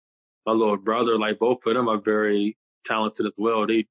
my 0.47 0.53
little 0.53 0.77
brother, 0.77 1.19
like 1.19 1.37
both 1.37 1.59
of 1.67 1.75
them 1.75 1.87
are 1.87 1.99
very 1.99 2.57
talented 2.85 3.27
as 3.27 3.33
well. 3.37 3.67
They, 3.67 3.85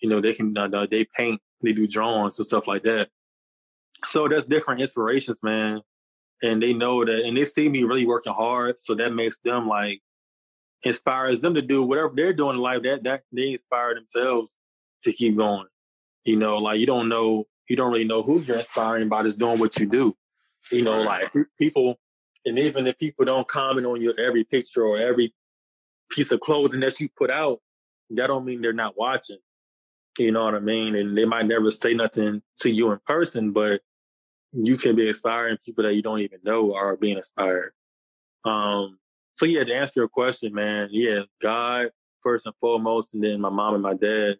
you 0.00 0.10
know, 0.10 0.20
they 0.20 0.34
can 0.34 0.54
uh, 0.58 0.86
they 0.90 1.06
paint, 1.16 1.40
they 1.62 1.72
do 1.72 1.86
drawings 1.86 2.38
and 2.38 2.46
stuff 2.46 2.66
like 2.66 2.82
that. 2.82 3.08
So 4.04 4.28
that's 4.28 4.44
different 4.44 4.82
inspirations, 4.82 5.38
man 5.42 5.80
and 6.42 6.62
they 6.62 6.72
know 6.72 7.04
that, 7.04 7.24
and 7.24 7.36
they 7.36 7.44
see 7.44 7.68
me 7.68 7.84
really 7.84 8.06
working 8.06 8.32
hard. 8.32 8.76
So 8.82 8.94
that 8.94 9.14
makes 9.14 9.38
them 9.38 9.68
like 9.68 10.00
inspires 10.82 11.40
them 11.40 11.54
to 11.54 11.62
do 11.62 11.82
whatever 11.82 12.12
they're 12.14 12.32
doing 12.32 12.56
in 12.56 12.62
life. 12.62 12.82
That 12.82 13.02
that 13.04 13.22
they 13.32 13.52
inspire 13.52 13.94
themselves 13.94 14.50
to 15.04 15.12
keep 15.12 15.36
going. 15.36 15.66
You 16.24 16.36
know, 16.36 16.56
like 16.56 16.78
you 16.78 16.86
don't 16.86 17.08
know, 17.08 17.46
you 17.68 17.76
don't 17.76 17.92
really 17.92 18.04
know 18.04 18.22
who 18.22 18.40
you're 18.40 18.58
inspiring 18.58 19.08
by 19.08 19.22
just 19.22 19.38
doing 19.38 19.58
what 19.58 19.78
you 19.78 19.86
do. 19.86 20.16
You 20.70 20.82
know, 20.82 21.02
like 21.02 21.32
people, 21.58 21.98
and 22.44 22.58
even 22.58 22.86
if 22.86 22.98
people 22.98 23.24
don't 23.24 23.48
comment 23.48 23.86
on 23.86 24.00
your 24.00 24.18
every 24.18 24.44
picture 24.44 24.84
or 24.84 24.98
every 24.98 25.34
piece 26.10 26.32
of 26.32 26.40
clothing 26.40 26.80
that 26.80 26.98
you 27.00 27.08
put 27.16 27.30
out, 27.30 27.60
that 28.10 28.26
don't 28.26 28.44
mean 28.44 28.60
they're 28.60 28.72
not 28.72 28.96
watching. 28.96 29.38
You 30.18 30.32
know 30.32 30.44
what 30.44 30.54
I 30.54 30.60
mean? 30.60 30.96
And 30.96 31.16
they 31.16 31.24
might 31.24 31.46
never 31.46 31.70
say 31.70 31.94
nothing 31.94 32.42
to 32.60 32.70
you 32.70 32.90
in 32.90 32.98
person, 33.06 33.52
but 33.52 33.80
you 34.52 34.76
can 34.76 34.96
be 34.96 35.08
inspiring 35.08 35.58
people 35.64 35.84
that 35.84 35.94
you 35.94 36.02
don't 36.02 36.20
even 36.20 36.40
know 36.42 36.74
are 36.74 36.96
being 36.96 37.16
inspired. 37.16 37.72
Um, 38.44 38.98
so 39.36 39.46
yeah, 39.46 39.64
to 39.64 39.72
answer 39.72 40.00
your 40.00 40.08
question, 40.08 40.52
man, 40.52 40.88
yeah, 40.90 41.22
God 41.40 41.90
first 42.22 42.46
and 42.46 42.54
foremost, 42.60 43.14
and 43.14 43.22
then 43.22 43.40
my 43.40 43.48
mom 43.48 43.74
and 43.74 43.82
my 43.82 43.94
dad, 43.94 44.36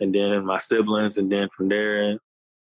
and 0.00 0.14
then 0.14 0.44
my 0.44 0.58
siblings, 0.58 1.18
and 1.18 1.30
then 1.30 1.48
from 1.50 1.68
there, 1.68 2.18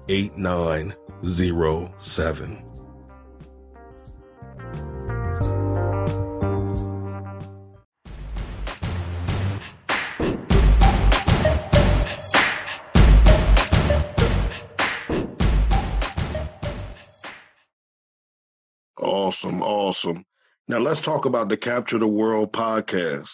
8907. 0.10 2.73
Awesome, 19.44 19.62
awesome. 19.62 20.26
Now 20.70 20.78
let's 20.78 21.02
talk 21.02 21.26
about 21.26 21.50
the 21.50 21.58
Capture 21.58 21.98
the 21.98 22.08
World 22.08 22.54
podcast. 22.54 23.30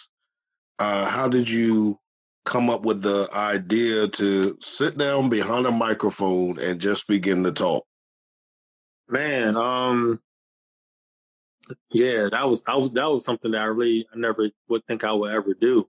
Uh, 0.80 1.06
how 1.06 1.28
did 1.28 1.48
you 1.48 2.00
come 2.44 2.68
up 2.68 2.82
with 2.82 3.00
the 3.00 3.28
idea 3.32 4.08
to 4.08 4.58
sit 4.60 4.98
down 4.98 5.28
behind 5.28 5.66
a 5.66 5.70
microphone 5.70 6.58
and 6.58 6.80
just 6.80 7.06
begin 7.06 7.44
to 7.44 7.52
talk? 7.52 7.86
Man, 9.08 9.56
um, 9.56 10.18
yeah, 11.92 12.28
that 12.32 12.48
was 12.48 12.64
that 12.64 12.80
was 12.80 12.90
that 12.90 13.08
was 13.08 13.24
something 13.24 13.52
that 13.52 13.60
I 13.60 13.66
really 13.66 14.04
I 14.12 14.18
never 14.18 14.50
would 14.68 14.84
think 14.86 15.04
I 15.04 15.12
would 15.12 15.30
ever 15.30 15.54
do. 15.54 15.86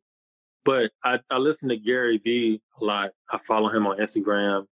But 0.64 0.92
I, 1.04 1.20
I 1.32 1.38
listen 1.38 1.70
to 1.70 1.78
Gary 1.78 2.20
Vee 2.24 2.62
a 2.80 2.84
lot. 2.84 3.10
I 3.28 3.40
follow 3.40 3.70
him 3.70 3.88
on 3.88 3.98
Instagram 3.98 4.68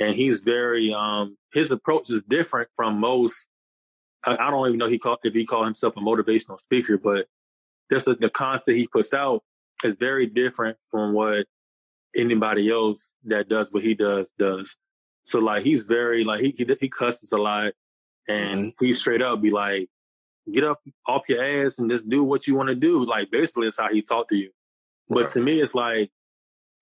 and 0.00 0.14
he's 0.14 0.40
very 0.40 0.92
um 0.92 1.36
his 1.52 1.70
approach 1.70 2.10
is 2.10 2.22
different 2.24 2.68
from 2.74 2.98
most 2.98 3.46
I, 4.24 4.50
don't 4.50 4.66
even 4.66 4.78
know 4.78 4.88
he 4.88 4.98
call, 4.98 5.18
if 5.22 5.32
he 5.32 5.46
called 5.46 5.66
himself 5.66 5.96
a 5.96 6.00
motivational 6.00 6.58
speaker, 6.58 6.98
but 6.98 7.26
just 7.90 8.06
the, 8.06 8.14
the 8.14 8.30
content 8.30 8.76
he 8.76 8.86
puts 8.86 9.14
out 9.14 9.42
is 9.84 9.94
very 9.94 10.26
different 10.26 10.76
from 10.90 11.12
what 11.12 11.46
anybody 12.16 12.70
else 12.70 13.14
that 13.24 13.48
does 13.48 13.72
what 13.72 13.82
he 13.82 13.94
does 13.94 14.32
does. 14.38 14.76
So 15.24 15.38
like 15.38 15.64
he's 15.64 15.82
very 15.82 16.24
like 16.24 16.40
he 16.40 16.54
he, 16.56 16.66
he 16.80 16.88
cusses 16.88 17.32
a 17.32 17.38
lot, 17.38 17.72
and 18.28 18.72
mm-hmm. 18.72 18.84
he 18.84 18.92
straight 18.92 19.22
up 19.22 19.40
be 19.42 19.50
like, 19.50 19.88
"Get 20.50 20.64
up 20.64 20.80
off 21.06 21.28
your 21.28 21.42
ass 21.42 21.78
and 21.78 21.90
just 21.90 22.08
do 22.08 22.24
what 22.24 22.46
you 22.46 22.54
want 22.54 22.70
to 22.70 22.74
do." 22.74 23.04
Like 23.04 23.30
basically, 23.30 23.66
that's 23.66 23.78
how 23.78 23.92
he 23.92 24.02
talk 24.02 24.28
to 24.30 24.36
you. 24.36 24.50
Right. 25.08 25.24
But 25.24 25.32
to 25.32 25.40
me, 25.40 25.60
it's 25.60 25.74
like, 25.74 26.10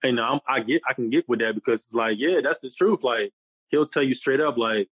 you 0.05 0.13
know, 0.13 0.25
I'm, 0.25 0.41
I 0.49 0.61
get 0.61 0.83
I 0.89 0.95
can 0.95 1.11
get 1.11 1.29
with 1.29 1.41
that 1.41 1.55
because 1.55 1.85
it's 1.85 1.95
like, 1.95 2.19
yeah, 2.19 2.41
that's 2.43 2.61
the 2.61 2.71
truth. 2.71 3.01
Like 3.03 3.33
he'll 3.71 3.87
tell 3.87 4.03
you 4.03 4.15
straight 4.15 4.41
up, 4.41 4.57
like, 4.57 4.89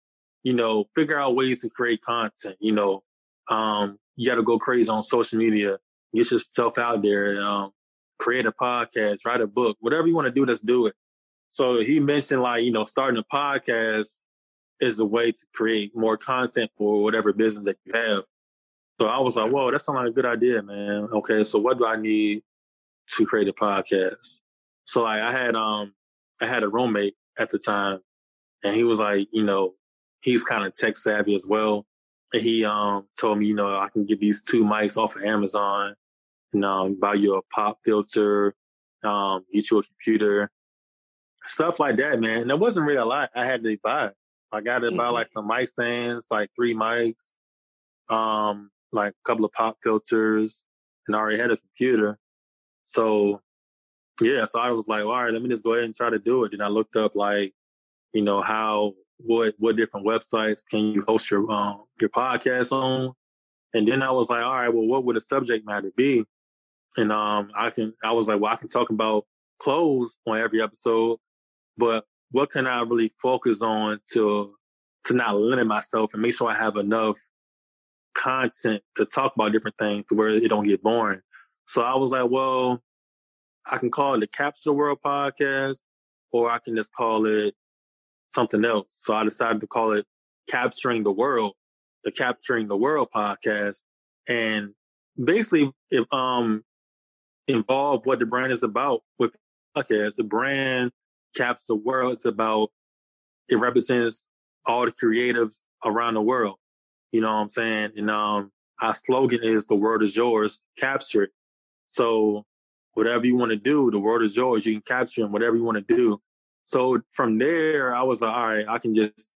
you 0.43 0.53
know, 0.53 0.85
figure 0.95 1.19
out 1.19 1.35
ways 1.35 1.61
to 1.61 1.69
create 1.69 2.01
content. 2.01 2.55
You 2.59 2.73
know, 2.73 3.03
um, 3.49 3.97
you 4.15 4.29
got 4.29 4.35
to 4.35 4.43
go 4.43 4.57
crazy 4.57 4.89
on 4.89 5.03
social 5.03 5.37
media, 5.37 5.77
get 6.13 6.31
yourself 6.31 6.77
out 6.77 7.01
there, 7.01 7.41
um, 7.41 7.71
create 8.17 8.45
a 8.45 8.51
podcast, 8.51 9.19
write 9.25 9.41
a 9.41 9.47
book, 9.47 9.77
whatever 9.79 10.07
you 10.07 10.15
want 10.15 10.27
to 10.27 10.31
do, 10.31 10.45
let's 10.45 10.61
do 10.61 10.87
it. 10.87 10.93
So 11.53 11.79
he 11.79 11.99
mentioned 11.99 12.41
like, 12.41 12.63
you 12.63 12.71
know, 12.71 12.85
starting 12.85 13.19
a 13.19 13.35
podcast 13.35 14.07
is 14.79 14.99
a 14.99 15.05
way 15.05 15.31
to 15.31 15.39
create 15.53 15.95
more 15.95 16.17
content 16.17 16.71
for 16.77 17.03
whatever 17.03 17.33
business 17.33 17.65
that 17.65 17.77
you 17.85 17.93
have. 17.93 18.23
So 18.99 19.07
I 19.07 19.19
was 19.19 19.35
like, 19.35 19.51
whoa, 19.51 19.71
that 19.71 19.81
sounds 19.81 19.97
like 19.97 20.07
a 20.09 20.11
good 20.11 20.25
idea, 20.25 20.61
man. 20.61 21.07
Okay, 21.11 21.43
so 21.43 21.59
what 21.59 21.77
do 21.77 21.85
I 21.85 21.95
need 21.95 22.43
to 23.15 23.25
create 23.25 23.47
a 23.47 23.53
podcast? 23.53 24.39
So 24.85 25.03
like 25.03 25.21
I 25.21 25.31
had 25.31 25.55
um 25.55 25.93
I 26.41 26.47
had 26.47 26.63
a 26.63 26.69
roommate 26.69 27.15
at 27.37 27.49
the 27.49 27.59
time 27.59 27.99
and 28.63 28.75
he 28.75 28.83
was 28.83 28.99
like, 28.99 29.27
you 29.31 29.43
know, 29.43 29.73
he's 30.21 30.43
kind 30.43 30.65
of 30.65 30.75
tech 30.75 30.97
savvy 30.97 31.35
as 31.35 31.45
well. 31.45 31.85
And 32.33 32.41
he 32.43 32.65
um 32.65 33.07
told 33.19 33.39
me, 33.39 33.47
you 33.47 33.55
know, 33.55 33.77
I 33.77 33.89
can 33.91 34.05
get 34.05 34.19
these 34.19 34.43
two 34.43 34.63
mics 34.63 34.97
off 34.97 35.15
of 35.15 35.23
Amazon 35.23 35.95
and 36.53 36.65
um 36.65 36.99
buy 36.99 37.15
you 37.15 37.35
a 37.35 37.41
pop 37.53 37.79
filter, 37.83 38.55
um, 39.03 39.45
get 39.53 39.69
you 39.71 39.79
a 39.79 39.83
computer, 39.83 40.51
stuff 41.43 41.79
like 41.79 41.97
that, 41.97 42.19
man. 42.19 42.41
And 42.41 42.51
it 42.51 42.59
wasn't 42.59 42.85
really 42.85 42.99
a 42.99 43.05
lot 43.05 43.31
I 43.35 43.45
had 43.45 43.63
to 43.63 43.77
buy. 43.83 44.11
I 44.51 44.61
got 44.61 44.79
to 44.79 44.87
mm-hmm. 44.87 44.97
buy 44.97 45.09
like 45.09 45.27
some 45.27 45.47
mic 45.47 45.69
stands, 45.69 46.25
like 46.31 46.49
three 46.55 46.73
mics, 46.73 47.23
um, 48.09 48.71
like 48.91 49.13
a 49.13 49.27
couple 49.27 49.45
of 49.45 49.51
pop 49.51 49.77
filters, 49.83 50.65
and 51.07 51.15
I 51.15 51.19
already 51.19 51.37
had 51.37 51.51
a 51.51 51.57
computer. 51.57 52.17
So 52.87 53.41
yeah, 54.21 54.45
so 54.45 54.59
I 54.59 54.71
was 54.71 54.87
like, 54.87 55.03
all 55.03 55.23
right, 55.23 55.31
let 55.31 55.41
me 55.41 55.49
just 55.49 55.63
go 55.63 55.73
ahead 55.73 55.85
and 55.85 55.95
try 55.95 56.09
to 56.09 56.19
do 56.19 56.43
it. 56.43 56.53
And 56.53 56.61
I 56.61 56.67
looked 56.67 56.95
up 56.95 57.15
like, 57.15 57.53
you 58.13 58.21
know, 58.21 58.41
how 58.41 58.93
what 59.19 59.53
what 59.57 59.75
different 59.75 60.05
websites 60.05 60.63
can 60.69 60.79
you 60.79 61.03
host 61.07 61.29
your 61.29 61.49
um, 61.51 61.83
your 61.99 62.09
podcast 62.09 62.71
on? 62.71 63.13
And 63.73 63.87
then 63.87 64.01
I 64.01 64.11
was 64.11 64.29
like, 64.29 64.43
all 64.43 64.55
right, 64.55 64.73
well, 64.73 64.85
what 64.85 65.03
would 65.05 65.15
the 65.15 65.21
subject 65.21 65.65
matter 65.65 65.91
be? 65.95 66.25
And 66.97 67.11
um, 67.11 67.51
I 67.55 67.69
can 67.69 67.93
I 68.03 68.11
was 68.11 68.27
like, 68.27 68.39
well, 68.39 68.51
I 68.51 68.55
can 68.55 68.67
talk 68.67 68.89
about 68.89 69.25
clothes 69.59 70.15
on 70.25 70.37
every 70.39 70.61
episode, 70.61 71.17
but 71.77 72.05
what 72.31 72.51
can 72.51 72.67
I 72.67 72.81
really 72.81 73.13
focus 73.21 73.61
on 73.61 73.99
to 74.13 74.55
to 75.05 75.13
not 75.13 75.37
limit 75.37 75.67
myself 75.67 76.13
and 76.13 76.21
make 76.21 76.35
sure 76.35 76.49
I 76.49 76.57
have 76.57 76.75
enough 76.75 77.17
content 78.13 78.83
to 78.95 79.05
talk 79.05 79.33
about 79.35 79.51
different 79.51 79.77
things 79.77 80.05
where 80.09 80.29
it 80.29 80.49
don't 80.49 80.65
get 80.65 80.83
boring. 80.83 81.21
So 81.67 81.81
I 81.81 81.95
was 81.95 82.11
like, 82.11 82.29
well, 82.29 82.81
I 83.65 83.77
can 83.77 83.91
call 83.91 84.15
it 84.15 84.19
the 84.19 84.27
Capture 84.27 84.73
World 84.73 84.99
podcast, 85.05 85.77
or 86.31 86.49
I 86.49 86.59
can 86.59 86.75
just 86.75 86.91
call 86.93 87.25
it 87.25 87.55
something 88.31 88.63
else. 88.65 88.87
So 89.01 89.13
I 89.13 89.23
decided 89.23 89.61
to 89.61 89.67
call 89.67 89.93
it 89.93 90.05
Capturing 90.49 91.03
the 91.03 91.11
World, 91.11 91.53
the 92.03 92.11
Capturing 92.11 92.67
the 92.67 92.77
World 92.77 93.09
podcast. 93.13 93.77
And 94.27 94.73
basically, 95.21 95.71
if, 95.89 96.05
um, 96.13 96.63
involve 97.47 98.05
what 98.05 98.19
the 98.19 98.25
brand 98.25 98.51
is 98.51 98.63
about 98.63 99.01
with 99.17 99.31
podcast. 99.75 100.15
The 100.15 100.23
brand 100.23 100.91
captures 101.35 101.65
the 101.67 101.75
world. 101.75 102.13
It's 102.13 102.25
about, 102.25 102.71
it 103.47 103.55
represents 103.55 104.27
all 104.65 104.85
the 104.85 104.91
creatives 104.91 105.57
around 105.83 106.13
the 106.15 106.21
world. 106.21 106.57
You 107.11 107.21
know 107.21 107.33
what 107.33 107.41
I'm 107.41 107.49
saying? 107.49 107.91
And, 107.97 108.11
um, 108.11 108.51
our 108.81 108.93
slogan 108.93 109.41
is 109.43 109.65
the 109.65 109.75
world 109.75 110.03
is 110.03 110.15
yours, 110.15 110.63
capture 110.77 111.23
it. 111.23 111.31
So 111.89 112.45
whatever 112.93 113.25
you 113.25 113.35
want 113.35 113.51
to 113.51 113.57
do, 113.57 113.91
the 113.91 113.99
world 113.99 114.23
is 114.23 114.37
yours. 114.37 114.65
You 114.65 114.73
can 114.73 114.81
capture 114.81 115.23
it. 115.23 115.31
whatever 115.31 115.55
you 115.55 115.63
want 115.63 115.85
to 115.85 115.95
do. 115.95 116.21
So 116.69 117.01
from 117.13 117.39
there, 117.39 117.95
I 117.95 118.03
was 118.03 118.21
like, 118.21 118.31
all 118.31 118.47
right, 118.47 118.67
I 118.69 118.77
can 118.77 118.93
just 118.93 119.31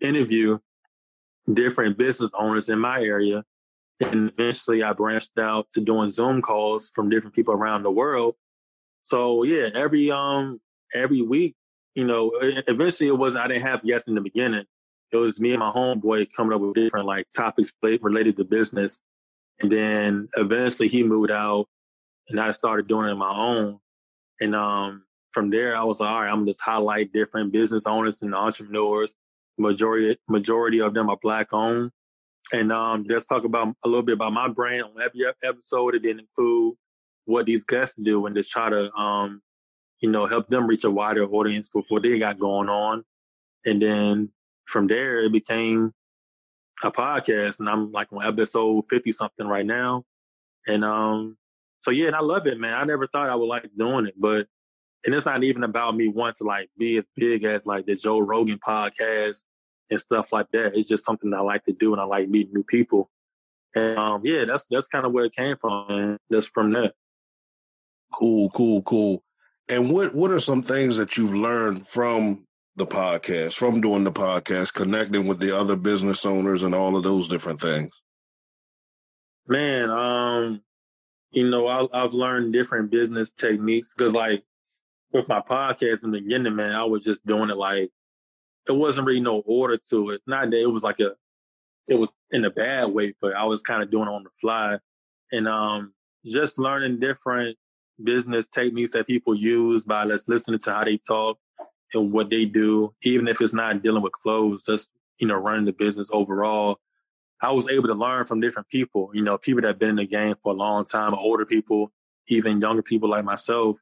interview 0.00 0.60
different 1.52 1.98
business 1.98 2.30
owners 2.38 2.68
in 2.68 2.78
my 2.78 3.00
area. 3.00 3.42
And 3.98 4.30
eventually 4.30 4.84
I 4.84 4.92
branched 4.92 5.36
out 5.36 5.66
to 5.72 5.80
doing 5.80 6.10
Zoom 6.10 6.42
calls 6.42 6.92
from 6.94 7.10
different 7.10 7.34
people 7.34 7.54
around 7.54 7.82
the 7.82 7.90
world. 7.90 8.36
So 9.02 9.42
yeah, 9.42 9.68
every, 9.74 10.12
um, 10.12 10.60
every 10.94 11.22
week, 11.22 11.56
you 11.96 12.04
know, 12.04 12.30
eventually 12.40 13.08
it 13.08 13.18
wasn't, 13.18 13.44
I 13.44 13.48
didn't 13.48 13.62
have 13.62 13.82
guests 13.82 14.06
in 14.06 14.14
the 14.14 14.20
beginning. 14.20 14.66
It 15.10 15.16
was 15.16 15.40
me 15.40 15.50
and 15.50 15.58
my 15.58 15.72
homeboy 15.72 16.28
coming 16.36 16.52
up 16.52 16.60
with 16.60 16.74
different 16.74 17.06
like 17.06 17.26
topics 17.34 17.72
related 17.82 18.36
to 18.36 18.44
business. 18.44 19.02
And 19.58 19.72
then 19.72 20.28
eventually 20.36 20.88
he 20.88 21.02
moved 21.02 21.32
out 21.32 21.66
and 22.28 22.40
I 22.40 22.52
started 22.52 22.86
doing 22.86 23.08
it 23.08 23.10
on 23.10 23.18
my 23.18 23.34
own. 23.34 23.80
And, 24.40 24.54
um, 24.54 25.02
from 25.36 25.50
there, 25.50 25.76
I 25.76 25.84
was 25.84 26.00
like, 26.00 26.08
all 26.08 26.22
right, 26.22 26.32
I'm 26.32 26.46
just 26.46 26.62
highlight 26.62 27.12
different 27.12 27.52
business 27.52 27.86
owners 27.86 28.22
and 28.22 28.34
entrepreneurs 28.34 29.14
majority 29.58 30.18
majority 30.28 30.80
of 30.80 30.94
them 30.94 31.10
are 31.10 31.18
black 31.20 31.52
owned. 31.52 31.90
And 32.54 32.72
um, 32.72 33.06
just 33.06 33.28
talk 33.28 33.44
about 33.44 33.74
a 33.84 33.88
little 33.88 34.02
bit 34.02 34.14
about 34.14 34.32
my 34.32 34.48
brand 34.48 34.84
on 34.84 35.02
every 35.02 35.26
episode. 35.44 35.94
It 35.94 36.02
didn't 36.02 36.20
include 36.20 36.76
what 37.26 37.44
these 37.44 37.64
guests 37.64 37.96
do 37.96 38.24
and 38.24 38.34
just 38.34 38.50
try 38.50 38.70
to 38.70 38.90
um, 38.94 39.42
you 40.00 40.10
know, 40.10 40.26
help 40.26 40.48
them 40.48 40.66
reach 40.66 40.84
a 40.84 40.90
wider 40.90 41.24
audience 41.24 41.68
for 41.70 41.82
what 41.90 42.02
they 42.02 42.18
got 42.18 42.38
going 42.38 42.70
on. 42.70 43.04
And 43.66 43.82
then 43.82 44.30
from 44.64 44.86
there 44.86 45.20
it 45.20 45.32
became 45.32 45.92
a 46.82 46.90
podcast 46.90 47.60
and 47.60 47.68
I'm 47.68 47.92
like 47.92 48.10
on 48.10 48.24
episode 48.24 48.84
50 48.88 49.12
something 49.12 49.46
right 49.46 49.66
now. 49.66 50.04
And 50.66 50.82
um 50.82 51.36
so 51.82 51.90
yeah, 51.90 52.06
and 52.06 52.16
I 52.16 52.20
love 52.20 52.46
it, 52.46 52.58
man. 52.58 52.72
I 52.72 52.84
never 52.84 53.06
thought 53.06 53.28
I 53.28 53.34
would 53.34 53.44
like 53.44 53.68
doing 53.76 54.06
it, 54.06 54.14
but 54.16 54.46
and 55.04 55.14
it's 55.14 55.26
not 55.26 55.44
even 55.44 55.64
about 55.64 55.96
me 55.96 56.08
wanting 56.08 56.36
to 56.38 56.44
like 56.44 56.70
be 56.78 56.96
as 56.96 57.08
big 57.14 57.44
as 57.44 57.66
like 57.66 57.86
the 57.86 57.96
Joe 57.96 58.18
Rogan 58.18 58.58
podcast 58.58 59.44
and 59.90 60.00
stuff 60.00 60.32
like 60.32 60.50
that. 60.52 60.74
It's 60.74 60.88
just 60.88 61.04
something 61.04 61.32
I 61.32 61.40
like 61.40 61.64
to 61.64 61.72
do 61.72 61.92
and 61.92 62.00
I 62.00 62.04
like 62.04 62.28
meeting 62.28 62.54
new 62.54 62.64
people. 62.64 63.10
And 63.74 63.98
um, 63.98 64.20
yeah, 64.24 64.44
that's 64.46 64.66
that's 64.70 64.88
kind 64.88 65.04
of 65.04 65.12
where 65.12 65.26
it 65.26 65.34
came 65.34 65.56
from, 65.60 65.86
and 65.90 66.18
just 66.32 66.50
from 66.54 66.72
there. 66.72 66.92
Cool, 68.12 68.50
cool, 68.50 68.82
cool. 68.82 69.22
And 69.68 69.90
what 69.90 70.14
what 70.14 70.30
are 70.30 70.40
some 70.40 70.62
things 70.62 70.96
that 70.96 71.16
you've 71.16 71.34
learned 71.34 71.86
from 71.86 72.46
the 72.76 72.86
podcast, 72.86 73.54
from 73.54 73.80
doing 73.80 74.04
the 74.04 74.12
podcast, 74.12 74.72
connecting 74.72 75.26
with 75.26 75.40
the 75.40 75.56
other 75.56 75.76
business 75.76 76.24
owners 76.24 76.62
and 76.62 76.74
all 76.74 76.96
of 76.96 77.02
those 77.02 77.28
different 77.28 77.60
things? 77.60 77.90
Man, 79.48 79.90
um, 79.90 80.62
you 81.30 81.48
know, 81.48 81.66
I, 81.66 81.86
I've 81.92 82.14
learned 82.14 82.52
different 82.52 82.90
business 82.90 83.32
techniques 83.32 83.92
because, 83.96 84.12
like, 84.12 84.42
with 85.16 85.28
my 85.28 85.40
podcast 85.40 86.04
in 86.04 86.10
the 86.10 86.20
beginning, 86.20 86.54
man, 86.54 86.74
I 86.74 86.84
was 86.84 87.02
just 87.02 87.26
doing 87.26 87.50
it 87.50 87.56
like 87.56 87.90
it 88.68 88.72
wasn't 88.72 89.06
really 89.06 89.20
no 89.20 89.38
order 89.46 89.78
to 89.90 90.10
it. 90.10 90.22
Not 90.26 90.50
that 90.50 90.60
it 90.60 90.66
was 90.66 90.82
like 90.82 91.00
a, 91.00 91.12
it 91.88 91.94
was 91.94 92.14
in 92.30 92.44
a 92.44 92.50
bad 92.50 92.86
way, 92.86 93.14
but 93.20 93.34
I 93.34 93.44
was 93.44 93.62
kind 93.62 93.82
of 93.82 93.90
doing 93.90 94.08
it 94.08 94.12
on 94.12 94.24
the 94.24 94.30
fly, 94.40 94.78
and 95.32 95.48
um, 95.48 95.92
just 96.24 96.58
learning 96.58 97.00
different 97.00 97.56
business 98.02 98.46
techniques 98.48 98.92
that 98.92 99.06
people 99.06 99.34
use 99.34 99.84
by 99.84 100.06
just 100.06 100.28
listening 100.28 100.58
to 100.60 100.72
how 100.72 100.84
they 100.84 100.98
talk 100.98 101.38
and 101.94 102.12
what 102.12 102.28
they 102.28 102.44
do, 102.44 102.94
even 103.02 103.28
if 103.28 103.40
it's 103.40 103.54
not 103.54 103.82
dealing 103.82 104.02
with 104.02 104.12
clothes, 104.12 104.64
just 104.64 104.90
you 105.18 105.26
know 105.26 105.36
running 105.36 105.64
the 105.64 105.72
business 105.72 106.10
overall. 106.12 106.78
I 107.40 107.52
was 107.52 107.68
able 107.68 107.88
to 107.88 107.94
learn 107.94 108.24
from 108.24 108.40
different 108.40 108.68
people, 108.68 109.10
you 109.12 109.22
know, 109.22 109.36
people 109.36 109.60
that 109.60 109.68
have 109.68 109.78
been 109.78 109.90
in 109.90 109.96
the 109.96 110.06
game 110.06 110.36
for 110.42 110.52
a 110.52 110.56
long 110.56 110.86
time, 110.86 111.14
older 111.14 111.44
people, 111.44 111.92
even 112.28 112.62
younger 112.62 112.82
people 112.82 113.10
like 113.10 113.24
myself, 113.24 113.76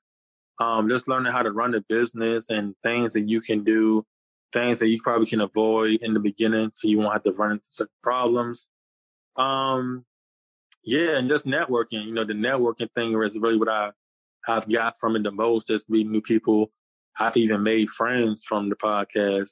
um, 0.59 0.89
just 0.89 1.09
learning 1.09 1.33
how 1.33 1.43
to 1.43 1.51
run 1.51 1.73
the 1.73 1.85
business 1.89 2.47
and 2.49 2.75
things 2.83 3.13
that 3.15 3.29
you 3.29 3.41
can 3.41 3.65
do, 3.65 4.07
things 4.53 4.79
that 4.79 4.89
you 4.89 5.01
probably 5.03 5.27
can 5.27 5.41
avoid 5.41 6.01
in 6.03 6.15
the 6.15 6.21
beginning 6.21 6.71
so 6.75 6.89
you 6.89 6.99
won't 6.99 7.13
have 7.13 7.25
to 7.25 7.33
run 7.33 7.53
into 7.53 7.65
certain 7.71 7.93
problems. 8.03 8.69
Um, 9.37 10.05
yeah, 10.85 11.17
and 11.17 11.29
just 11.29 11.47
networking, 11.47 12.05
you 12.05 12.13
know, 12.13 12.25
the 12.25 12.35
networking 12.35 12.93
thing 12.95 13.21
is 13.23 13.39
really 13.39 13.57
what 13.57 13.69
I, 13.69 13.91
I've 14.47 14.69
got 14.69 14.97
from 15.01 15.17
it 15.17 15.23
the 15.23 15.33
most, 15.33 15.69
just 15.69 15.91
meeting 15.91 16.13
new 16.13 16.21
people. 16.21 16.71
I've 17.19 17.37
even 17.37 17.63
made 17.63 17.91
friends 17.91 18.43
from 18.47 18.69
the 18.69 18.77
podcast. 18.77 19.51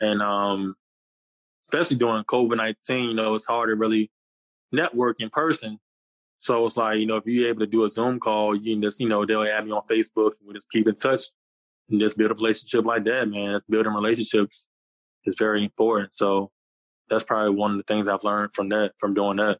And, 0.00 0.20
um, 0.20 0.74
especially 1.66 1.96
during 1.96 2.24
COVID-19, 2.24 3.08
you 3.08 3.14
know, 3.14 3.34
it's 3.34 3.46
hard 3.46 3.68
to 3.68 3.74
really 3.74 4.10
network 4.72 5.20
in 5.20 5.30
person. 5.30 5.78
So 6.46 6.64
it's 6.64 6.76
like, 6.76 7.00
you 7.00 7.06
know, 7.06 7.16
if 7.16 7.26
you're 7.26 7.48
able 7.48 7.58
to 7.58 7.66
do 7.66 7.84
a 7.86 7.90
Zoom 7.90 8.20
call, 8.20 8.54
you 8.54 8.74
can 8.74 8.80
just, 8.80 9.00
you 9.00 9.08
know, 9.08 9.26
they'll 9.26 9.42
add 9.42 9.66
me 9.66 9.72
on 9.72 9.82
Facebook 9.90 10.30
and 10.38 10.46
we 10.46 10.54
just 10.54 10.70
keep 10.70 10.86
in 10.86 10.94
touch 10.94 11.22
and 11.90 11.98
just 11.98 12.16
build 12.16 12.30
a 12.30 12.34
relationship 12.34 12.84
like 12.84 13.02
that, 13.02 13.28
man. 13.28 13.60
Building 13.68 13.92
relationships 13.92 14.64
is 15.24 15.34
very 15.36 15.64
important. 15.64 16.14
So 16.14 16.52
that's 17.10 17.24
probably 17.24 17.56
one 17.56 17.72
of 17.72 17.76
the 17.78 17.82
things 17.82 18.06
I've 18.06 18.22
learned 18.22 18.54
from 18.54 18.68
that, 18.68 18.92
from 19.00 19.12
doing 19.12 19.38
that. 19.38 19.58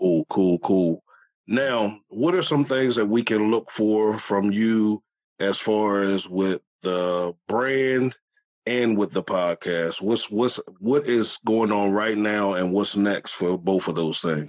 Cool, 0.00 0.24
cool, 0.30 0.58
cool. 0.60 1.04
Now, 1.46 1.98
what 2.08 2.34
are 2.34 2.42
some 2.42 2.64
things 2.64 2.96
that 2.96 3.04
we 3.04 3.22
can 3.22 3.50
look 3.50 3.70
for 3.70 4.18
from 4.18 4.50
you 4.50 5.02
as 5.40 5.58
far 5.58 6.04
as 6.04 6.26
with 6.26 6.62
the 6.80 7.34
brand 7.48 8.16
and 8.64 8.96
with 8.96 9.12
the 9.12 9.22
podcast? 9.22 10.00
What's 10.00 10.30
what's 10.30 10.58
what 10.78 11.06
is 11.06 11.38
going 11.44 11.70
on 11.70 11.92
right 11.92 12.16
now 12.16 12.54
and 12.54 12.72
what's 12.72 12.96
next 12.96 13.32
for 13.32 13.58
both 13.58 13.88
of 13.88 13.94
those 13.94 14.22
things? 14.22 14.48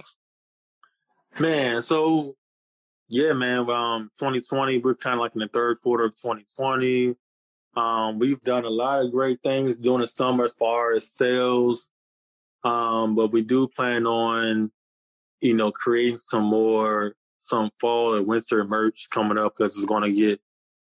Man, 1.38 1.82
so 1.82 2.34
yeah, 3.08 3.32
man. 3.34 3.68
Um, 3.68 4.10
2020, 4.18 4.78
we're 4.78 4.94
kind 4.94 5.14
of 5.14 5.20
like 5.20 5.32
in 5.34 5.40
the 5.40 5.48
third 5.48 5.80
quarter 5.82 6.04
of 6.04 6.16
2020. 6.16 7.14
Um, 7.76 8.18
we've 8.18 8.40
done 8.42 8.64
a 8.64 8.70
lot 8.70 9.04
of 9.04 9.12
great 9.12 9.40
things 9.42 9.76
during 9.76 10.00
the 10.00 10.06
summer 10.06 10.46
as 10.46 10.54
far 10.54 10.94
as 10.94 11.14
sales. 11.14 11.90
Um, 12.64 13.14
but 13.14 13.32
we 13.32 13.42
do 13.42 13.68
plan 13.68 14.06
on, 14.06 14.72
you 15.40 15.52
know, 15.52 15.70
creating 15.70 16.18
some 16.26 16.44
more, 16.44 17.14
some 17.44 17.70
fall 17.80 18.16
and 18.16 18.26
winter 18.26 18.64
merch 18.64 19.08
coming 19.12 19.36
up 19.36 19.54
because 19.56 19.76
it's 19.76 19.84
going 19.84 20.04
to 20.04 20.12
get, 20.12 20.40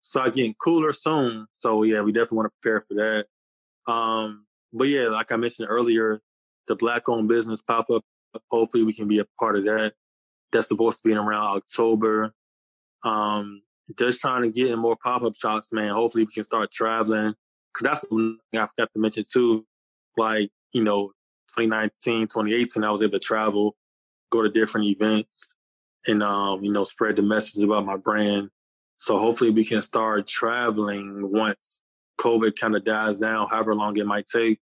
start 0.03 0.37
getting 0.37 0.55
cooler 0.55 0.93
soon. 0.93 1.49
So 1.59 1.83
yeah, 1.83 2.03
we 2.03 2.13
definitely 2.13 2.37
want 2.37 2.53
to 2.53 2.57
prepare 2.63 2.85
for 2.87 2.95
that. 2.95 3.93
Um, 3.93 4.47
but 4.73 4.85
yeah, 4.85 5.09
like 5.09 5.33
I 5.33 5.37
mentioned 5.37 5.69
earlier, 5.69 6.21
the 6.69 6.77
black 6.77 7.09
owned 7.09 7.27
business 7.27 7.63
pop 7.63 7.91
up, 7.91 8.05
hopefully 8.49 8.85
we 8.85 8.93
can 8.93 9.09
be 9.09 9.19
a 9.19 9.27
part 9.41 9.57
of 9.57 9.65
that 9.65 9.95
that's 10.53 10.69
supposed 10.69 10.99
to 10.99 11.03
be 11.05 11.13
in 11.13 11.19
around 11.19 11.57
October. 11.57 12.33
Um, 13.05 13.63
just 13.99 14.21
trying 14.21 14.43
to 14.43 14.51
get 14.51 14.71
in 14.71 14.79
more 14.79 14.97
pop 14.97 15.23
up 15.23 15.35
shops, 15.37 15.69
man. 15.73 15.93
Hopefully 15.93 16.25
we 16.25 16.33
can 16.33 16.45
start 16.45 16.73
traveling. 16.73 17.35
Cause 17.73 17.83
that's 17.83 18.05
I 18.05 18.67
forgot 18.67 18.93
to 18.95 18.99
mention 18.99 19.25
too. 19.31 19.67
Like, 20.17 20.51
you 20.73 20.83
know, 20.83 21.13
2019, 21.59 22.29
2018, 22.29 22.85
I 22.85 22.91
was 22.91 23.03
able 23.03 23.13
to 23.13 23.19
travel, 23.19 23.77
go 24.31 24.43
to 24.43 24.49
different 24.49 24.87
events 24.87 25.49
and, 26.07 26.23
um, 26.23 26.65
you 26.65 26.73
know, 26.73 26.85
spread 26.85 27.17
the 27.17 27.23
message 27.23 27.63
about 27.63 27.85
my 27.85 27.97
brand. 27.97 28.49
So 28.99 29.19
hopefully 29.19 29.51
we 29.51 29.65
can 29.65 29.83
start 29.83 30.27
traveling 30.27 31.31
once 31.31 31.81
COVID 32.19 32.59
kind 32.59 32.75
of 32.75 32.85
dies 32.85 33.19
down, 33.19 33.49
however 33.49 33.75
long 33.75 33.97
it 33.99 34.07
might 34.07 34.27
take. 34.27 34.59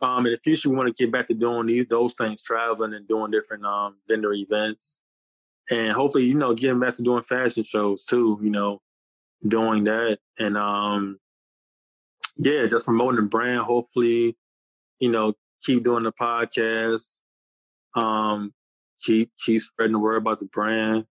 Um, 0.00 0.26
in 0.26 0.32
the 0.32 0.38
future, 0.38 0.70
we 0.70 0.76
want 0.76 0.96
to 0.96 1.02
get 1.02 1.12
back 1.12 1.26
to 1.28 1.34
doing 1.34 1.66
these 1.66 1.88
those 1.88 2.14
things, 2.14 2.42
traveling 2.42 2.94
and 2.94 3.08
doing 3.08 3.30
different 3.30 3.64
um 3.64 3.96
vendor 4.08 4.32
events, 4.32 5.00
and 5.70 5.92
hopefully, 5.92 6.24
you 6.24 6.34
know, 6.34 6.54
getting 6.54 6.80
back 6.80 6.96
to 6.96 7.02
doing 7.02 7.24
fashion 7.24 7.64
shows 7.64 8.04
too. 8.04 8.38
You 8.42 8.50
know, 8.50 8.80
doing 9.46 9.84
that 9.84 10.18
and 10.38 10.56
um, 10.56 11.18
yeah, 12.36 12.66
just 12.66 12.84
promoting 12.84 13.20
the 13.20 13.26
brand. 13.28 13.60
Hopefully, 13.60 14.36
you 15.00 15.10
know, 15.10 15.34
keep 15.64 15.84
doing 15.84 16.04
the 16.04 16.12
podcast. 16.12 17.04
Um, 17.94 18.52
keep 19.02 19.32
keep 19.44 19.62
spreading 19.62 19.92
the 19.92 19.98
word 19.98 20.16
about 20.16 20.40
the 20.40 20.46
brand. 20.46 21.06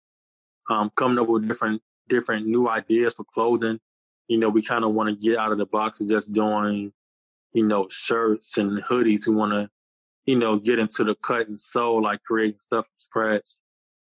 Um, 0.69 0.91
coming 0.95 1.19
up 1.19 1.27
with 1.27 1.47
different 1.47 1.81
different 2.09 2.47
new 2.47 2.67
ideas 2.67 3.13
for 3.13 3.25
clothing. 3.25 3.79
You 4.27 4.37
know, 4.37 4.49
we 4.49 4.61
kind 4.61 4.83
of 4.83 4.93
want 4.93 5.09
to 5.09 5.15
get 5.15 5.37
out 5.37 5.51
of 5.51 5.57
the 5.57 5.65
box 5.65 6.01
of 6.01 6.09
just 6.09 6.33
doing 6.33 6.91
you 7.53 7.65
know, 7.65 7.87
shirts 7.89 8.57
and 8.57 8.83
hoodies 8.83 9.25
who 9.25 9.33
want 9.33 9.53
to, 9.53 9.69
you 10.25 10.37
know, 10.37 10.57
get 10.57 10.79
into 10.79 11.03
the 11.03 11.15
cut 11.15 11.47
and 11.47 11.59
sew, 11.59 11.95
like 11.95 12.21
creating 12.23 12.59
stuff 12.67 12.85
from 12.85 12.99
scratch 12.99 13.47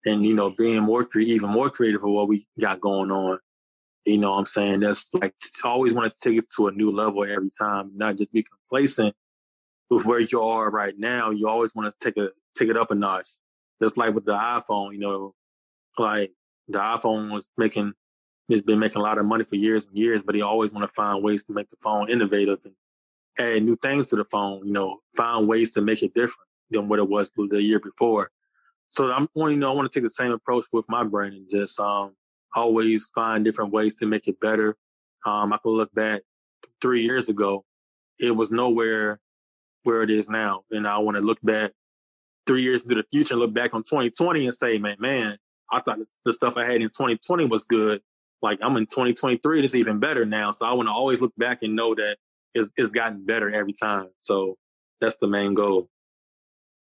and, 0.05 0.25
you 0.25 0.33
know, 0.35 0.53
being 0.57 0.81
more 0.83 1.03
creative, 1.03 1.35
even 1.35 1.49
more 1.49 1.69
creative 1.69 2.03
of 2.03 2.09
what 2.09 2.27
we 2.27 2.47
got 2.59 2.79
going 2.79 3.11
on. 3.11 3.39
You 4.05 4.17
know 4.17 4.31
what 4.31 4.39
I'm 4.39 4.45
saying? 4.45 4.79
That's 4.79 5.07
like, 5.13 5.35
always 5.63 5.93
want 5.93 6.11
to 6.11 6.29
take 6.29 6.37
it 6.39 6.45
to 6.55 6.67
a 6.67 6.71
new 6.71 6.91
level 6.91 7.23
every 7.23 7.51
time, 7.59 7.91
not 7.95 8.17
just 8.17 8.31
be 8.31 8.43
complacent 8.43 9.15
with 9.89 10.05
where 10.05 10.19
you 10.19 10.41
are 10.41 10.69
right 10.69 10.97
now. 10.97 11.29
You 11.29 11.47
always 11.47 11.75
want 11.75 11.93
to 11.93 12.03
take 12.03 12.17
a, 12.17 12.29
take 12.57 12.69
it 12.69 12.77
up 12.77 12.91
a 12.91 12.95
notch. 12.95 13.27
Just 13.81 13.97
like 13.97 14.13
with 14.13 14.25
the 14.25 14.33
iPhone, 14.33 14.93
you 14.93 14.99
know, 14.99 15.35
like 15.97 16.31
the 16.67 16.79
iPhone 16.79 17.31
was 17.31 17.47
making, 17.57 17.93
it's 18.49 18.65
been 18.65 18.79
making 18.79 18.97
a 18.97 19.03
lot 19.03 19.17
of 19.17 19.25
money 19.25 19.43
for 19.43 19.55
years 19.55 19.85
and 19.85 19.97
years, 19.97 20.21
but 20.25 20.35
he 20.35 20.41
always 20.41 20.71
want 20.71 20.87
to 20.87 20.93
find 20.93 21.23
ways 21.23 21.43
to 21.45 21.53
make 21.53 21.69
the 21.69 21.77
phone 21.81 22.09
innovative 22.09 22.59
and 22.63 22.73
add 23.37 23.63
new 23.63 23.75
things 23.77 24.09
to 24.09 24.15
the 24.15 24.25
phone, 24.25 24.67
you 24.67 24.73
know, 24.73 24.99
find 25.15 25.47
ways 25.47 25.71
to 25.73 25.81
make 25.81 26.03
it 26.03 26.13
different 26.13 26.47
than 26.69 26.87
what 26.87 26.99
it 26.99 27.07
was 27.07 27.29
the 27.35 27.61
year 27.61 27.79
before. 27.79 28.31
So 28.89 29.11
I'm, 29.11 29.27
you 29.35 29.55
know, 29.55 29.71
I 29.71 29.75
want 29.75 29.91
to 29.91 29.99
take 29.99 30.07
the 30.07 30.13
same 30.13 30.31
approach 30.31 30.65
with 30.71 30.85
my 30.89 31.03
brand 31.03 31.33
and 31.33 31.47
just, 31.49 31.79
um, 31.79 32.15
always 32.53 33.09
find 33.15 33.45
different 33.45 33.71
ways 33.71 33.97
to 33.97 34.05
make 34.05 34.27
it 34.27 34.39
better. 34.39 34.75
Um, 35.25 35.53
I 35.53 35.57
can 35.57 35.71
look 35.71 35.93
back 35.93 36.23
three 36.81 37.03
years 37.03 37.29
ago, 37.29 37.65
it 38.19 38.31
was 38.31 38.51
nowhere 38.51 39.19
where 39.83 40.03
it 40.03 40.09
is 40.09 40.29
now. 40.29 40.63
And 40.71 40.87
I 40.87 40.97
want 40.99 41.17
to 41.17 41.21
look 41.21 41.39
back 41.41 41.71
three 42.45 42.63
years 42.63 42.83
into 42.83 42.95
the 42.95 43.05
future 43.11 43.33
and 43.33 43.41
look 43.41 43.53
back 43.53 43.73
on 43.73 43.83
2020 43.83 44.47
and 44.47 44.55
say, 44.55 44.77
man, 44.77 44.97
man, 44.99 45.37
I 45.71 45.79
thought 45.79 45.99
the 46.25 46.33
stuff 46.33 46.55
I 46.57 46.65
had 46.65 46.81
in 46.81 46.89
2020 46.89 47.45
was 47.45 47.65
good. 47.65 48.01
Like 48.41 48.59
I'm 48.61 48.77
in 48.77 48.87
2023, 48.87 49.63
it's 49.63 49.75
even 49.75 49.99
better 49.99 50.25
now. 50.25 50.51
So 50.51 50.65
I 50.65 50.73
want 50.73 50.87
to 50.87 50.93
always 50.93 51.21
look 51.21 51.33
back 51.37 51.59
and 51.61 51.75
know 51.75 51.95
that 51.95 52.17
it's, 52.53 52.71
it's 52.77 52.91
gotten 52.91 53.25
better 53.25 53.49
every 53.53 53.73
time. 53.73 54.07
So 54.23 54.57
that's 54.99 55.17
the 55.17 55.27
main 55.27 55.53
goal. 55.53 55.89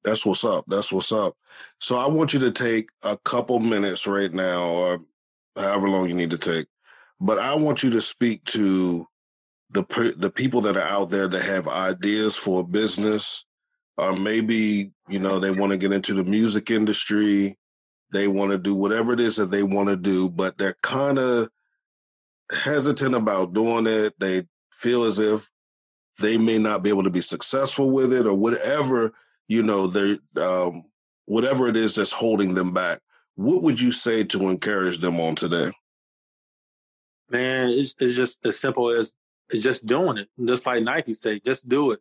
That's 0.04 0.24
what's 0.24 0.44
up. 0.44 0.64
That's 0.68 0.92
what's 0.92 1.10
up. 1.10 1.36
So 1.80 1.96
I 1.96 2.06
want 2.06 2.32
you 2.32 2.40
to 2.40 2.52
take 2.52 2.90
a 3.02 3.16
couple 3.18 3.58
minutes 3.58 4.06
right 4.06 4.32
now, 4.32 4.70
or 4.70 5.00
however 5.56 5.88
long 5.88 6.08
you 6.08 6.14
need 6.14 6.30
to 6.30 6.38
take, 6.38 6.66
but 7.20 7.38
I 7.38 7.54
want 7.54 7.82
you 7.82 7.90
to 7.90 8.00
speak 8.00 8.44
to 8.46 9.06
the 9.70 10.14
the 10.16 10.30
people 10.30 10.60
that 10.62 10.76
are 10.76 10.82
out 10.82 11.10
there 11.10 11.26
that 11.26 11.42
have 11.42 11.66
ideas 11.66 12.36
for 12.36 12.60
a 12.60 12.64
business, 12.64 13.44
or 13.96 14.14
maybe 14.14 14.92
you 15.08 15.18
know 15.18 15.40
they 15.40 15.50
want 15.50 15.72
to 15.72 15.78
get 15.78 15.92
into 15.92 16.14
the 16.14 16.22
music 16.22 16.70
industry, 16.70 17.58
they 18.12 18.28
want 18.28 18.52
to 18.52 18.58
do 18.58 18.74
whatever 18.74 19.12
it 19.12 19.20
is 19.20 19.36
that 19.36 19.50
they 19.50 19.64
want 19.64 19.88
to 19.88 19.96
do, 19.96 20.28
but 20.28 20.56
they're 20.56 20.76
kind 20.82 21.18
of 21.18 21.48
hesitant 22.52 23.14
about 23.14 23.54
doing 23.54 23.86
it. 23.88 24.14
They 24.20 24.46
feel 24.76 25.04
as 25.04 25.18
if 25.18 25.48
they 26.18 26.36
may 26.36 26.58
not 26.58 26.82
be 26.82 26.90
able 26.90 27.02
to 27.04 27.10
be 27.10 27.20
successful 27.20 27.90
with 27.90 28.12
it, 28.12 28.26
or 28.26 28.34
whatever 28.34 29.12
you 29.48 29.62
know 29.62 29.86
they 29.86 30.18
um, 30.40 30.84
whatever 31.26 31.68
it 31.68 31.76
is 31.76 31.94
that's 31.94 32.12
holding 32.12 32.54
them 32.54 32.72
back. 32.72 33.00
What 33.34 33.62
would 33.62 33.80
you 33.80 33.92
say 33.92 34.24
to 34.24 34.48
encourage 34.48 34.98
them 34.98 35.20
on 35.20 35.34
today? 35.34 35.70
Man, 37.28 37.68
it's, 37.70 37.94
it's 37.98 38.14
just 38.14 38.44
as 38.46 38.58
simple 38.58 38.90
as 38.90 39.12
it's 39.50 39.62
just 39.62 39.86
doing 39.86 40.18
it. 40.18 40.28
Just 40.42 40.64
like 40.64 40.82
Nike 40.82 41.14
say, 41.14 41.40
just 41.40 41.68
do 41.68 41.92
it. 41.92 42.00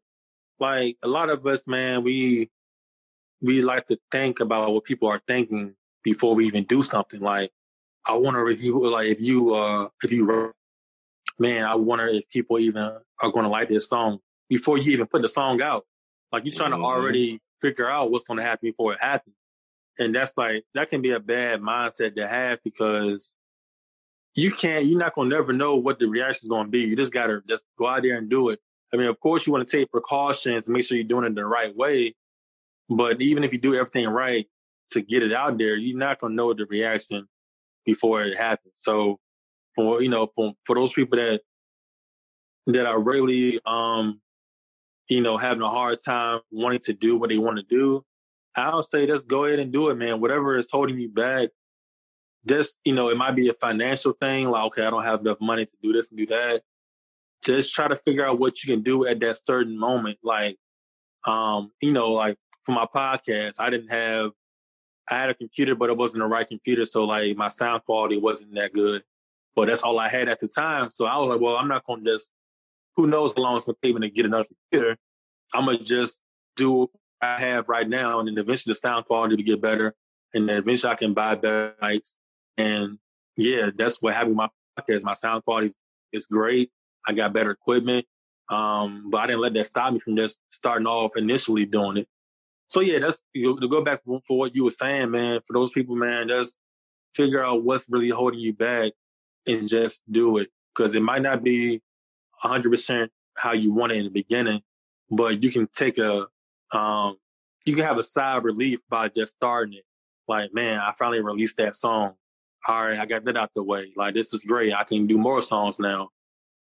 Like 0.60 0.98
a 1.04 1.08
lot 1.08 1.30
of 1.30 1.46
us, 1.46 1.68
man, 1.68 2.04
we 2.04 2.50
we 3.42 3.62
like 3.62 3.88
to 3.88 4.00
think 4.12 4.40
about 4.40 4.74
what 4.74 4.86
people 4.86 5.10
are 5.10 5.22
thinking 5.28 5.76
before 6.04 6.36
we 6.36 6.46
even 6.48 6.64
do 6.64 6.82
something. 6.84 7.20
Like 7.20 7.52
I 8.06 8.14
wonder 8.14 8.50
if 8.50 8.62
you 8.62 8.90
like 8.90 9.08
if 9.08 9.20
you 9.20 9.54
uh 9.54 9.90
if 10.04 10.12
you 10.12 10.26
man, 11.40 11.66
I 11.66 11.76
wonder 11.76 12.08
if 12.08 12.28
people 12.30 12.60
even 12.60 12.82
are 12.82 13.32
going 13.32 13.44
to 13.44 13.50
like 13.50 13.70
this 13.70 13.88
song 13.88 14.20
before 14.50 14.78
you 14.78 14.92
even 14.94 15.08
put 15.08 15.22
the 15.22 15.30
song 15.30 15.62
out. 15.62 15.86
Like 16.32 16.46
you're 16.46 16.56
trying 16.56 16.72
mm-hmm. 16.72 16.82
to 16.82 16.88
already 16.88 17.42
figure 17.62 17.90
out 17.90 18.12
what's 18.12 18.26
going 18.26 18.38
to 18.38 18.44
happen 18.44 18.70
before 18.70 18.94
it 18.94 19.00
happens. 19.02 19.36
And 19.98 20.14
that's 20.14 20.34
like, 20.36 20.66
that 20.74 20.90
can 20.90 21.02
be 21.02 21.12
a 21.12 21.20
bad 21.20 21.62
mindset 21.62 22.16
to 22.16 22.28
have 22.28 22.60
because 22.64 23.34
you 24.34 24.52
can't, 24.52 24.86
you're 24.86 25.00
not 25.00 25.16
going 25.16 25.30
to 25.30 25.36
never 25.36 25.54
know 25.54 25.76
what 25.76 26.00
the 26.00 26.08
reaction 26.08 26.48
is 26.48 26.50
going 26.50 26.66
to 26.66 26.72
be. 26.72 26.82
You 26.82 26.96
just 26.96 27.14
got 27.14 27.28
to 27.28 27.42
just 27.48 27.64
go 27.78 27.88
out 27.88 28.04
there 28.04 28.18
and 28.18 28.30
do 28.30 28.50
it. 28.50 28.60
I 28.94 28.98
mean, 28.98 29.08
of 29.08 29.20
course, 29.20 29.48
you 29.48 29.54
want 29.54 29.68
to 29.68 29.78
take 29.78 29.92
precautions, 29.92 30.68
make 30.68 30.86
sure 30.86 30.98
you're 30.98 31.08
doing 31.08 31.26
it 31.26 31.36
the 31.36 31.46
right 31.46 31.76
way. 31.76 32.16
But 32.90 33.22
even 33.22 33.44
if 33.44 33.52
you 33.52 33.58
do 33.58 33.76
everything 33.76 34.08
right 34.08 34.48
to 34.92 35.02
get 35.02 35.24
it 35.24 35.34
out 35.34 35.58
there, 35.58 35.76
you're 35.76 35.98
not 35.98 36.20
going 36.20 36.32
to 36.32 36.36
know 36.36 36.54
the 36.54 36.66
reaction 36.66 37.28
before 37.86 38.24
it 38.24 38.38
happens. 38.38 38.74
So 38.80 39.20
for, 39.76 40.02
you 40.02 40.10
know, 40.10 40.28
for, 40.36 40.54
for 40.66 40.76
those 40.76 40.94
people 40.94 41.18
that, 41.18 41.42
that 42.68 42.86
are 42.86 43.00
really, 43.00 43.60
um, 43.66 44.22
you 45.08 45.22
know, 45.22 45.38
having 45.38 45.62
a 45.62 45.70
hard 45.70 46.00
time 46.04 46.40
wanting 46.52 46.80
to 46.86 46.94
do 46.94 47.18
what 47.18 47.30
they 47.30 47.38
want 47.38 47.58
to 47.58 47.64
do, 47.64 48.04
I'll 48.56 48.84
say 48.84 49.06
just 49.06 49.28
go 49.28 49.46
ahead 49.46 49.60
and 49.60 49.72
do 49.72 49.90
it, 49.90 49.96
man. 49.96 50.22
Whatever 50.22 50.58
is 50.58 50.68
holding 50.72 50.98
you 50.98 51.10
back, 51.10 51.50
just, 52.48 52.78
you 52.86 52.94
know, 52.94 53.10
it 53.10 53.18
might 53.18 53.36
be 53.36 53.50
a 53.50 53.54
financial 53.54 54.14
thing, 54.14 54.50
like, 54.50 54.64
okay, 54.66 54.84
I 54.84 54.90
don't 54.90 55.04
have 55.04 55.22
enough 55.22 55.42
money 55.42 55.66
to 55.66 55.72
do 55.82 55.94
this 55.94 56.10
and 56.10 56.18
do 56.18 56.26
that. 56.28 56.62
Just 57.44 57.74
try 57.74 57.88
to 57.88 57.98
figure 57.98 58.26
out 58.26 58.40
what 58.40 58.64
you 58.64 58.74
can 58.74 58.84
do 58.84 59.06
at 59.06 59.20
that 59.20 59.46
certain 59.46 59.78
moment. 59.78 60.20
Like, 60.24 60.58
um, 61.28 61.72
you 61.82 61.92
know, 61.92 62.12
like 62.12 62.38
for 62.64 62.72
my 62.72 62.86
podcast, 62.86 63.56
I 63.60 63.70
didn't 63.70 63.90
have, 63.90 64.32
I 65.10 65.20
had 65.20 65.30
a 65.30 65.36
computer, 65.36 65.76
but 65.76 65.90
it 65.90 65.98
wasn't 65.98 66.24
the 66.24 66.28
right 66.28 66.48
computer. 66.48 66.86
So 66.86 67.04
like 67.04 67.36
my 67.38 67.50
sound 67.50 67.84
quality 67.84 68.18
wasn't 68.18 68.56
that 68.56 68.74
good, 68.74 69.04
but 69.56 69.68
that's 69.68 69.82
all 69.82 70.00
I 70.00 70.10
had 70.10 70.28
at 70.30 70.40
the 70.40 70.48
time. 70.48 70.90
So 70.94 71.06
I 71.06 71.18
was 71.18 71.30
like, 71.30 71.42
well, 71.42 71.56
I'm 71.56 71.68
not 71.68 71.86
going 71.86 72.04
to 72.04 72.12
just, 72.14 72.32
who 72.96 73.08
knows 73.08 73.34
how 73.36 73.44
long 73.44 73.58
it's 73.58 73.66
going 73.66 73.76
to 73.82 73.88
take 73.88 73.96
me 73.96 74.08
to 74.08 74.14
get 74.14 74.26
another 74.26 74.46
computer. 74.72 74.98
I'm 75.54 75.66
going 75.66 75.78
to 75.78 75.84
just 75.84 76.20
do 76.56 76.72
what 76.72 76.90
I 77.22 77.40
have 77.40 77.70
right 77.70 77.88
now. 77.88 78.20
And 78.20 78.28
then 78.28 78.38
eventually 78.38 78.72
the 78.72 78.80
sound 78.80 79.06
quality 79.06 79.38
to 79.38 79.44
get 79.44 79.62
better. 79.62 79.96
And 80.34 80.50
then 80.50 80.58
eventually 80.58 80.92
I 80.92 80.96
can 80.96 81.14
buy 81.14 81.36
better 81.36 81.76
mics 81.82 82.16
and 82.58 83.00
yeah, 83.38 83.70
that's 83.76 84.02
what 84.02 84.14
happened 84.14 84.38
with 84.38 84.50
my 84.50 84.50
podcast. 84.80 85.04
My 85.04 85.14
sound 85.14 85.44
quality 85.44 85.74
is 86.14 86.26
great. 86.26 86.72
I 87.08 87.14
got 87.14 87.34
better 87.34 87.52
equipment. 87.52 88.06
Um, 88.50 89.10
but 89.10 89.18
I 89.18 89.28
didn't 89.28 89.42
let 89.42 89.54
that 89.56 89.68
stop 89.68 89.92
me 89.92 90.00
from 90.00 90.16
just 90.16 90.40
starting 90.52 90.88
off 90.88 91.12
initially 91.16 91.66
doing 91.66 91.98
it. 91.98 92.08
So 92.68 92.80
yeah, 92.80 93.00
that's 93.00 93.20
to 93.36 93.68
go 93.70 93.84
back 93.84 94.02
for 94.04 94.22
what 94.28 94.56
you 94.56 94.64
were 94.64 94.72
saying, 94.72 95.12
man. 95.12 95.42
For 95.48 95.54
those 95.54 95.72
people, 95.72 95.96
man, 95.96 96.28
just 96.30 96.56
figure 97.16 97.44
out 97.44 97.64
what's 97.64 97.86
really 97.90 98.10
holding 98.10 98.40
you 98.40 98.54
back 98.54 98.92
and 99.48 99.68
just 99.68 100.02
do 100.12 100.38
it 100.38 100.50
because 100.74 100.96
it 100.96 101.02
might 101.02 101.22
not 101.22 101.44
be 101.44 101.82
hundred 102.38 102.72
percent 102.72 103.12
how 103.38 103.54
you 103.54 103.74
want 103.74 103.92
it 103.92 103.98
in 103.98 104.06
the 104.06 104.12
beginning, 104.12 104.62
but 105.10 105.44
you 105.44 105.52
can 105.52 105.68
take 105.76 105.98
a, 105.98 106.28
um, 106.72 107.18
you 107.66 107.76
can 107.76 107.84
have 107.84 107.98
a 107.98 108.04
sigh 108.04 108.38
of 108.38 108.44
relief 108.44 108.80
by 108.90 109.10
just 109.10 109.34
starting 109.34 109.74
it. 109.76 109.84
Like, 110.28 110.54
man, 110.54 110.80
I 110.80 110.94
finally 110.98 111.22
released 111.22 111.58
that 111.58 111.76
song 111.76 112.16
all 112.68 112.86
right, 112.86 113.00
I 113.00 113.06
got 113.06 113.26
that 113.26 113.38
out 113.38 113.52
the 113.56 113.64
way. 113.64 113.92
Like, 113.96 114.16
this 114.16 114.34
is 114.34 114.44
great. 114.44 114.74
I 114.74 114.84
can 114.84 115.08
do 115.08 115.18
more 115.18 115.42
songs 115.42 115.80
now 115.80 116.10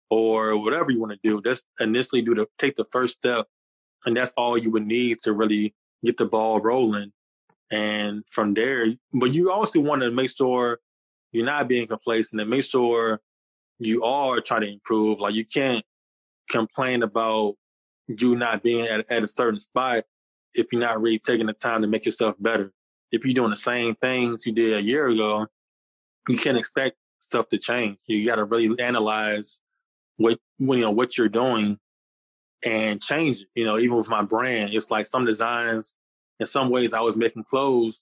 or 0.10 0.56
whatever 0.58 0.92
you 0.92 1.00
want 1.00 1.14
to 1.14 1.20
do. 1.24 1.42
Just 1.42 1.66
initially 1.80 2.22
do 2.22 2.36
the, 2.36 2.48
take 2.60 2.76
the 2.76 2.86
first 2.92 3.16
step. 3.16 3.48
And 4.06 4.16
that's 4.16 4.34
all 4.38 4.58
you 4.58 4.70
would 4.72 4.86
need 4.86 5.20
to 5.24 5.34
really 5.34 5.74
get 6.04 6.18
the 6.18 6.26
ball 6.26 6.60
rolling. 6.60 7.12
And 7.72 8.24
from 8.30 8.54
there, 8.54 8.86
but 9.12 9.34
you 9.34 9.52
also 9.52 9.80
want 9.80 10.04
to 10.04 10.12
make 10.12 10.30
sure 10.30 10.80
you're 11.36 11.46
not 11.46 11.68
being 11.68 11.88
complacent 11.88 12.42
and 12.42 12.50
make 12.50 12.64
sure 12.64 13.22
you 13.80 14.04
are 14.04 14.42
trying 14.42 14.62
to 14.62 14.72
improve. 14.72 15.20
Like 15.20 15.36
you 15.36 15.46
can't 15.46 15.84
complain 16.50 17.04
about 17.04 17.56
you 18.08 18.36
not 18.36 18.64
being 18.64 18.88
at, 18.88 19.10
at 19.12 19.24
a 19.24 19.28
certain 19.28 19.60
spot 19.60 20.06
if 20.54 20.68
you're 20.72 20.82
not 20.82 21.02
really 21.02 21.20
taking 21.20 21.48
the 21.48 21.54
time 21.54 21.82
to 21.82 21.88
make 21.88 22.06
yourself 22.06 22.36
better. 22.40 22.72
If 23.12 23.24
you're 23.26 23.34
doing 23.34 23.52
the 23.52 23.58
same 23.58 23.96
things 23.96 24.46
you 24.46 24.54
did 24.54 24.78
a 24.78 24.82
year 24.82 25.08
ago, 25.08 25.48
you 26.28 26.38
can't 26.38 26.58
expect 26.58 26.98
stuff 27.30 27.50
to 27.50 27.58
change. 27.58 27.98
You 28.08 28.26
got 28.26 28.36
to 28.36 28.46
really 28.46 28.80
analyze 28.80 29.60
what 30.18 30.40
you 30.58 30.78
know 30.78 30.92
what 30.92 31.18
you're 31.18 31.30
doing 31.30 31.78
and 32.64 33.02
change 33.02 33.42
it. 33.42 33.48
You 33.56 33.66
know, 33.66 33.78
even 33.78 33.98
with 33.98 34.08
my 34.08 34.24
brand, 34.24 34.74
it's 34.74 34.90
like 34.90 35.08
some 35.08 35.26
designs. 35.26 35.94
In 36.40 36.48
some 36.48 36.70
ways, 36.70 36.94
I 36.94 37.02
was 37.02 37.16
making 37.16 37.44
clothes. 37.44 38.02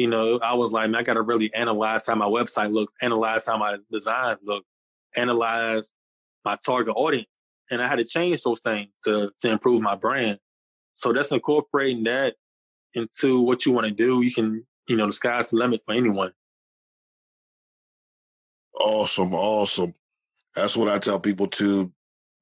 You 0.00 0.06
know, 0.06 0.38
I 0.38 0.54
was 0.54 0.72
like, 0.72 0.88
man, 0.88 0.98
I 0.98 1.02
got 1.02 1.14
to 1.14 1.20
really 1.20 1.52
analyze 1.52 2.06
how 2.06 2.14
my 2.14 2.24
website 2.24 2.72
looks, 2.72 2.94
analyze 3.02 3.44
how 3.44 3.58
my 3.58 3.76
design 3.92 4.38
look, 4.42 4.64
analyze 5.14 5.90
my 6.42 6.56
target 6.64 6.94
audience, 6.96 7.28
and 7.70 7.82
I 7.82 7.86
had 7.86 7.96
to 7.96 8.06
change 8.06 8.40
those 8.40 8.60
things 8.60 8.88
to 9.04 9.30
to 9.42 9.50
improve 9.50 9.82
my 9.82 9.96
brand. 9.96 10.38
So 10.94 11.12
that's 11.12 11.32
incorporating 11.32 12.04
that 12.04 12.36
into 12.94 13.42
what 13.42 13.66
you 13.66 13.72
want 13.72 13.88
to 13.88 13.90
do. 13.92 14.22
You 14.22 14.32
can, 14.32 14.66
you 14.88 14.96
know, 14.96 15.06
the 15.06 15.12
sky's 15.12 15.50
the 15.50 15.58
limit 15.58 15.82
for 15.84 15.92
anyone. 15.92 16.32
Awesome, 18.74 19.34
awesome. 19.34 19.92
That's 20.56 20.78
what 20.78 20.88
I 20.88 20.98
tell 20.98 21.20
people 21.20 21.48
to 21.48 21.92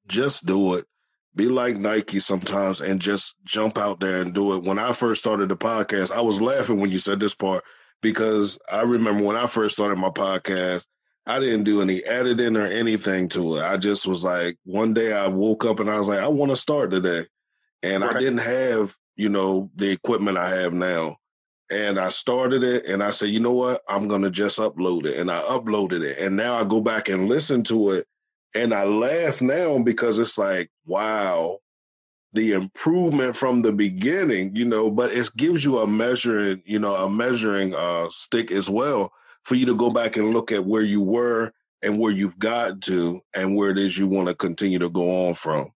just 0.07 0.47
do 0.47 0.75
it. 0.75 0.87
Be 1.35 1.47
like 1.47 1.77
Nike 1.77 2.21
sometimes 2.21 2.81
and 2.81 3.01
just 3.01 3.37
jump 3.45 3.79
out 3.79 4.01
there 4.01 4.21
and 4.21 4.35
do 4.35 4.55
it. 4.55 4.65
When 4.65 4.79
I 4.79 4.93
first 4.93 5.21
started 5.21 5.49
the 5.49 5.57
podcast, 5.57 6.11
I 6.11 6.21
was 6.21 6.41
laughing 6.41 6.81
when 6.81 6.91
you 6.91 6.99
said 6.99 7.21
this 7.21 7.35
part 7.35 7.65
because 8.03 8.59
I 8.71 8.83
remember 8.83 9.23
when 9.23 9.37
I 9.37 9.47
first 9.47 9.77
started 9.77 9.99
my 9.99 10.11
podcast, 10.11 10.85
I 11.27 11.39
didn't 11.39 11.65
do 11.65 11.83
any 11.83 12.03
editing 12.05 12.57
or 12.57 12.67
anything 12.67 13.29
to 13.31 13.59
it. 13.59 13.63
I 13.63 13.77
just 13.77 14.07
was 14.07 14.25
like, 14.25 14.57
one 14.65 14.95
day 14.95 15.13
I 15.13 15.29
woke 15.29 15.65
up 15.65 15.79
and 15.79 15.91
I 15.91 15.99
was 15.99 16.09
like, 16.09 16.21
I 16.21 16.29
want 16.29 16.51
to 16.51 16.57
start 16.57 16.91
today. 16.91 17.27
And 17.83 18.03
right. 18.03 18.17
I 18.17 18.19
didn't 18.19 18.39
have, 18.39 18.97
you 19.17 19.29
know, 19.29 19.71
the 19.77 19.91
equipment 19.91 20.39
I 20.39 20.49
have 20.49 20.73
now 20.73 21.17
and 21.71 21.99
I 21.99 22.11
started 22.11 22.63
it 22.63 22.87
and 22.87 23.03
I 23.03 23.11
said, 23.11 23.29
you 23.29 23.41
know 23.41 23.53
what? 23.53 23.83
I'm 23.89 24.09
going 24.09 24.23
to 24.23 24.31
just 24.31 24.59
upload 24.59 25.05
it. 25.05 25.19
And 25.19 25.31
I 25.31 25.41
uploaded 25.43 26.03
it. 26.03 26.19
And 26.19 26.37
now 26.37 26.55
I 26.55 26.65
go 26.65 26.81
back 26.81 27.09
and 27.09 27.29
listen 27.29 27.63
to 27.65 27.91
it 27.91 28.07
and 28.55 28.73
I 28.73 28.85
laugh 28.85 29.41
now 29.41 29.79
because 29.79 30.19
it's 30.19 30.39
like, 30.39 30.71
wow, 30.87 31.59
the 32.33 32.53
improvement 32.53 33.37
from 33.37 33.63
the 33.63 33.73
beginning, 33.73 34.55
you 34.55 34.65
know, 34.65 34.91
but 34.91 35.13
it 35.13 35.29
gives 35.37 35.65
you 35.65 35.79
a 35.79 35.87
measuring, 35.87 36.63
you 36.65 36.79
know, 36.79 36.95
a 36.95 37.09
measuring 37.09 37.75
uh, 37.75 38.09
stick 38.11 38.51
as 38.53 38.69
well 38.69 39.13
for 39.45 39.55
you 39.55 39.67
to 39.67 39.75
go 39.75 39.91
back 39.91 40.17
and 40.17 40.33
look 40.33 40.53
at 40.53 40.65
where 40.65 40.83
you 40.83 41.01
were 41.01 41.53
and 41.83 41.99
where 41.99 42.13
you've 42.13 42.39
got 42.39 42.81
to 42.83 43.21
and 43.35 43.55
where 43.55 43.71
it 43.71 43.79
is 43.79 43.97
you 43.97 44.07
want 44.07 44.29
to 44.29 44.35
continue 44.35 44.79
to 44.79 44.91
go 44.91 45.29
on 45.29 45.35
from. 45.35 45.71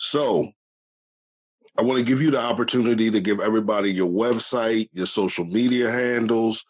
So 0.00 0.50
I 1.76 1.82
want 1.82 1.98
to 1.98 2.04
give 2.04 2.22
you 2.22 2.30
the 2.30 2.40
opportunity 2.40 3.10
to 3.10 3.20
give 3.20 3.40
everybody 3.40 3.90
your 3.90 4.10
website, 4.10 4.88
your 4.92 5.06
social 5.06 5.44
media 5.44 5.90
handles, 5.90 6.64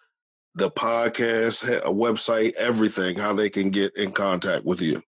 the 0.54 0.70
podcast, 0.70 1.68
a 1.82 1.92
website, 1.92 2.54
everything, 2.54 3.16
how 3.16 3.32
they 3.32 3.50
can 3.50 3.70
get 3.70 3.96
in 3.96 4.12
contact 4.12 4.64
with 4.64 4.80
you. 4.80 5.02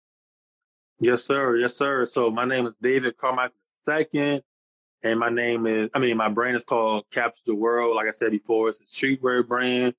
Yes, 0.99 1.23
sir. 1.25 1.57
Yes, 1.57 1.75
sir. 1.75 2.05
So 2.05 2.31
my 2.31 2.45
name 2.45 2.67
is 2.67 2.73
David 2.81 3.17
Carmichael 3.17 3.57
II, 3.87 4.41
and 5.03 5.19
my 5.19 5.29
name 5.29 5.67
is, 5.67 5.89
I 5.93 5.99
mean, 5.99 6.15
my 6.15 6.29
brand 6.29 6.55
is 6.55 6.63
called 6.63 7.03
Capture 7.11 7.41
the 7.45 7.55
World. 7.55 7.97
Like 7.97 8.07
I 8.07 8.11
said 8.11 8.31
before, 8.31 8.69
it's 8.69 8.79
a 8.79 8.85
streetwear 8.85 9.45
brand, 9.45 9.93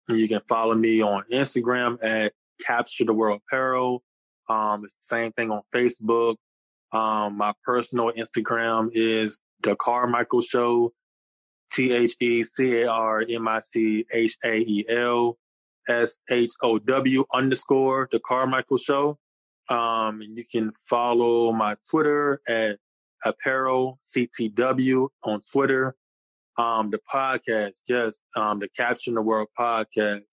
You 0.10 0.28
can 0.28 0.42
follow 0.50 0.74
me 0.74 1.04
on 1.04 1.24
Instagram 1.32 2.04
at 2.04 2.34
Capture 2.66 3.06
the 3.06 3.14
World 3.14 3.42
Apparel. 3.46 4.04
Um, 4.50 4.86
it's 4.86 4.96
the 5.08 5.16
same 5.16 5.32
thing 5.34 5.52
on 5.52 5.62
Facebook. 5.74 6.38
Um, 6.92 7.38
my 7.38 7.54
personal 7.64 8.12
Instagram 8.18 8.90
is 8.92 9.40
the 9.62 9.76
Carmichael 9.76 10.42
Show, 10.42 10.94
T 11.72 11.94
H 11.94 12.16
E 12.20 12.44
C 12.44 12.82
A 12.82 12.88
R 12.90 13.24
M 13.30 13.48
I 13.48 13.62
C 13.62 14.06
H 14.12 14.36
A 14.44 14.56
E 14.56 14.86
L 14.90 15.38
S 15.88 16.22
H 16.30 16.52
O 16.64 16.80
W 16.80 17.26
underscore 17.32 18.10
the 18.12 18.20
Carmichael 18.20 18.80
Show. 18.80 19.20
Um, 19.70 20.22
and 20.22 20.36
you 20.36 20.46
can 20.52 20.72
follow 20.90 21.52
my 21.52 21.76
Twitter 21.92 22.42
at 22.48 22.78
apparel 23.24 24.00
CTW 24.16 25.10
on 25.24 25.42
Twitter. 25.52 25.96
Um, 26.60 26.92
the 26.92 27.00
podcast, 27.12 27.72
yes, 27.88 28.20
um, 28.36 28.60
the 28.60 28.68
Capturing 28.76 29.16
the 29.16 29.22
World 29.22 29.48
podcast. 29.58 30.24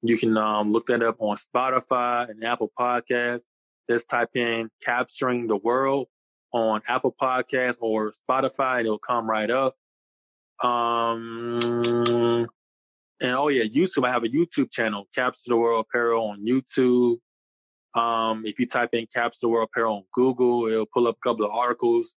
You 0.00 0.16
can 0.16 0.34
um, 0.38 0.72
look 0.72 0.86
that 0.86 1.02
up 1.02 1.16
on 1.18 1.36
Spotify 1.36 2.30
and 2.30 2.42
Apple 2.42 2.72
Podcasts. 2.78 3.42
Just 3.90 4.08
type 4.08 4.30
in 4.34 4.70
Capturing 4.82 5.46
the 5.46 5.56
World 5.56 6.08
on 6.54 6.80
Apple 6.88 7.14
Podcasts 7.20 7.76
or 7.80 8.14
Spotify 8.28 8.78
and 8.78 8.86
it'll 8.86 8.98
come 8.98 9.28
right 9.28 9.50
up. 9.50 9.74
Um, 10.62 12.48
and 13.20 13.32
oh 13.32 13.48
yeah, 13.48 13.64
YouTube. 13.64 14.08
I 14.08 14.12
have 14.12 14.24
a 14.24 14.28
YouTube 14.28 14.70
channel, 14.70 15.06
Capture 15.14 15.40
the 15.48 15.56
World 15.56 15.84
Apparel 15.86 16.28
on 16.28 16.46
YouTube. 16.46 17.18
Um, 17.94 18.46
if 18.46 18.58
you 18.58 18.66
type 18.66 18.90
in 18.94 19.06
Capture 19.12 19.38
the 19.42 19.48
World 19.48 19.68
Apparel 19.70 19.96
on 19.96 20.04
Google, 20.14 20.66
it'll 20.66 20.86
pull 20.86 21.08
up 21.08 21.16
a 21.22 21.28
couple 21.28 21.44
of 21.44 21.50
articles 21.50 22.14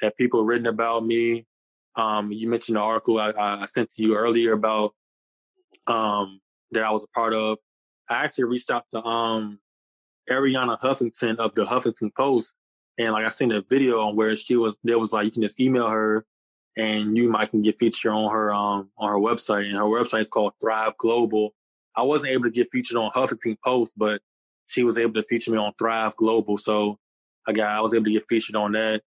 that 0.00 0.16
people 0.16 0.40
have 0.40 0.46
written 0.46 0.68
about 0.68 1.04
me. 1.04 1.46
Um, 1.94 2.32
you 2.32 2.48
mentioned 2.48 2.76
the 2.76 2.80
article 2.80 3.18
I, 3.18 3.32
I 3.36 3.66
sent 3.66 3.92
to 3.94 4.02
you 4.02 4.16
earlier 4.16 4.52
about 4.52 4.94
um, 5.86 6.40
that 6.70 6.84
I 6.84 6.90
was 6.90 7.02
a 7.02 7.08
part 7.08 7.34
of. 7.34 7.58
I 8.08 8.24
actually 8.24 8.44
reached 8.44 8.70
out 8.70 8.84
to 8.92 9.02
um, 9.02 9.58
Arianna 10.30 10.80
Huffington 10.80 11.38
of 11.38 11.54
the 11.54 11.64
Huffington 11.64 12.14
Post, 12.14 12.52
and 12.98 13.12
like 13.12 13.24
I 13.24 13.30
seen 13.30 13.52
a 13.52 13.62
video 13.62 14.00
on 14.00 14.16
where 14.16 14.36
she 14.36 14.56
was. 14.56 14.76
There 14.84 14.98
was 14.98 15.12
like 15.12 15.24
you 15.26 15.30
can 15.30 15.42
just 15.42 15.60
email 15.60 15.88
her, 15.88 16.24
and 16.76 17.16
you 17.16 17.28
might 17.28 17.50
can 17.50 17.62
get 17.62 17.78
featured 17.78 18.12
on 18.12 18.32
her 18.32 18.52
um 18.52 18.90
on 18.96 19.08
her 19.10 19.18
website. 19.18 19.66
And 19.66 19.76
her 19.76 19.84
website 19.84 20.22
is 20.22 20.28
called 20.28 20.54
Thrive 20.60 20.96
Global. 20.98 21.54
I 21.94 22.02
wasn't 22.02 22.32
able 22.32 22.44
to 22.44 22.50
get 22.50 22.70
featured 22.72 22.96
on 22.96 23.10
Huffington 23.10 23.56
Post, 23.62 23.94
but 23.96 24.22
she 24.66 24.84
was 24.84 24.96
able 24.96 25.14
to 25.14 25.24
feature 25.24 25.50
me 25.50 25.58
on 25.58 25.72
Thrive 25.78 26.16
Global. 26.16 26.56
So 26.58 26.98
I 27.46 27.52
got 27.52 27.68
I 27.68 27.80
was 27.80 27.94
able 27.94 28.06
to 28.06 28.12
get 28.12 28.28
featured 28.28 28.56
on 28.56 28.72
that. 28.72 29.02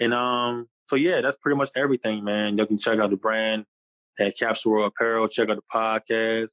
And 0.00 0.14
um 0.14 0.68
so 0.88 0.96
yeah, 0.96 1.20
that's 1.20 1.36
pretty 1.36 1.56
much 1.56 1.70
everything, 1.76 2.24
man. 2.24 2.58
You 2.58 2.66
can 2.66 2.78
check 2.78 2.98
out 2.98 3.10
the 3.10 3.16
brand 3.16 3.66
at 4.18 4.38
Capsule 4.38 4.84
Apparel, 4.84 5.28
check 5.28 5.48
out 5.48 5.56
the 5.56 5.62
podcast. 5.72 6.50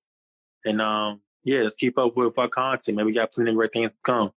And 0.66 0.82
um 0.82 1.22
yeah, 1.44 1.62
let's 1.62 1.76
keep 1.76 1.98
up 1.98 2.16
with 2.16 2.38
our 2.38 2.48
content, 2.48 2.98
man. 2.98 3.06
We 3.06 3.14
got 3.14 3.32
plenty 3.32 3.52
of 3.52 3.56
great 3.56 3.72
things 3.72 3.94
to 3.94 4.00
come. 4.04 4.32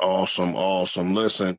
Awesome, 0.00 0.56
awesome. 0.56 1.14
Listen, 1.14 1.58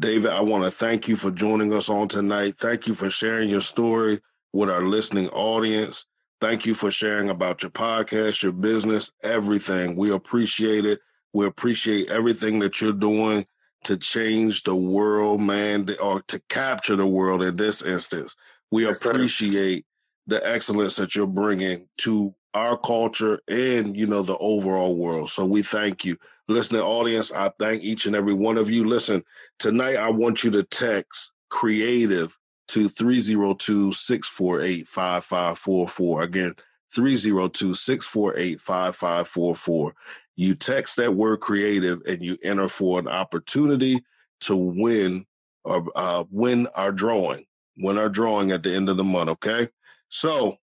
David, 0.00 0.30
I 0.30 0.40
want 0.40 0.64
to 0.64 0.70
thank 0.70 1.06
you 1.06 1.16
for 1.16 1.30
joining 1.30 1.72
us 1.72 1.88
on 1.88 2.08
tonight. 2.08 2.56
Thank 2.58 2.86
you 2.86 2.94
for 2.94 3.10
sharing 3.10 3.48
your 3.48 3.60
story 3.60 4.20
with 4.52 4.70
our 4.70 4.82
listening 4.82 5.28
audience. 5.28 6.06
Thank 6.40 6.66
you 6.66 6.74
for 6.74 6.90
sharing 6.90 7.30
about 7.30 7.62
your 7.62 7.70
podcast, 7.70 8.42
your 8.42 8.52
business, 8.52 9.10
everything. 9.22 9.96
We 9.96 10.10
appreciate 10.10 10.84
it. 10.84 11.00
We 11.32 11.46
appreciate 11.46 12.10
everything 12.10 12.58
that 12.60 12.80
you're 12.80 12.92
doing 12.92 13.46
to 13.86 13.96
change 13.96 14.62
the 14.62 14.76
world, 14.76 15.40
man, 15.40 15.88
or 16.02 16.22
to 16.28 16.40
capture 16.48 16.96
the 16.96 17.06
world 17.06 17.42
in 17.42 17.56
this 17.56 17.82
instance. 17.82 18.36
We 18.70 18.86
appreciate 18.86 19.84
the 20.26 20.46
excellence 20.46 20.96
that 20.96 21.14
you're 21.14 21.26
bringing 21.26 21.88
to 21.98 22.34
our 22.54 22.76
culture 22.76 23.40
and, 23.48 23.96
you 23.96 24.06
know, 24.06 24.22
the 24.22 24.36
overall 24.38 24.96
world. 24.96 25.30
So 25.30 25.44
we 25.44 25.62
thank 25.62 26.04
you 26.04 26.16
listening 26.48 26.82
audience, 26.82 27.32
I 27.32 27.50
thank 27.58 27.82
each 27.82 28.06
and 28.06 28.14
every 28.14 28.34
one 28.34 28.58
of 28.58 28.70
you. 28.70 28.84
Listen, 28.84 29.24
tonight 29.58 29.96
I 29.96 30.10
want 30.10 30.44
you 30.44 30.50
to 30.52 30.62
text 30.62 31.32
creative 31.48 32.36
to 32.68 32.88
302 32.88 33.92
648 33.92 34.88
5544. 34.88 36.22
Again, 36.22 36.54
302 36.96 37.74
648 37.74 38.60
5544. 38.60 39.94
You 40.34 40.54
text 40.54 40.96
that 40.96 41.14
word 41.14 41.40
creative 41.40 42.02
and 42.06 42.22
you 42.22 42.36
enter 42.42 42.68
for 42.68 42.98
an 42.98 43.06
opportunity 43.06 44.02
to 44.40 44.56
win 44.56 45.24
or 45.64 45.86
uh, 45.94 46.24
win 46.30 46.66
our 46.74 46.92
drawing, 46.92 47.44
win 47.78 47.98
our 47.98 48.08
drawing 48.08 48.50
at 48.50 48.62
the 48.62 48.74
end 48.74 48.88
of 48.88 48.96
the 48.96 49.04
month. 49.04 49.30
Okay. 49.30 49.68
So 50.08 50.56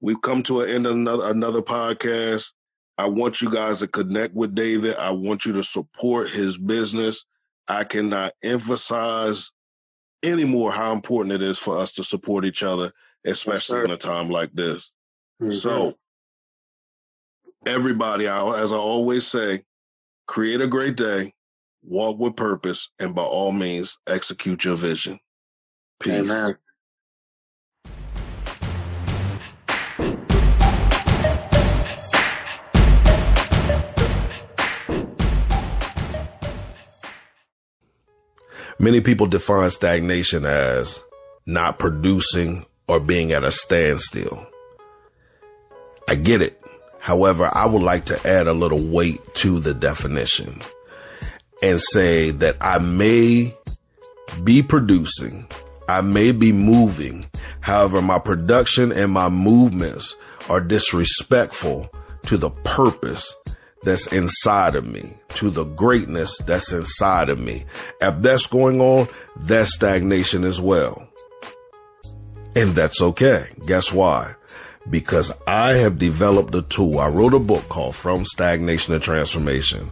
we've 0.00 0.20
come 0.20 0.42
to 0.44 0.60
an 0.60 0.70
end 0.70 0.86
of 0.86 0.92
another, 0.92 1.30
another 1.30 1.62
podcast. 1.62 2.52
I 2.98 3.08
want 3.08 3.40
you 3.40 3.50
guys 3.50 3.78
to 3.78 3.88
connect 3.88 4.34
with 4.34 4.54
David. 4.54 4.96
I 4.96 5.10
want 5.10 5.46
you 5.46 5.54
to 5.54 5.64
support 5.64 6.28
his 6.28 6.58
business. 6.58 7.24
I 7.66 7.84
cannot 7.84 8.32
emphasize 8.42 9.50
anymore 10.22 10.70
how 10.70 10.92
important 10.92 11.32
it 11.32 11.42
is 11.42 11.58
for 11.58 11.78
us 11.78 11.92
to 11.92 12.04
support 12.04 12.44
each 12.44 12.62
other, 12.62 12.92
especially 13.24 13.84
in 13.84 13.90
a 13.90 13.96
time 13.96 14.28
like 14.28 14.52
this. 14.52 14.92
Mm-hmm. 15.40 15.52
So, 15.52 15.94
everybody, 17.64 18.26
as 18.26 18.72
I 18.72 18.76
always 18.76 19.26
say, 19.26 19.62
create 20.26 20.60
a 20.60 20.66
great 20.66 20.96
day, 20.96 21.32
walk 21.82 22.18
with 22.18 22.36
purpose, 22.36 22.90
and 22.98 23.14
by 23.14 23.22
all 23.22 23.52
means, 23.52 23.96
execute 24.06 24.64
your 24.64 24.76
vision. 24.76 25.18
Peace. 25.98 26.12
Amen. 26.12 26.56
Many 38.78 39.02
people 39.02 39.26
define 39.26 39.68
stagnation 39.68 40.46
as 40.46 41.02
not 41.44 41.78
producing 41.78 42.64
or 42.88 42.98
being 42.98 43.30
at 43.32 43.44
a 43.44 43.52
standstill. 43.52 44.49
I 46.10 46.16
get 46.16 46.42
it. 46.42 46.60
However, 47.00 47.48
I 47.52 47.66
would 47.66 47.82
like 47.82 48.06
to 48.06 48.28
add 48.28 48.48
a 48.48 48.52
little 48.52 48.84
weight 48.84 49.20
to 49.36 49.60
the 49.60 49.72
definition 49.72 50.60
and 51.62 51.80
say 51.80 52.32
that 52.32 52.56
I 52.60 52.78
may 52.78 53.56
be 54.42 54.60
producing, 54.60 55.46
I 55.88 56.00
may 56.00 56.32
be 56.32 56.50
moving. 56.50 57.26
However, 57.60 58.02
my 58.02 58.18
production 58.18 58.90
and 58.90 59.12
my 59.12 59.28
movements 59.28 60.16
are 60.48 60.60
disrespectful 60.60 61.88
to 62.26 62.36
the 62.36 62.50
purpose 62.50 63.36
that's 63.84 64.08
inside 64.08 64.74
of 64.74 64.84
me, 64.84 65.14
to 65.34 65.48
the 65.48 65.64
greatness 65.64 66.36
that's 66.38 66.72
inside 66.72 67.28
of 67.28 67.38
me. 67.38 67.66
If 68.00 68.20
that's 68.20 68.46
going 68.46 68.80
on, 68.80 69.06
that's 69.36 69.74
stagnation 69.74 70.42
as 70.42 70.60
well. 70.60 71.08
And 72.56 72.74
that's 72.74 73.00
okay. 73.00 73.46
Guess 73.64 73.92
why? 73.92 74.34
Because 74.88 75.32
I 75.46 75.74
have 75.74 75.98
developed 75.98 76.54
a 76.54 76.62
tool. 76.62 76.98
I 76.98 77.08
wrote 77.08 77.34
a 77.34 77.38
book 77.38 77.68
called 77.68 77.94
From 77.94 78.24
Stagnation 78.24 78.94
to 78.94 79.00
Transformation. 79.00 79.90